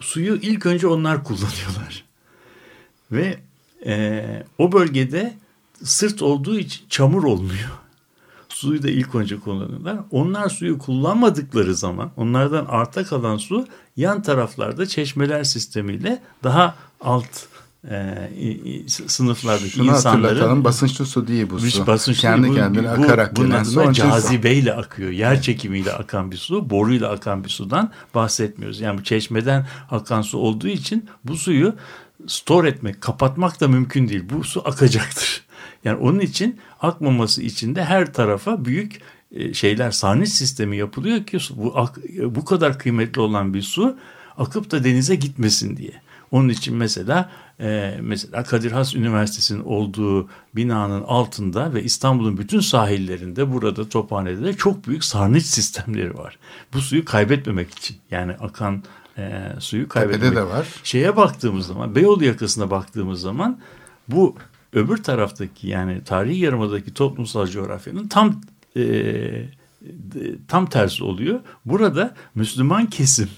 Suyu 0.00 0.36
ilk 0.36 0.66
önce 0.66 0.86
onlar 0.86 1.24
kullanıyorlar. 1.24 2.04
Ve 3.12 3.38
e, 3.86 4.24
o 4.58 4.72
bölgede 4.72 5.34
sırt 5.82 6.22
olduğu 6.22 6.58
için 6.58 6.84
çamur 6.88 7.24
olmuyor. 7.24 7.70
Suyu 8.48 8.82
da 8.82 8.90
ilk 8.90 9.14
önce 9.14 9.40
kullanıyorlar. 9.40 9.98
Onlar 10.10 10.48
suyu 10.48 10.78
kullanmadıkları 10.78 11.74
zaman 11.74 12.10
onlardan 12.16 12.66
arta 12.68 13.04
kalan 13.04 13.36
su 13.36 13.66
yan 13.96 14.22
taraflarda 14.22 14.86
çeşmeler 14.86 15.44
sistemiyle 15.44 16.22
daha 16.44 16.76
alt 17.00 17.46
e, 17.90 18.28
i- 18.40 18.84
sınıflardaki 18.88 19.70
Şunu 19.70 19.90
insanların 19.90 20.22
hatırlatalım 20.24 20.64
basınçlı 20.64 21.06
su 21.06 21.26
değil 21.28 21.46
bu 21.50 21.60
su. 21.60 21.86
basınçlı 21.86 22.20
Kendi 22.22 22.48
bu- 22.48 22.54
kendine 22.54 22.86
bu- 22.98 23.02
akarak 23.04 23.36
bunun 23.36 23.48
gelen 23.50 23.62
su. 23.62 23.92
cazibeyle 23.92 24.74
akıyor. 24.74 25.10
Yer 25.10 25.42
çekimiyle 25.42 25.92
akan 25.92 26.30
bir 26.30 26.36
su, 26.36 26.70
boruyla 26.70 27.10
akan 27.10 27.44
bir 27.44 27.48
sudan 27.48 27.90
bahsetmiyoruz. 28.14 28.80
Yani 28.80 28.98
bu 28.98 29.04
çeşmeden 29.04 29.66
akan 29.90 30.22
su 30.22 30.38
olduğu 30.38 30.68
için 30.68 31.04
bu 31.24 31.36
suyu 31.36 31.74
store 32.26 32.68
etmek, 32.68 33.00
kapatmak 33.00 33.60
da 33.60 33.68
mümkün 33.68 34.08
değil. 34.08 34.22
Bu 34.30 34.44
su 34.44 34.62
akacaktır. 34.68 35.42
Yani 35.84 35.96
onun 35.98 36.20
için 36.20 36.60
akmaması 36.80 37.42
için 37.42 37.74
de 37.74 37.84
her 37.84 38.12
tarafa 38.12 38.64
büyük 38.64 39.00
e, 39.32 39.54
şeyler 39.54 39.90
sarnıç 39.90 40.28
sistemi 40.28 40.76
yapılıyor 40.76 41.24
ki 41.24 41.40
su- 41.40 41.56
bu 41.56 41.74
bu 42.24 42.44
kadar 42.44 42.78
kıymetli 42.78 43.20
olan 43.20 43.54
bir 43.54 43.62
su 43.62 43.96
akıp 44.38 44.70
da 44.70 44.84
denize 44.84 45.14
gitmesin 45.14 45.76
diye. 45.76 45.92
Onun 46.32 46.48
için 46.48 46.76
mesela 46.76 47.30
e, 47.60 47.98
mesela 48.00 48.42
Kadir 48.42 48.72
Has 48.72 48.94
Üniversitesi'nin 48.94 49.64
olduğu 49.64 50.28
binanın 50.56 51.02
altında 51.02 51.74
ve 51.74 51.82
İstanbul'un 51.82 52.38
bütün 52.38 52.60
sahillerinde 52.60 53.52
burada 53.52 53.88
Tophane'de 53.88 54.44
de 54.44 54.52
çok 54.56 54.86
büyük 54.86 55.04
sarnıç 55.04 55.44
sistemleri 55.44 56.18
var. 56.18 56.38
Bu 56.74 56.80
suyu 56.80 57.04
kaybetmemek 57.04 57.70
için 57.70 57.96
yani 58.10 58.32
akan 58.32 58.82
e, 59.18 59.42
suyu 59.58 59.88
kaybetmemek. 59.88 60.36
de 60.36 60.42
var. 60.42 60.66
Şeye 60.84 61.16
baktığımız 61.16 61.66
zaman 61.66 61.94
Beyoğlu 61.94 62.24
yakasına 62.24 62.70
baktığımız 62.70 63.20
zaman 63.20 63.60
bu 64.08 64.36
öbür 64.72 65.02
taraftaki 65.02 65.68
yani 65.68 66.04
tarihi 66.04 66.38
yarımadaki 66.38 66.94
toplumsal 66.94 67.46
coğrafyanın 67.46 68.08
tam 68.08 68.40
e, 68.76 68.82
de- 69.82 70.36
tam 70.48 70.66
tersi 70.66 71.04
oluyor. 71.04 71.40
Burada 71.64 72.14
Müslüman 72.34 72.86
kesim 72.86 73.28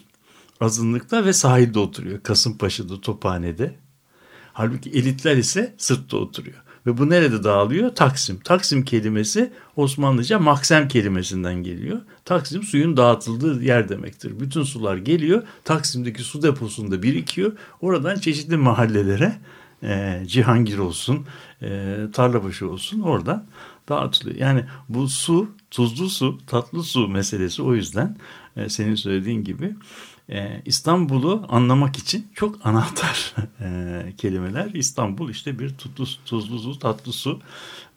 azınlıkta 0.63 1.25
ve 1.25 1.33
sahilde 1.33 1.79
oturuyor. 1.79 2.23
Kasımpaşa'da, 2.23 3.01
Tophane'de. 3.01 3.75
Halbuki 4.53 4.91
elitler 4.91 5.37
ise 5.37 5.75
sırtta 5.79 6.17
oturuyor. 6.17 6.63
Ve 6.87 6.99
bu 6.99 7.11
nerede 7.11 7.45
dağılıyor? 7.45 7.95
Taksim. 7.95 8.41
Taksim 8.41 8.85
kelimesi 8.85 9.53
Osmanlıca 9.77 10.39
maksem 10.39 10.89
kelimesinden 10.89 11.55
geliyor. 11.55 12.01
Taksim 12.25 12.63
suyun 12.63 12.97
dağıtıldığı 12.97 13.65
yer 13.65 13.89
demektir. 13.89 14.41
Bütün 14.41 14.63
sular 14.63 14.97
geliyor. 14.97 15.43
Taksim'deki 15.65 16.23
su 16.23 16.43
deposunda 16.43 17.03
birikiyor. 17.03 17.53
Oradan 17.81 18.19
çeşitli 18.19 18.57
mahallelere 18.57 19.39
e, 19.83 20.23
Cihangir 20.27 20.79
olsun, 20.79 21.27
e, 21.63 21.97
Tarlabaşı 22.13 22.71
olsun 22.71 23.01
oradan 23.01 23.45
dağıtılıyor. 23.89 24.37
Yani 24.37 24.65
bu 24.89 25.09
su, 25.09 25.51
tuzlu 25.71 26.09
su, 26.09 26.39
tatlı 26.47 26.83
su 26.83 27.09
meselesi 27.09 27.63
o 27.63 27.75
yüzden 27.75 28.17
e, 28.57 28.69
senin 28.69 28.95
söylediğin 28.95 29.45
gibi 29.45 29.75
e, 30.33 30.63
İstanbul'u 30.65 31.47
anlamak 31.49 31.97
için 31.99 32.27
çok 32.35 32.67
anahtar 32.67 33.35
e, 33.61 34.03
kelimeler. 34.17 34.71
İstanbul 34.75 35.31
işte 35.31 35.59
bir 35.59 35.71
tuzlu, 35.71 36.07
tuzlu 36.25 36.59
su, 36.59 36.79
tatlı 36.79 37.13
su 37.13 37.41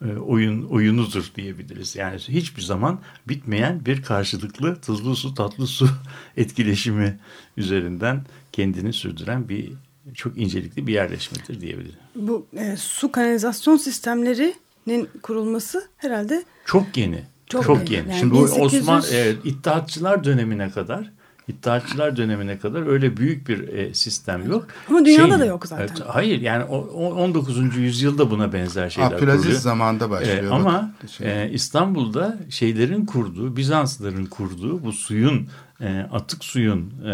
e, 0.05 0.15
oyun 0.15 0.63
oyunudur 0.63 1.31
diyebiliriz. 1.35 1.95
Yani 1.95 2.19
hiçbir 2.19 2.61
zaman 2.61 2.99
bitmeyen 3.27 3.85
bir 3.85 4.01
karşılıklı 4.03 4.81
tuzlu 4.81 5.15
su, 5.15 5.33
tatlı 5.33 5.67
su 5.67 5.89
etkileşimi 6.37 7.19
üzerinden 7.57 8.25
kendini 8.51 8.93
sürdüren 8.93 9.49
bir 9.49 9.71
çok 10.13 10.37
incelikli 10.37 10.87
bir 10.87 10.93
yerleşmedir 10.93 11.61
diyebilirim. 11.61 11.99
Bu 12.15 12.47
e, 12.57 12.77
su 12.77 13.11
kanalizasyon 13.11 13.77
sistemlerinin 13.77 15.09
kurulması 15.21 15.89
herhalde 15.97 16.43
Çok 16.65 16.97
yeni. 16.97 17.23
Çok 17.49 17.63
Çok, 17.63 17.91
yeni. 17.91 18.09
Yani 18.09 18.19
Şimdi 18.19 18.33
bu 18.33 18.47
1800 18.47 18.61
Osman 18.61 19.03
e, 19.11 19.33
İttihatçılar 19.43 20.23
dönemine 20.23 20.69
kadar 20.69 21.11
İttihatçılar 21.47 22.17
dönemine 22.17 22.59
kadar 22.59 22.87
öyle 22.87 23.17
büyük 23.17 23.47
bir 23.47 23.67
e, 23.67 23.93
sistem 23.93 24.51
yok. 24.51 24.67
Ama 24.89 25.05
dünyada 25.05 25.29
Şey- 25.29 25.39
da 25.39 25.45
yok 25.45 25.67
zaten. 25.67 25.87
Evet, 25.87 26.01
hayır 26.07 26.41
yani 26.41 26.63
o, 26.63 26.77
o 26.77 27.13
19. 27.13 27.77
yüzyılda 27.77 28.31
buna 28.31 28.53
benzer 28.53 28.89
şeyler 28.89 29.11
Abdülaziz 29.11 29.41
kuruluyor. 29.41 29.61
zamanda 29.61 30.09
başlıyor. 30.09 30.43
E, 30.43 30.49
ama 30.49 30.93
şey. 31.17 31.43
e, 31.43 31.49
İstanbul'da 31.51 32.37
şeylerin 32.49 33.05
kurduğu, 33.05 33.57
Bizanslıların 33.57 34.25
kurduğu 34.25 34.83
bu 34.83 34.91
suyun, 34.93 35.47
e, 35.81 35.99
atık 36.11 36.43
suyun 36.43 36.93
e, 37.03 37.07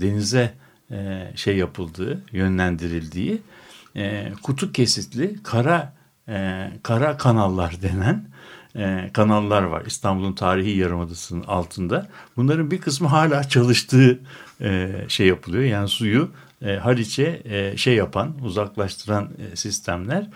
denize 0.00 0.54
e, 0.90 1.26
şey 1.34 1.56
yapıldığı, 1.56 2.22
yönlendirildiği 2.32 3.42
e, 3.96 4.32
kutu 4.42 4.72
kesitli 4.72 5.42
kara 5.42 5.92
e, 6.28 6.68
kara 6.82 7.16
kanallar 7.16 7.82
denen 7.82 8.27
e, 8.78 9.10
kanallar 9.12 9.62
var 9.62 9.82
İstanbul'un 9.86 10.32
tarihi 10.32 10.78
yarımadasının 10.78 11.42
altında. 11.42 12.08
Bunların 12.36 12.70
bir 12.70 12.80
kısmı 12.80 13.08
hala 13.08 13.48
çalıştığı 13.48 14.20
e, 14.60 14.92
şey 15.08 15.26
yapılıyor. 15.26 15.64
Yani 15.64 15.88
suyu 15.88 16.30
e, 16.62 16.76
Haliç'e 16.76 17.42
e, 17.44 17.76
şey 17.76 17.94
yapan, 17.94 18.34
uzaklaştıran 18.42 19.30
sistemler. 19.54 20.26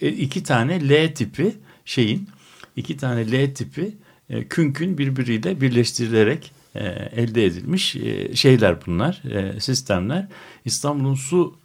İki 0.00 0.42
tane 0.42 0.88
L 0.88 1.14
tipi 1.14 1.54
şeyin, 1.84 2.28
iki 2.76 2.96
tane 2.96 3.32
L 3.32 3.54
tipi 3.54 3.94
künkün 4.50 4.98
birbiriyle 4.98 5.60
birleştirilerek 5.60 6.52
elde 7.12 7.44
edilmiş 7.44 7.96
şeyler 8.34 8.86
bunlar, 8.86 9.22
sistemler. 9.58 10.28
İstanbul'un 10.64 11.14
su 11.14 11.59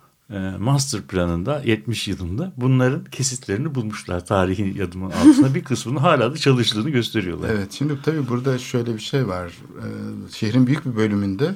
master 0.59 1.01
planında 1.01 1.61
70 1.65 2.07
yılında 2.07 2.51
bunların 2.57 3.03
kesitlerini 3.03 3.75
bulmuşlar 3.75 4.25
tarihi 4.25 4.77
yadımın 4.77 5.11
altında 5.11 5.55
bir 5.55 5.63
kısmını 5.63 5.99
hala 5.99 6.33
da 6.33 6.37
çalıştığını 6.37 6.89
gösteriyorlar. 6.89 7.49
Evet 7.49 7.71
şimdi 7.71 8.01
tabii 8.03 8.27
burada 8.27 8.57
şöyle 8.57 8.93
bir 8.93 8.99
şey 8.99 9.27
var. 9.27 9.47
Ee, 9.47 10.31
şehrin 10.33 10.67
büyük 10.67 10.85
bir 10.85 10.95
bölümünde 10.95 11.55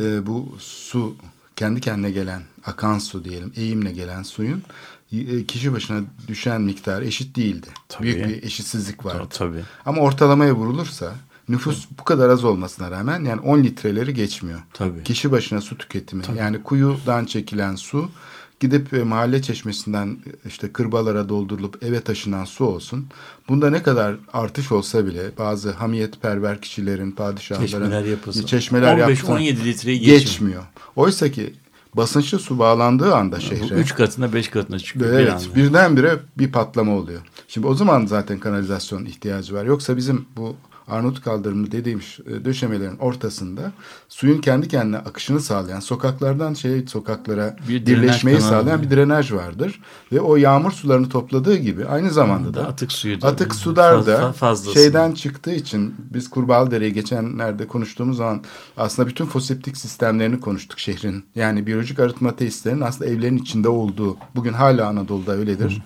e, 0.00 0.26
bu 0.26 0.56
su 0.58 1.16
kendi 1.56 1.80
kendine 1.80 2.10
gelen 2.10 2.42
akan 2.66 2.98
su 2.98 3.24
diyelim 3.24 3.52
eğimle 3.56 3.92
gelen 3.92 4.22
suyun 4.22 4.62
e, 5.12 5.44
kişi 5.44 5.72
başına 5.72 6.00
düşen 6.28 6.62
miktar 6.62 7.02
eşit 7.02 7.36
değildi. 7.36 7.66
Tabii. 7.88 8.04
Büyük 8.04 8.28
bir 8.28 8.42
eşitsizlik 8.42 9.04
vardı. 9.04 9.26
Tabii. 9.30 9.62
Ama 9.86 10.00
ortalamaya 10.00 10.54
vurulursa 10.54 11.14
Nüfus 11.48 11.86
bu 11.98 12.04
kadar 12.04 12.28
az 12.28 12.44
olmasına 12.44 12.90
rağmen 12.90 13.24
yani 13.24 13.40
10 13.40 13.58
litreleri 13.62 14.14
geçmiyor. 14.14 14.60
Tabii. 14.72 15.02
Kişi 15.04 15.32
başına 15.32 15.60
su 15.60 15.78
tüketimi. 15.78 16.22
Yani 16.38 16.62
kuyudan 16.62 17.24
çekilen 17.24 17.76
su 17.76 18.10
gidip 18.60 18.94
e, 18.94 19.02
mahalle 19.02 19.42
çeşmesinden 19.42 20.06
e, 20.44 20.48
işte 20.48 20.72
kırbalara 20.72 21.28
doldurulup 21.28 21.82
eve 21.82 22.00
taşınan 22.00 22.44
su 22.44 22.64
olsun. 22.64 23.06
Bunda 23.48 23.70
ne 23.70 23.82
kadar 23.82 24.16
artış 24.32 24.72
olsa 24.72 25.06
bile 25.06 25.30
bazı 25.38 25.70
hamiyetperver 25.70 26.60
kişilerin, 26.60 27.10
padişahların 27.10 27.66
Çeşmeler 27.66 28.46
çeşmeler 28.46 28.98
15-17 28.98 29.64
litreyi 29.64 29.98
geçmiyor. 30.00 30.18
geçmiyor. 30.20 30.62
Oysa 30.96 31.30
ki 31.30 31.54
basınçlı 31.94 32.38
su 32.38 32.58
bağlandığı 32.58 33.14
anda 33.14 33.36
Bu 33.36 33.40
şehre 33.40 33.74
üç 33.74 33.94
katına 33.94 34.32
beş 34.32 34.48
katına 34.48 34.78
çıkıyor 34.78 35.12
bir 35.12 35.18
Evet, 35.18 35.32
anda. 35.32 35.54
birdenbire 35.54 36.16
bir 36.38 36.52
patlama 36.52 36.92
oluyor. 36.96 37.20
Şimdi 37.48 37.66
o 37.66 37.74
zaman 37.74 38.06
zaten 38.06 38.38
kanalizasyon 38.38 39.04
ihtiyacı 39.04 39.54
var. 39.54 39.64
Yoksa 39.64 39.96
bizim 39.96 40.24
bu 40.36 40.56
Arnavut 40.88 41.20
kaldırımı 41.20 41.72
dediğim 41.72 42.00
e, 42.26 42.44
döşemelerin 42.44 42.98
ortasında 42.98 43.72
suyun 44.08 44.40
kendi 44.40 44.68
kendine 44.68 44.98
akışını 44.98 45.40
sağlayan 45.40 45.80
sokaklardan 45.80 46.54
şey 46.54 46.86
sokaklara 46.86 47.56
Bir 47.68 47.86
birleşmeyi 47.86 48.40
sağlayan 48.40 48.82
bir 48.82 48.90
drenaj 48.90 49.32
vardır 49.32 49.80
ve 50.12 50.20
o 50.20 50.36
yağmur 50.36 50.72
sularını 50.72 51.08
topladığı 51.08 51.56
gibi 51.56 51.86
aynı 51.86 52.10
zamanda 52.10 52.54
da 52.54 52.68
atık 52.68 52.92
suyu 52.92 53.20
da 53.20 53.26
atık 53.26 53.54
sular 53.54 54.06
da 54.06 54.32
fazlası. 54.32 54.78
şeyden 54.78 55.12
çıktığı 55.12 55.54
için 55.54 55.94
biz 56.14 56.30
Kurbağalıdere'yi 56.30 56.92
geçenlerde 56.92 57.66
konuştuğumuz 57.66 58.16
zaman 58.16 58.44
aslında 58.76 59.08
bütün 59.08 59.26
foseptik 59.26 59.76
sistemlerini 59.76 60.40
konuştuk 60.40 60.78
şehrin. 60.78 61.24
Yani 61.34 61.66
biyolojik 61.66 61.98
arıtma 61.98 62.36
tesislerinin 62.36 62.80
aslında 62.80 63.10
evlerin 63.10 63.38
içinde 63.38 63.68
olduğu, 63.68 64.16
bugün 64.34 64.52
hala 64.52 64.86
Anadolu'da 64.86 65.32
öyledir. 65.32 65.82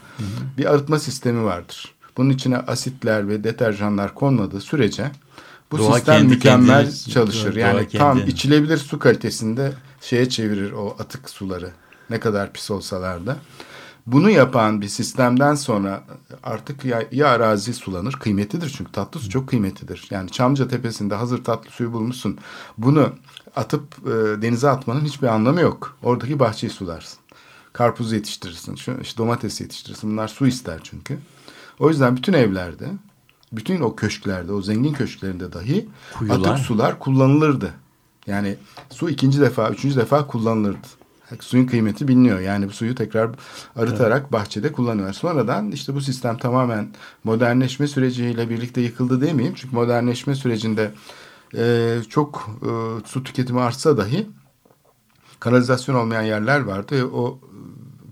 Bir 0.59 0.73
arıtma 0.73 0.99
sistemi 0.99 1.45
vardır. 1.45 1.95
Bunun 2.17 2.31
içine 2.31 2.57
asitler 2.59 3.29
ve 3.29 3.45
deterjanlar 3.45 4.15
konmadığı 4.15 4.61
sürece 4.61 5.11
bu 5.73 5.79
Doğa 5.79 5.95
sistem 5.97 6.15
kendi 6.17 6.29
mükemmel 6.35 6.85
kendini- 6.85 7.11
çalışır. 7.11 7.55
doğa 7.55 7.61
yani 7.61 7.89
tam 7.89 8.19
kendi- 8.19 8.31
içilebilir 8.31 8.77
su 8.77 8.99
kalitesinde 8.99 9.73
şeye 10.01 10.29
çevirir 10.29 10.73
o 10.73 10.97
atık 10.99 11.31
suları. 11.31 11.71
Ne 12.11 12.21
kadar 12.21 12.53
pis 12.53 12.71
olsalar 12.71 13.27
da. 13.27 13.37
Bunu 14.07 14.31
yapan 14.31 14.81
bir 14.81 14.89
sistemden 14.89 15.55
sonra 15.55 16.05
artık 16.43 16.85
ya, 16.85 17.03
ya 17.13 17.29
arazi 17.29 17.75
sulanır, 17.75 18.13
kıymetlidir 18.13 18.75
çünkü 18.77 18.93
tatlı 18.93 19.21
su 19.21 19.31
çok 19.31 19.49
kıymetlidir. 19.49 20.07
Yani 20.11 20.31
Çamlıca 20.31 20.69
Tepesi'nde 20.69 21.15
hazır 21.15 21.45
tatlı 21.45 21.71
suyu 21.71 21.93
bulmuşsun. 21.93 22.39
Bunu 22.79 23.13
atıp 23.57 23.83
e, 24.07 24.43
denize 24.43 24.69
atmanın 24.69 25.05
hiçbir 25.05 25.27
anlamı 25.27 25.61
yok. 25.61 25.97
Oradaki 26.03 26.39
bahçeyi 26.39 26.71
sularsın. 26.71 27.19
Karpuz 27.73 28.13
yetiştirirsin, 28.13 28.77
şu, 28.77 28.97
işte 29.03 29.19
domates 29.19 29.61
yetiştirirsin. 29.61 30.11
Bunlar 30.11 30.29
su 30.29 30.47
ister 30.47 30.81
çünkü. 30.83 31.19
O 31.81 31.89
yüzden 31.89 32.17
bütün 32.17 32.33
evlerde, 32.33 32.89
bütün 33.53 33.81
o 33.81 33.97
köşklerde, 33.97 34.53
o 34.53 34.63
zengin 34.63 34.93
köşklerinde 34.93 35.53
dahi 35.53 35.89
Kuyular. 36.19 36.39
atık 36.39 36.67
sular 36.67 36.99
kullanılırdı. 36.99 37.75
Yani 38.27 38.57
su 38.91 39.11
ikinci 39.11 39.41
defa, 39.41 39.71
üçüncü 39.71 39.97
defa 39.97 40.27
kullanılırdı. 40.27 40.87
Suyun 41.41 41.67
kıymeti 41.67 42.09
biliniyor. 42.09 42.41
Yani 42.41 42.69
bu 42.69 42.71
suyu 42.73 42.95
tekrar 42.95 43.31
arıtarak 43.77 44.33
bahçede 44.33 44.73
kullanıyorlar. 44.73 45.13
Sonradan 45.13 45.71
işte 45.71 45.95
bu 45.95 46.01
sistem 46.01 46.37
tamamen 46.37 46.89
modernleşme 47.25 47.87
süreciyle 47.87 48.51
birlikte 48.51 48.81
yıkıldı 48.81 49.21
demeyeyim. 49.21 49.55
Çünkü 49.55 49.75
modernleşme 49.75 50.35
sürecinde 50.35 50.91
e, 51.57 51.97
çok 52.09 52.51
e, 52.63 52.71
su 53.07 53.25
tüketimi 53.25 53.61
artsa 53.61 53.97
dahi 53.97 54.27
kanalizasyon 55.41 55.95
olmayan 55.95 56.23
yerler 56.23 56.61
vardı. 56.61 57.07
O 57.07 57.39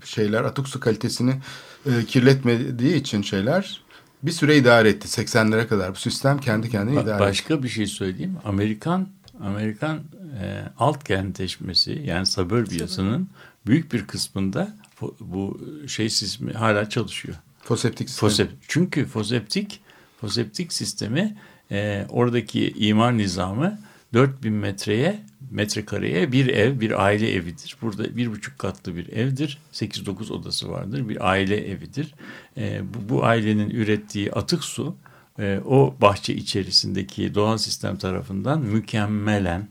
e, 0.03 0.05
şeyler 0.05 0.43
atık 0.43 0.67
su 0.67 0.79
kalitesini 0.79 1.39
e, 1.85 2.05
kirletmediği 2.05 2.95
için 2.95 3.21
şeyler 3.21 3.81
bir 4.23 4.31
süre 4.31 4.57
idare 4.57 4.89
etti. 4.89 5.07
80'lere 5.21 5.67
kadar 5.67 5.91
bu 5.91 5.95
sistem 5.95 6.37
kendi 6.37 6.69
kendine 6.69 6.95
Ba- 6.99 7.03
idare 7.03 7.15
etti. 7.15 7.29
Başka 7.29 7.63
bir 7.63 7.69
şey 7.69 7.87
söyleyeyim. 7.87 8.37
Amerikan 8.45 9.07
Amerikan 9.43 9.97
e, 10.41 10.63
alt 10.79 11.03
kentleşmesi 11.03 12.01
yani 12.05 12.25
suburbiasının 12.25 13.29
büyük 13.65 13.93
bir 13.93 14.07
kısmında 14.07 14.75
fo- 15.01 15.13
bu 15.19 15.61
şey 15.87 16.09
sistemi 16.09 16.53
hala 16.53 16.89
çalışıyor. 16.89 17.35
Foseptik 17.63 18.09
sistem. 18.09 18.29
Fosep, 18.29 18.49
çünkü 18.67 19.05
foseptik 19.05 19.81
foseptik 20.21 20.73
sistemi 20.73 21.37
e, 21.71 22.05
oradaki 22.09 22.69
imar 22.77 23.17
nizamı 23.17 23.79
4000 24.13 24.53
metreye 24.53 25.19
metrekareye 25.51 26.31
bir 26.31 26.47
ev 26.47 26.79
bir 26.79 27.03
aile 27.03 27.33
evidir. 27.33 27.77
Burada 27.81 28.17
bir 28.17 28.31
buçuk 28.31 28.59
katlı 28.59 28.95
bir 28.95 29.07
evdir. 29.07 29.57
8-9 29.73 30.33
odası 30.33 30.69
vardır. 30.69 31.09
Bir 31.09 31.29
aile 31.29 31.67
evidir. 31.71 32.13
E, 32.57 32.81
bu, 32.93 33.09
bu 33.09 33.25
ailenin 33.25 33.69
ürettiği 33.69 34.31
atık 34.31 34.63
su 34.63 34.95
e, 35.39 35.59
o 35.65 35.95
bahçe 36.01 36.35
içerisindeki 36.35 37.35
doğal 37.35 37.57
sistem 37.57 37.97
tarafından 37.97 38.61
mükemmelen 38.61 39.67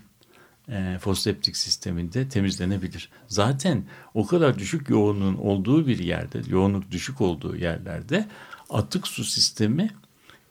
e, 0.68 0.98
foseptik 1.00 1.56
sisteminde 1.56 2.28
temizlenebilir. 2.28 3.08
Zaten 3.28 3.84
o 4.14 4.26
kadar 4.26 4.58
düşük 4.58 4.88
yoğunluğun 4.88 5.36
olduğu 5.36 5.86
bir 5.86 5.98
yerde, 5.98 6.42
yoğunluk 6.48 6.90
düşük 6.90 7.20
olduğu 7.20 7.56
yerlerde 7.56 8.28
atık 8.70 9.08
su 9.08 9.24
sistemi 9.24 9.90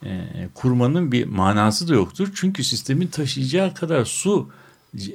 e, 0.05 0.47
kurmanın 0.53 1.11
bir 1.11 1.25
manası 1.25 1.87
da 1.87 1.93
yoktur. 1.93 2.31
Çünkü 2.35 2.63
sistemin 2.63 3.07
taşıyacağı 3.07 3.73
kadar 3.73 4.05
su 4.05 4.49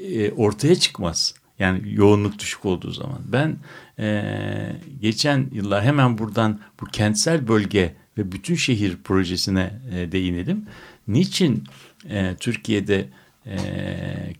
e, 0.03 0.31
ortaya 0.31 0.75
çıkmaz. 0.75 1.35
Yani 1.59 1.81
yoğunluk 1.85 2.39
düşük 2.39 2.65
olduğu 2.65 2.91
zaman. 2.91 3.19
Ben 3.27 3.57
e, 3.99 4.77
geçen 5.01 5.49
yıllar 5.53 5.85
hemen 5.85 6.19
buradan 6.19 6.61
bu 6.81 6.87
kentsel 6.87 7.49
bölge 7.49 7.95
ve 8.19 8.33
bütün 8.33 8.55
şehir 8.55 8.97
projesine 9.05 9.81
e, 9.93 10.13
değinelim. 10.13 10.67
Niçin 11.09 11.65
e, 12.11 12.37
Türkiye'de 12.41 13.09
e, 13.47 13.57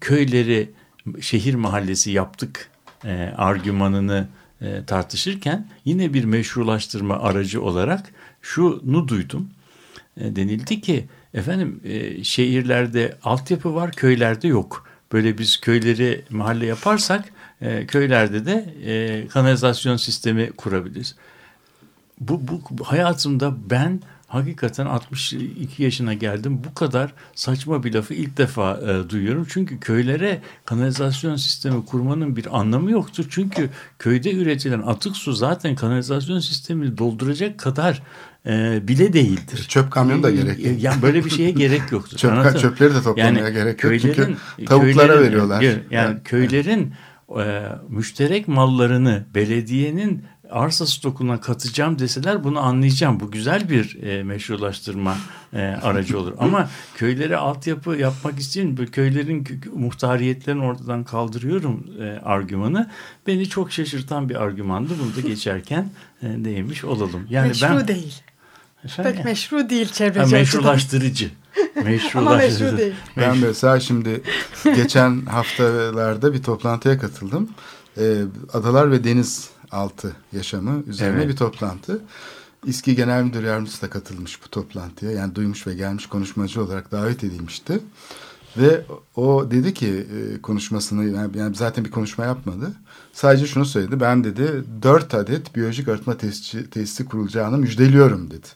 köyleri 0.01 0.71
şehir 1.21 1.55
mahallesi 1.55 2.11
yaptık 2.11 2.71
e, 3.05 3.33
argümanını 3.37 4.29
e, 4.61 4.85
tartışırken 4.85 5.69
yine 5.85 6.15
bir 6.15 6.25
meşrulaştırma 6.25 7.19
aracı 7.19 7.63
olarak 7.63 8.13
şunu 8.43 9.09
duydum. 9.09 9.51
E, 10.17 10.37
denildi 10.37 10.81
ki 10.81 11.07
efendim 11.35 11.81
e, 11.85 12.25
şehirlerde 12.25 13.17
altyapı 13.23 13.75
var 13.75 13.93
köylerde 13.93 14.49
yok. 14.49 14.87
Böyle 15.13 15.39
biz 15.39 15.61
köyleri 15.61 16.25
mahalle 16.31 16.67
yaparsak 16.67 17.25
e, 17.61 17.87
köylerde 17.87 18.47
de 18.47 18.75
e, 18.85 19.27
kanalizasyon 19.29 19.97
sistemi 19.97 20.53
kurabiliriz. 20.53 21.17
Bu, 22.21 22.49
bu, 22.49 22.63
bu 22.71 22.85
hayatımda 22.85 23.71
ben 23.71 24.01
hakikaten 24.33 24.87
62 24.87 25.83
yaşına 25.83 26.15
geldim. 26.15 26.61
Bu 26.71 26.75
kadar 26.75 27.13
saçma 27.35 27.85
bir 27.85 27.95
lafı 27.95 28.15
ilk 28.15 28.37
defa 28.37 28.81
e, 28.81 29.11
duyuyorum. 29.11 29.47
Çünkü 29.51 29.81
köylere 29.81 30.41
kanalizasyon 30.65 31.37
sistemi 31.37 31.85
kurmanın 31.85 32.37
bir 32.37 32.59
anlamı 32.59 32.91
yoktur. 32.91 33.25
Çünkü 33.31 33.71
köyde 33.99 34.33
üretilen 34.33 34.83
atık 34.83 35.17
su 35.17 35.33
zaten 35.33 35.75
kanalizasyon 35.77 36.39
sistemini 36.41 36.99
dolduracak 36.99 37.59
kadar 37.59 38.03
e, 38.47 38.89
bile 38.89 39.13
değildir. 39.13 39.65
Çöp 39.69 39.91
kamyonu 39.91 40.23
da 40.23 40.31
gerek 40.31 40.61
E, 40.61 40.65
değil. 40.65 40.83
Yani 40.83 41.03
böyle 41.03 41.25
bir 41.25 41.31
şeye 41.31 41.51
gerek 41.51 41.83
yoktur. 41.93 42.17
Çöp- 42.19 42.33
Anladın 42.33 42.59
çöpleri 42.59 42.95
de 42.95 43.03
toplamaya 43.03 43.51
gerek 43.51 43.85
yok. 43.85 43.93
Çünkü 44.01 44.23
köylerin- 44.23 44.65
tavuklara 44.67 45.13
köylerin- 45.13 45.23
veriyorlar. 45.27 45.63
Yani 45.63 45.81
Evet. 45.91 46.25
köylerin 46.25 46.93
e, 47.39 47.63
müşterek 47.89 48.49
mallarını 48.49 49.25
belediyenin 49.35 50.25
arsa 50.53 50.87
stokuna 50.87 51.41
katacağım 51.41 51.99
deseler 51.99 52.45
bunu 52.45 52.61
anlayacağım. 52.61 53.21
Bu 53.21 53.31
güzel 53.31 53.71
bir 53.71 54.03
e, 54.03 54.23
meşrulaştırma 54.23 55.17
e, 55.53 55.59
aracı 55.63 56.19
olur. 56.19 56.33
Ama 56.39 56.71
köylere 56.97 57.37
altyapı 57.37 57.91
yapmak 57.91 58.39
için 58.41 58.77
bu 58.77 58.87
köylerin 58.87 59.45
kö- 59.45 59.69
muhtariyetlerini 59.75 60.65
ortadan 60.65 61.05
kaldırıyorum 61.05 61.87
e, 62.01 62.21
argümanı 62.25 62.91
beni 63.27 63.49
çok 63.49 63.73
şaşırtan 63.73 64.29
bir 64.29 64.43
argümandı. 64.43 64.93
Bunu 65.03 65.17
da 65.17 65.21
geçerken 65.29 65.89
e, 66.23 66.27
değinmiş 66.27 66.85
olalım. 66.85 67.27
Yani 67.31 67.49
meşru 67.49 67.67
ben 67.67 67.89
değil. 67.89 68.15
Efendim? 68.85 69.13
Pek 69.17 69.25
meşru 69.25 69.71
değil 69.71 69.87
Ha, 69.87 69.93
çevreci 69.95 70.21
açıdan. 70.21 70.39
meşrulaştırıcı. 70.41 71.31
Meşrulaştırıcı. 71.85 72.19
Ama 72.19 72.37
meşru 72.37 72.79
değil. 72.79 72.95
Ben 73.17 73.39
mesela 73.39 73.81
şimdi 73.81 74.23
geçen 74.65 75.27
haftalarda 75.27 76.35
bir 76.35 76.43
toplantıya 76.43 76.99
katıldım. 76.99 77.49
Ee, 77.99 78.23
Adalar 78.53 78.91
ve 78.91 79.05
Deniz 79.05 79.49
Altı 79.73 80.17
Yaşamı 80.33 80.83
üzerine 80.87 81.17
Evet. 81.17 81.29
bir 81.29 81.37
toplantı. 81.37 82.01
İSKİ 82.67 82.97
Genel 82.97 83.23
Müdür 83.23 83.43
Yardımcısı 83.45 83.83
da 83.83 83.91
katılmış 83.91 84.45
bu 84.45 84.49
toplantıya. 84.49 85.13
Yani 85.13 85.35
duymuş 85.35 85.67
ve 85.67 85.75
gelmiş 85.75 86.07
konuşmacı 86.07 86.63
olarak 86.63 86.93
davet 86.93 87.25
edilmişti. 87.25 87.81
Ve 88.57 88.85
o 89.17 89.51
dedi 89.51 89.75
ki 89.75 90.07
e, 90.37 90.43
konuşmasını 90.43 91.05
yani, 91.05 91.39
yani 91.39 91.55
zaten 91.55 91.85
bir 91.85 91.91
konuşma 91.91 92.25
yapmadı. 92.25 92.73
Sadece 93.13 93.47
şunu 93.47 93.65
söyledi. 93.65 94.01
Ben 94.01 94.25
dedi 94.25 94.65
dört 94.83 95.15
adet 95.15 95.57
biyolojik 95.57 95.89
arıtma 95.89 96.17
tesisi, 96.17 96.71
tesisi 96.71 97.05
kurulacağını 97.05 97.59
müjdeliyorum 97.59 98.31
dedi. 98.31 98.47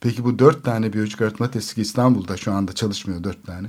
Peki 0.00 0.24
bu 0.24 0.38
dört 0.38 0.64
tane 0.64 0.92
biyolojik 0.92 1.22
arıtma 1.22 1.50
tesisi 1.50 1.80
İstanbul'da 1.80 2.36
şu 2.36 2.52
anda 2.52 2.72
çalışmıyor 2.72 3.24
dört 3.24 3.46
tane. 3.46 3.68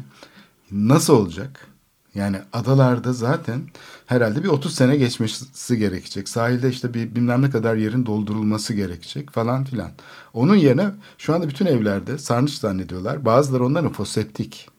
Nasıl 0.72 1.14
olacak? 1.14 1.68
Yani 2.16 2.38
adalarda 2.54 3.14
zaten 3.14 3.62
herhalde 4.06 4.44
bir 4.44 4.48
30 4.48 4.76
sene 4.76 4.98
geçmesi 4.98 5.78
gerekecek. 5.78 6.30
Sahilde 6.30 6.70
işte 6.70 6.94
bir 6.94 7.16
bilmem 7.16 7.42
ne 7.42 7.50
kadar 7.50 7.76
yerin 7.76 8.06
doldurulması 8.06 8.74
gerekecek 8.74 9.32
falan 9.32 9.64
filan. 9.64 9.92
Onun 10.34 10.56
yerine 10.56 10.92
şu 11.18 11.36
anda 11.36 11.50
bütün 11.50 11.66
evlerde 11.66 12.18
sarnıç 12.18 12.54
zannediyorlar. 12.54 13.26
Bazıları 13.26 13.66
onların 13.66 13.92
foseptik. 13.92 14.70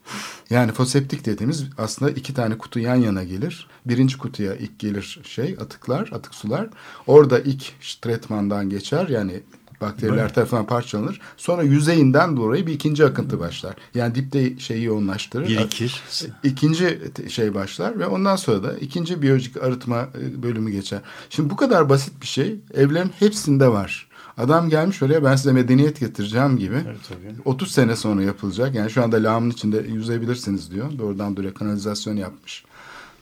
Yani 0.51 0.73
foseptik 0.73 1.27
dediğimiz 1.27 1.65
aslında 1.79 2.11
iki 2.11 2.35
tane 2.35 2.59
kutu 2.59 2.79
yan 2.79 2.97
yana 2.97 3.25
gelir. 3.25 3.69
Birinci 3.87 4.19
kutuya 4.19 4.55
ilk 4.55 4.79
gelir 4.79 5.21
şey 5.25 5.57
atıklar, 5.61 6.11
atık 6.13 6.35
sular. 6.35 6.69
Orada 7.07 7.41
ilk 7.41 7.63
tretmandan 8.03 8.71
geçer 8.71 9.09
yani 9.09 9.43
bakteriler 9.83 10.35
tarafından 10.35 10.67
parçalanır. 10.67 11.21
Sonra 11.37 11.63
yüzeyinden 11.63 12.37
dolayı 12.37 12.67
bir 12.67 12.73
ikinci 12.73 13.05
akıntı 13.05 13.41
başlar. 13.41 13.75
Yani 13.95 14.15
dipte 14.15 14.59
şeyi 14.59 14.85
yoğunlaştırır. 14.85 15.49
Birikir. 15.49 16.03
İkinci 16.45 17.01
şey 17.29 17.55
başlar 17.55 17.99
ve 17.99 18.07
ondan 18.07 18.37
sonra 18.37 18.63
da 18.63 18.79
ikinci 18.79 19.23
biyolojik 19.23 19.57
arıtma 19.57 20.09
e, 20.21 20.43
bölümü 20.43 20.71
geçer. 20.71 21.01
Şimdi 21.31 21.51
bu 21.51 21.57
kadar 21.57 21.89
basit 21.89 22.23
bir 22.23 22.27
şey 22.27 22.57
evlerin 22.75 23.11
hepsinde 23.19 23.69
var. 23.69 24.09
Adam 24.39 24.69
gelmiş 24.69 25.03
oraya 25.03 25.25
ben 25.25 25.37
size 25.37 25.53
medeniyet 25.53 26.01
getireceğim 26.01 26.59
gibi. 26.59 26.77
Evet, 26.87 26.97
tabii. 27.09 27.35
30 27.45 27.73
sene 27.73 27.97
sonra 27.97 28.23
yapılacak. 28.23 28.75
Yani 28.75 28.91
şu 28.91 29.03
anda 29.03 29.17
lağımın 29.17 29.51
içinde 29.51 29.85
yüzebilirsiniz 29.89 30.71
diyor. 30.71 30.99
Doğrudan 30.99 31.37
doğruya 31.37 31.55
kanalizasyon 31.55 32.17
yapmış. 32.17 32.65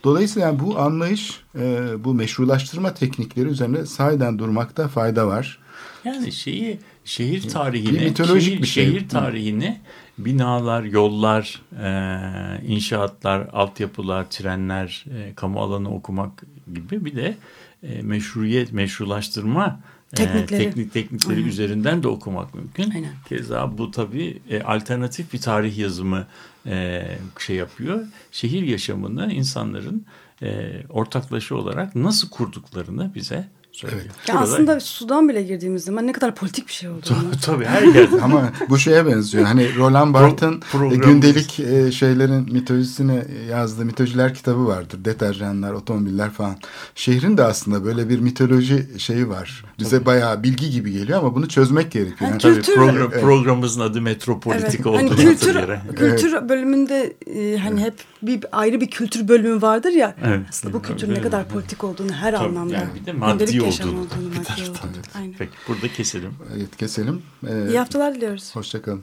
Dolayısıyla 0.05 0.49
yani 0.49 0.61
bu 0.61 0.79
anlayış, 0.79 1.43
e, 1.59 1.93
bu 2.05 2.15
meşrulaştırma 2.15 2.95
teknikleri 2.95 3.49
üzerine 3.49 3.87
sahiden 3.87 4.39
durmakta 4.39 4.89
fayda 4.89 5.27
var. 5.27 5.59
Yani 6.05 6.33
şeyi 6.33 6.79
şehir 7.05 7.49
tarihini, 7.49 8.01
Bir 8.01 8.05
mitolojik 8.05 8.43
şehir, 8.53 8.63
bir 8.63 8.67
şey. 8.67 8.87
şehir 8.87 9.09
tarihini 9.09 9.81
binalar, 10.19 10.83
yollar, 10.83 11.63
e, 11.83 12.67
inşaatlar, 12.67 13.49
altyapılar, 13.53 14.31
trenler, 14.31 15.05
e, 15.17 15.35
kamu 15.35 15.61
alanı 15.61 15.95
okumak 15.95 16.43
gibi 16.75 17.05
bir 17.05 17.17
de 17.17 17.37
e, 17.83 18.03
meşruiyet, 18.03 18.73
meşrulaştırma 18.73 19.81
e, 20.13 20.17
Teknikleri. 20.17 20.65
teknik 20.65 20.93
teknikleri 20.93 21.37
Aynen. 21.37 21.49
üzerinden 21.49 22.03
de 22.03 22.09
okumak 22.09 22.55
mümkün. 22.55 22.91
Aynen. 22.91 23.11
Keza 23.29 23.79
bu 23.79 23.91
tabii 23.91 24.39
e, 24.51 24.63
alternatif 24.63 25.33
bir 25.33 25.41
tarih 25.41 25.79
yazımı 25.79 26.27
e, 26.67 27.07
şey 27.39 27.57
yapıyor. 27.57 28.07
Şehir 28.33 28.63
yaşamını 28.63 29.33
insanların 29.33 30.07
e, 30.43 30.71
ortaklaşa 30.89 31.55
olarak 31.55 31.95
nasıl 31.97 32.31
kurduklarını 32.31 33.15
bize 33.15 33.49
söylüyor. 33.73 34.03
Ya 34.29 34.35
Burada- 34.35 34.41
aslında 34.41 34.81
sudan 34.81 35.29
bile 35.29 35.43
girdiğimiz 35.43 35.85
zaman 35.85 36.07
ne 36.07 36.13
kadar 36.13 36.35
politik 36.35 36.69
bir 36.69 36.73
şey 36.73 36.89
olduğunu. 36.89 37.31
Tabii 37.45 37.65
her 37.65 37.83
yerde. 37.83 38.21
Ama 38.23 38.53
bu 38.69 38.79
şeye 38.79 39.07
benziyor. 39.07 39.45
Hani 39.45 39.77
Roland 39.77 40.15
Barthes'ın 40.15 40.61
programımız. 40.73 41.07
gündelik 41.07 41.61
e, 41.61 41.93
şeylerin 41.93 42.53
mitolojisini 42.53 43.25
yazdığı 43.51 43.85
mitolojiler 43.85 44.35
kitabı 44.35 44.67
vardır. 44.67 45.05
Deterjanlar, 45.05 45.73
otomobiller 45.73 46.31
falan. 46.31 46.57
Şehrin 46.95 47.37
de 47.37 47.45
aslında 47.45 47.85
böyle 47.85 48.09
bir 48.09 48.19
mitoloji 48.21 48.87
şeyi 48.99 49.29
var. 49.29 49.65
Bize 49.79 50.07
bayağı 50.07 50.43
bilgi 50.43 50.71
gibi 50.71 50.93
geliyor 50.93 51.19
ama 51.19 51.35
bunu 51.35 51.49
çözmek 51.49 51.93
gerekiyor. 51.93 52.31
Yani 52.31 52.39
Tabii 52.41 52.55
Kültür- 52.55 52.75
program, 52.75 52.97
Evet. 53.13 53.21
programımızın 53.23 53.81
adı 53.81 54.01
Metropolitik 54.01 54.75
Evet. 54.75 54.87
olduğunu 54.87 54.99
Hani 54.99 55.09
kültür 55.17 55.55
hatırlayarak. 55.55 55.97
kültür 55.99 56.49
bölümünde 56.49 57.17
e, 57.27 57.57
hani 57.59 57.81
hep 57.81 57.95
bir 58.23 58.45
ayrı 58.53 58.81
bir 58.81 58.91
kültür 58.91 59.29
bölümü 59.29 59.63
vardır 59.63 59.91
ya. 59.93 60.15
Evet. 60.25 60.41
Aslında 60.49 60.75
bu 60.75 60.83
kültürün 60.83 61.11
Evet. 61.13 61.25
ne 61.25 61.31
kadar 61.31 61.49
politik 61.49 61.85
olduğunu 61.85 62.13
her 62.13 62.33
Tabii, 62.35 62.45
anlamda. 62.49 62.75
yani 62.75 62.89
bir 63.01 63.07
de 63.07 63.13
gündelik 63.13 63.41
maddi 63.41 63.57
yaşam 63.65 63.89
olduğunu. 63.89 64.01
olduğunu, 64.01 64.33
bir 64.33 64.37
maddi 64.37 64.47
taraftan. 64.49 64.89
olduğunu. 64.91 65.03
Aynen. 65.15 65.35
Peki 65.39 65.53
burada 65.69 65.89
keselim. 65.89 66.35
Evet, 66.57 66.77
keselim. 66.77 67.23
Ee, 67.49 67.69
İyi 67.69 67.79
haftalar 67.79 68.15
diliyoruz. 68.15 68.57
Hoşçakalın. 68.57 69.03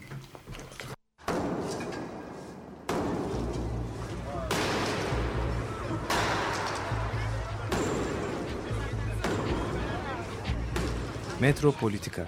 Metropolitika 11.39 12.27